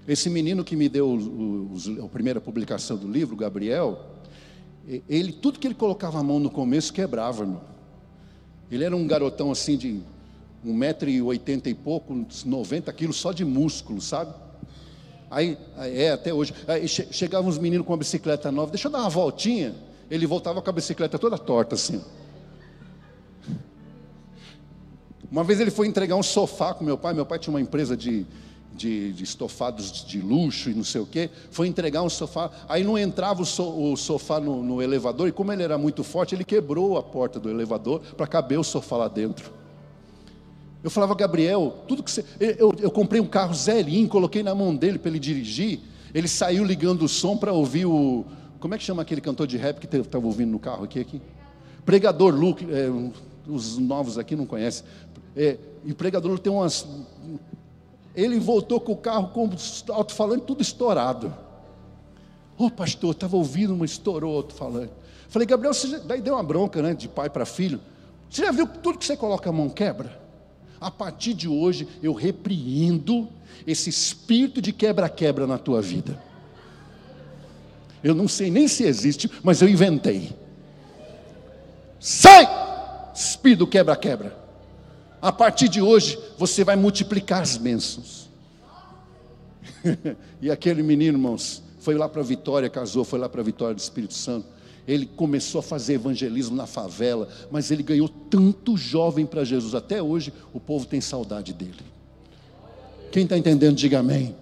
Esse 0.07 0.29
menino 0.29 0.63
que 0.63 0.77
me 0.77 0.87
deu 0.87 1.09
o, 1.09 1.73
o, 1.73 2.05
a 2.05 2.07
primeira 2.07 2.39
publicação 2.39 2.95
do 2.95 3.05
livro, 3.05 3.35
Gabriel, 3.35 3.99
ele, 5.09 5.33
tudo 5.33 5.59
que 5.59 5.67
ele 5.67 5.75
colocava 5.75 6.19
a 6.19 6.23
mão 6.23 6.39
no 6.39 6.49
começo 6.49 6.93
quebrava, 6.93 7.43
irmão. 7.43 7.61
Ele 8.71 8.85
era 8.85 8.95
um 8.95 9.05
garotão 9.05 9.51
assim 9.51 9.75
de 9.75 9.99
um 10.63 10.73
metro 10.73 11.09
e 11.09 11.21
oitenta 11.21 11.69
e 11.69 11.73
pouco, 11.73 12.25
90 12.45 12.93
quilos 12.93 13.17
só 13.17 13.33
de 13.33 13.43
músculo, 13.43 13.99
sabe? 13.99 14.33
Aí, 15.31 15.57
é, 15.77 16.11
até 16.11 16.33
hoje. 16.33 16.53
Aí 16.67 16.85
chegavam 16.89 17.49
uns 17.49 17.57
meninos 17.57 17.87
com 17.87 17.93
uma 17.93 17.97
bicicleta 17.97 18.51
nova, 18.51 18.69
deixa 18.69 18.89
eu 18.89 18.91
dar 18.91 18.99
uma 18.99 19.09
voltinha. 19.09 19.73
Ele 20.09 20.27
voltava 20.27 20.61
com 20.61 20.69
a 20.69 20.73
bicicleta 20.73 21.17
toda 21.17 21.37
torta 21.37 21.75
assim. 21.75 22.03
Uma 25.31 25.45
vez 25.45 25.61
ele 25.61 25.71
foi 25.71 25.87
entregar 25.87 26.17
um 26.17 26.23
sofá 26.23 26.73
com 26.73 26.83
meu 26.83 26.97
pai. 26.97 27.13
Meu 27.13 27.25
pai 27.25 27.39
tinha 27.39 27.53
uma 27.53 27.61
empresa 27.61 27.95
de, 27.95 28.25
de, 28.73 29.13
de 29.13 29.23
estofados 29.23 30.05
de 30.05 30.19
luxo 30.19 30.69
e 30.69 30.73
não 30.73 30.83
sei 30.83 30.99
o 30.99 31.05
quê. 31.05 31.29
Foi 31.49 31.65
entregar 31.65 32.01
um 32.01 32.09
sofá. 32.09 32.51
Aí 32.67 32.83
não 32.83 32.99
entrava 32.99 33.41
o, 33.41 33.45
so, 33.45 33.63
o 33.63 33.95
sofá 33.95 34.41
no, 34.41 34.61
no 34.61 34.81
elevador. 34.81 35.29
E 35.29 35.31
como 35.31 35.53
ele 35.53 35.63
era 35.63 35.77
muito 35.77 36.03
forte, 36.03 36.35
ele 36.35 36.43
quebrou 36.43 36.97
a 36.97 37.03
porta 37.03 37.39
do 37.39 37.49
elevador 37.49 38.01
para 38.17 38.27
caber 38.27 38.59
o 38.59 38.63
sofá 38.65 38.97
lá 38.97 39.07
dentro. 39.07 39.60
Eu 40.83 40.89
falava, 40.89 41.13
Gabriel, 41.13 41.83
tudo 41.87 42.01
que 42.01 42.09
você. 42.09 42.25
Eu, 42.39 42.73
eu 42.79 42.89
comprei 42.89 43.21
um 43.21 43.27
carro 43.27 43.53
zerinho, 43.53 44.07
coloquei 44.09 44.41
na 44.41 44.55
mão 44.55 44.75
dele 44.75 44.97
para 44.97 45.09
ele 45.09 45.19
dirigir. 45.19 45.79
Ele 46.13 46.27
saiu 46.27 46.63
ligando 46.63 47.03
o 47.03 47.07
som 47.07 47.37
para 47.37 47.53
ouvir 47.53 47.85
o. 47.85 48.25
Como 48.59 48.73
é 48.73 48.77
que 48.77 48.83
chama 48.83 49.01
aquele 49.01 49.21
cantor 49.21 49.47
de 49.47 49.57
rap 49.57 49.79
que 49.79 49.95
estava 49.95 50.25
ouvindo 50.25 50.51
no 50.51 50.59
carro 50.59 50.83
aqui? 50.83 50.99
aqui? 50.99 51.21
Pregador 51.85 52.33
Luke, 52.33 52.67
é, 52.69 52.89
os 53.47 53.77
novos 53.77 54.17
aqui 54.17 54.35
não 54.35 54.45
conhecem. 54.45 54.85
É, 55.35 55.57
e 55.85 55.91
o 55.91 55.95
pregador 55.95 56.37
tem 56.39 56.51
umas. 56.51 56.87
Ele 58.15 58.39
voltou 58.39 58.79
com 58.79 58.91
o 58.91 58.97
carro 58.97 59.29
com 59.29 59.49
alto-falante 59.93 60.45
tudo 60.45 60.61
estourado. 60.61 61.33
Ô 62.57 62.65
oh, 62.65 62.71
pastor, 62.71 63.11
estava 63.11 63.37
ouvindo, 63.37 63.75
mas 63.75 63.91
estourou 63.91 64.35
alto-falante. 64.35 64.91
Falei, 65.29 65.47
Gabriel, 65.47 65.73
você 65.73 65.87
já... 65.87 65.97
daí 65.99 66.21
deu 66.21 66.33
uma 66.33 66.43
bronca, 66.43 66.81
né? 66.81 66.93
De 66.93 67.07
pai 67.07 67.29
para 67.29 67.45
filho. 67.45 67.79
Você 68.29 68.43
já 68.45 68.51
viu 68.51 68.67
que 68.67 68.79
tudo 68.79 68.97
que 68.97 69.05
você 69.05 69.15
coloca 69.15 69.49
a 69.49 69.53
mão 69.53 69.69
quebra? 69.69 70.20
A 70.81 70.89
partir 70.89 71.35
de 71.35 71.47
hoje, 71.47 71.87
eu 72.01 72.11
repreendo 72.11 73.29
esse 73.67 73.87
espírito 73.87 74.59
de 74.59 74.73
quebra-quebra 74.73 75.45
na 75.45 75.59
tua 75.59 75.79
vida. 75.79 76.19
Eu 78.03 78.15
não 78.15 78.27
sei 78.27 78.49
nem 78.49 78.67
se 78.67 78.83
existe, 78.83 79.29
mas 79.43 79.61
eu 79.61 79.69
inventei. 79.69 80.35
Sai! 81.99 82.47
Espírito 83.13 83.67
quebra-quebra. 83.67 84.35
A 85.21 85.31
partir 85.31 85.69
de 85.69 85.79
hoje, 85.79 86.17
você 86.35 86.63
vai 86.63 86.75
multiplicar 86.75 87.43
as 87.43 87.57
bênçãos. 87.57 88.27
e 90.41 90.49
aquele 90.49 90.81
menino, 90.81 91.19
irmãos, 91.19 91.61
foi 91.79 91.93
lá 91.93 92.09
para 92.09 92.21
a 92.21 92.25
Vitória, 92.25 92.67
casou, 92.71 93.03
foi 93.03 93.19
lá 93.19 93.29
para 93.29 93.41
a 93.41 93.43
Vitória 93.43 93.75
do 93.75 93.79
Espírito 93.79 94.15
Santo. 94.15 94.47
Ele 94.91 95.05
começou 95.05 95.59
a 95.59 95.63
fazer 95.63 95.93
evangelismo 95.93 96.53
na 96.53 96.67
favela, 96.67 97.29
mas 97.49 97.71
ele 97.71 97.81
ganhou 97.81 98.09
tanto 98.29 98.75
jovem 98.75 99.25
para 99.25 99.45
Jesus. 99.45 99.73
Até 99.73 100.03
hoje 100.03 100.33
o 100.53 100.59
povo 100.59 100.85
tem 100.85 100.99
saudade 100.99 101.53
dele. 101.53 101.79
Quem 103.09 103.23
está 103.23 103.37
entendendo, 103.37 103.75
diga 103.77 103.99
amém. 103.99 104.35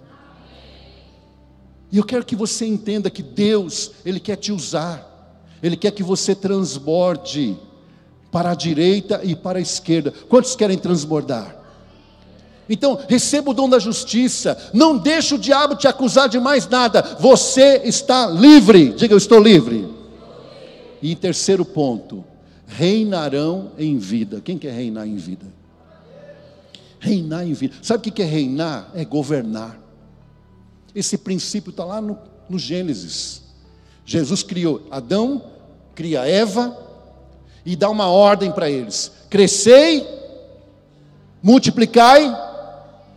E 1.92 1.98
eu 1.98 2.04
quero 2.04 2.24
que 2.24 2.34
você 2.34 2.66
entenda 2.66 3.08
que 3.08 3.22
Deus, 3.22 3.92
Ele 4.04 4.18
quer 4.18 4.36
te 4.36 4.50
usar, 4.50 5.40
Ele 5.62 5.76
quer 5.76 5.92
que 5.92 6.02
você 6.02 6.34
transborde 6.34 7.56
para 8.32 8.50
a 8.50 8.54
direita 8.54 9.20
e 9.22 9.36
para 9.36 9.60
a 9.60 9.62
esquerda. 9.62 10.12
Quantos 10.28 10.56
querem 10.56 10.78
transbordar? 10.78 11.58
Então, 12.68 12.98
receba 13.08 13.50
o 13.50 13.54
dom 13.54 13.68
da 13.68 13.78
justiça, 13.78 14.70
não 14.72 14.98
deixe 14.98 15.34
o 15.34 15.38
diabo 15.38 15.76
te 15.76 15.86
acusar 15.86 16.28
de 16.28 16.40
mais 16.40 16.68
nada, 16.68 17.16
você 17.20 17.82
está 17.84 18.26
livre. 18.26 18.94
Diga, 18.94 19.14
eu 19.14 19.18
estou 19.18 19.40
livre. 19.40 19.99
E 21.02 21.14
terceiro 21.16 21.64
ponto, 21.64 22.24
reinarão 22.66 23.72
em 23.78 23.98
vida. 23.98 24.40
Quem 24.40 24.58
quer 24.58 24.72
reinar 24.72 25.06
em 25.06 25.16
vida? 25.16 25.46
Reinar 26.98 27.46
em 27.46 27.52
vida. 27.52 27.74
Sabe 27.82 28.08
o 28.08 28.12
que 28.12 28.22
é 28.22 28.24
reinar? 28.24 28.90
É 28.94 29.04
governar. 29.04 29.80
Esse 30.94 31.16
princípio 31.16 31.70
está 31.70 31.84
lá 31.84 32.00
no, 32.00 32.18
no 32.48 32.58
Gênesis. 32.58 33.42
Jesus 34.04 34.42
criou 34.42 34.86
Adão, 34.90 35.42
cria 35.94 36.26
Eva 36.26 36.76
e 37.64 37.76
dá 37.76 37.88
uma 37.88 38.08
ordem 38.08 38.50
para 38.50 38.70
eles: 38.70 39.10
crescei, 39.28 40.06
multiplicai, 41.42 42.36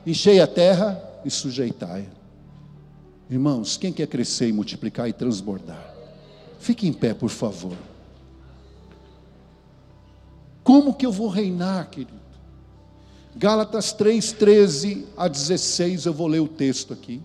enchei 0.05 0.39
a 0.39 0.47
terra 0.47 1.01
e 1.25 1.31
sujeitai. 1.31 2.07
Irmãos, 3.29 3.77
quem 3.77 3.91
quer 3.91 4.07
crescer 4.07 4.49
e 4.49 4.53
multiplicar 4.53 5.09
e 5.09 5.13
transbordar? 5.13 5.92
Fique 6.63 6.87
em 6.87 6.93
pé, 6.93 7.13
por 7.13 7.29
favor. 7.29 7.75
Como 10.63 10.93
que 10.93 11.05
eu 11.05 11.11
vou 11.11 11.27
reinar, 11.27 11.89
querido? 11.89 12.13
Gálatas 13.35 13.91
3, 13.91 14.31
13 14.31 15.05
a 15.17 15.27
16, 15.27 16.05
eu 16.05 16.13
vou 16.13 16.25
ler 16.25 16.39
o 16.39 16.47
texto 16.47 16.93
aqui. 16.93 17.21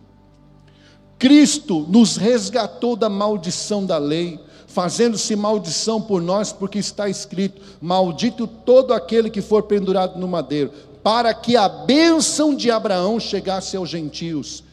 Cristo 1.21 1.87
nos 1.89 2.17
resgatou 2.17 2.97
da 2.97 3.09
maldição 3.09 3.87
da 3.87 3.97
lei, 3.97 4.41
fazendo-se 4.67 5.37
maldição 5.37 6.03
por 6.03 6.21
nós, 6.21 6.53
porque 6.53 6.81
está 6.81 7.09
escrito: 7.09 7.63
Maldito 7.81 8.45
todo 8.45 8.93
aquele 8.93 9.31
que 9.31 9.41
for 9.41 9.63
pendurado 9.63 10.19
no 10.19 10.27
madeiro, 10.27 10.73
para 11.01 11.33
que 11.33 11.57
a 11.57 11.69
bênção 11.69 12.57
de 12.57 12.73
Abraão 12.73 13.21
chegasse 13.21 13.77
aos 13.77 13.89
gentios, 13.89 14.65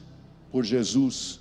por 0.52 0.64
Jesus, 0.64 1.40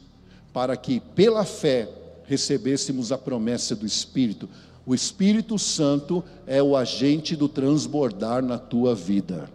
para 0.53 0.77
que 0.77 1.01
pela 1.01 1.47
fé 1.47 1.89
recebêssemos 2.27 3.13
a 3.13 3.19
promessa 3.19 3.75
do 3.75 3.87
Espírito. 3.87 4.49
O 4.87 4.95
Espírito 4.95 5.59
Santo 5.59 6.23
é 6.47 6.63
o 6.63 6.77
agente 6.77 7.35
do 7.35 7.49
transbordar 7.49 8.45
na 8.45 8.59
tua 8.59 8.95
vida. 8.95 9.49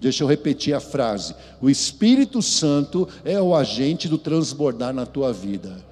Deixa 0.00 0.22
eu 0.22 0.28
repetir 0.28 0.74
a 0.74 0.80
frase. 0.80 1.34
O 1.60 1.68
Espírito 1.68 2.40
Santo 2.40 3.08
é 3.24 3.40
o 3.40 3.54
agente 3.54 4.08
do 4.08 4.16
transbordar 4.16 4.94
na 4.94 5.04
tua 5.04 5.32
vida. 5.32 5.84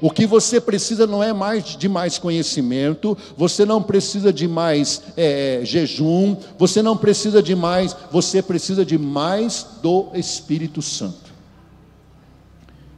O 0.00 0.10
que 0.10 0.26
você 0.26 0.60
precisa 0.60 1.06
não 1.06 1.22
é 1.22 1.32
mais 1.32 1.76
de 1.76 1.88
mais 1.88 2.18
conhecimento, 2.18 3.16
você 3.36 3.64
não 3.64 3.80
precisa 3.80 4.32
de 4.32 4.48
mais 4.48 5.00
é, 5.16 5.60
é 5.60 5.64
jejum, 5.64 6.36
você 6.58 6.82
não 6.82 6.96
precisa 6.96 7.40
de 7.40 7.54
mais, 7.54 7.94
você 8.10 8.42
precisa 8.42 8.84
de 8.84 8.98
mais 8.98 9.64
do 9.80 10.08
Espírito 10.14 10.82
Santo. 10.82 11.32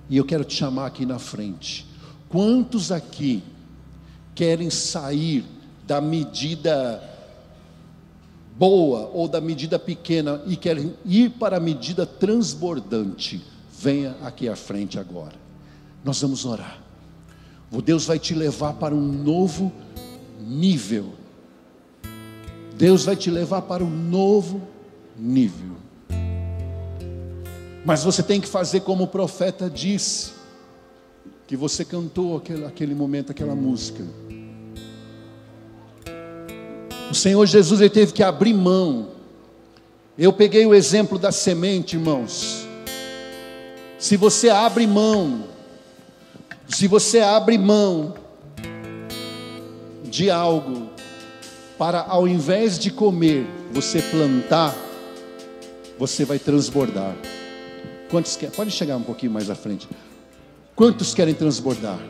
E 0.09 0.17
eu 0.17 0.25
quero 0.25 0.45
te 0.45 0.55
chamar 0.55 0.87
aqui 0.87 1.05
na 1.05 1.19
frente. 1.19 1.87
Quantos 2.35 2.91
aqui 2.91 3.45
querem 4.35 4.69
sair 4.69 5.45
da 5.87 6.01
medida 6.01 7.01
boa 8.59 9.09
ou 9.15 9.29
da 9.29 9.41
medida 9.41 9.79
pequena 9.79 10.43
e 10.45 10.57
querem 10.57 10.97
ir 11.05 11.31
para 11.31 11.59
a 11.59 11.61
medida 11.61 12.05
transbordante? 12.05 13.41
Venha 13.79 14.17
aqui 14.21 14.49
à 14.49 14.57
frente 14.57 14.99
agora. 14.99 15.37
Nós 16.03 16.21
vamos 16.21 16.45
orar. 16.45 16.83
O 17.71 17.81
Deus 17.81 18.05
vai 18.05 18.19
te 18.19 18.35
levar 18.35 18.73
para 18.73 18.97
um 18.97 19.01
novo 19.01 19.73
nível. 20.41 21.15
Deus 22.77 23.05
vai 23.05 23.15
te 23.15 23.31
levar 23.31 23.63
para 23.63 23.85
um 23.85 23.91
novo 23.91 24.61
nível. 25.17 25.77
Mas 27.87 28.03
você 28.03 28.25
tem 28.25 28.41
que 28.41 28.49
fazer 28.49 28.81
como 28.81 29.05
o 29.05 29.07
profeta 29.09 29.71
disse 29.71 30.34
que 31.47 31.57
você 31.57 31.85
cantou 31.85 32.37
aquele, 32.37 32.65
aquele 32.65 32.95
momento, 32.95 33.31
aquela 33.31 33.55
música. 33.55 34.05
O 37.11 37.15
Senhor 37.15 37.45
Jesus 37.47 37.81
ele 37.81 37.91
teve 37.91 38.13
que 38.13 38.23
abrir 38.23 38.55
mão. 38.55 39.09
Eu 40.17 40.33
peguei 40.33 40.65
o 40.65 40.75
exemplo 40.75 41.19
da 41.19 41.31
semente, 41.31 41.97
irmãos. 41.97 42.67
Se 43.99 44.17
você 44.17 44.49
abre 44.49 44.87
mão, 44.87 45.45
se 46.69 46.87
você 46.87 47.21
abre 47.21 47.59
mão 47.59 48.15
de 50.05 50.31
algo 50.31 50.91
para 51.77 52.01
ao 52.01 52.27
invés 52.27 52.79
de 52.79 52.91
comer, 52.91 53.47
você 53.73 54.01
plantar, 54.01 54.75
você 55.99 56.25
vai 56.25 56.39
transbordar. 56.39 57.17
Quantos 58.11 58.37
quer? 58.37 58.51
Pode 58.51 58.71
chegar 58.71 58.97
um 58.97 59.03
pouquinho 59.03 59.33
mais 59.33 59.51
à 59.51 59.55
frente. 59.55 59.89
Quantos 60.77 61.15
querem 61.15 61.35
transbordar? 61.35 62.01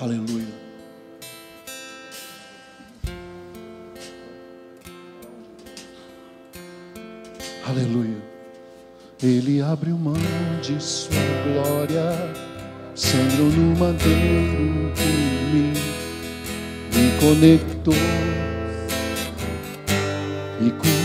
Aleluia. 0.00 0.46
Aleluia. 7.64 8.16
Ele 9.22 9.62
abriu 9.62 9.96
mão 9.96 10.14
de 10.60 10.82
sua 10.82 11.14
glória, 11.44 12.34
sangrou 12.96 13.48
no 13.48 13.78
madeiro 13.78 14.92
por 14.92 15.04
mim, 15.54 15.72
me 16.92 17.20
conectou 17.20 17.94
e 20.60 20.70
curou. 20.70 20.95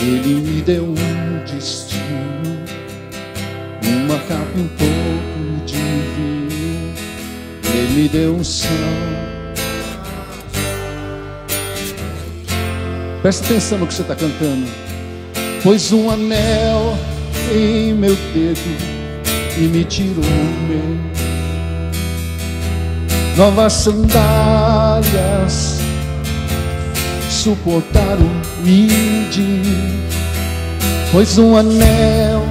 Ele 0.00 0.34
me 0.34 0.62
deu 0.62 0.84
um 0.84 0.94
destino, 1.44 2.56
uma 3.82 4.16
capa 4.20 4.46
e 4.56 4.60
um 4.60 4.68
pouco 4.68 5.66
de 5.66 5.74
vinho. 5.74 6.94
Ele 7.64 8.02
me 8.02 8.08
deu 8.08 8.36
um 8.36 8.44
sal. 8.44 8.68
Presta 13.22 13.44
atenção 13.44 13.78
no 13.78 13.88
que 13.88 13.94
você 13.94 14.02
está 14.02 14.14
cantando. 14.14 14.68
Pôs 15.64 15.92
um 15.92 16.08
anel 16.08 16.96
em 17.52 17.92
meu 17.92 18.14
dedo 18.32 18.60
e 19.58 19.62
me 19.62 19.82
tirou 19.84 20.24
meu. 20.68 20.96
Novas 23.36 23.72
sandálias 23.72 25.77
suportaram 27.38 28.28
medir, 28.64 29.62
pois 31.12 31.38
um 31.38 31.56
anel 31.56 32.44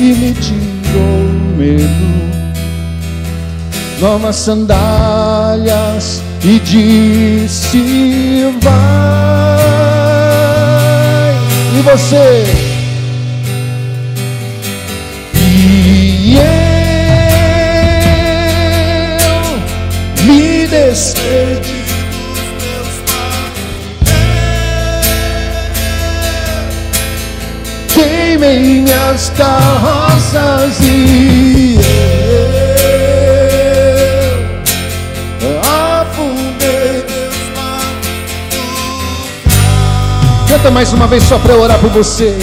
e 0.00 0.12
me 0.12 0.32
tirou 0.34 1.20
o 1.20 1.56
medo, 1.56 2.08
novas 4.00 4.36
sandálias 4.36 6.20
e 6.44 6.58
disse 6.58 8.52
vai. 8.60 8.78
E 11.78 11.82
você 11.82 12.44
queimei 28.48 28.80
minhas 28.80 29.30
carroças 29.30 30.80
e 30.80 31.78
eu 35.42 35.60
afundei. 35.60 37.04
Canta 40.48 40.70
mais 40.70 40.92
uma 40.94 41.06
vez 41.06 41.22
só 41.24 41.38
para 41.38 41.52
eu 41.52 41.60
orar 41.60 41.78
por 41.78 41.90
você. 41.90 42.34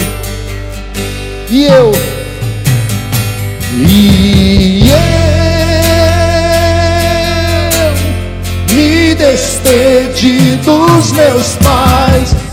E 1.50 1.64
eu, 1.64 1.92
e 3.72 4.90
eu 4.90 4.96
me 8.74 9.14
despedi 9.14 10.56
dos 10.56 11.12
meus 11.12 11.56
pais 11.56 12.45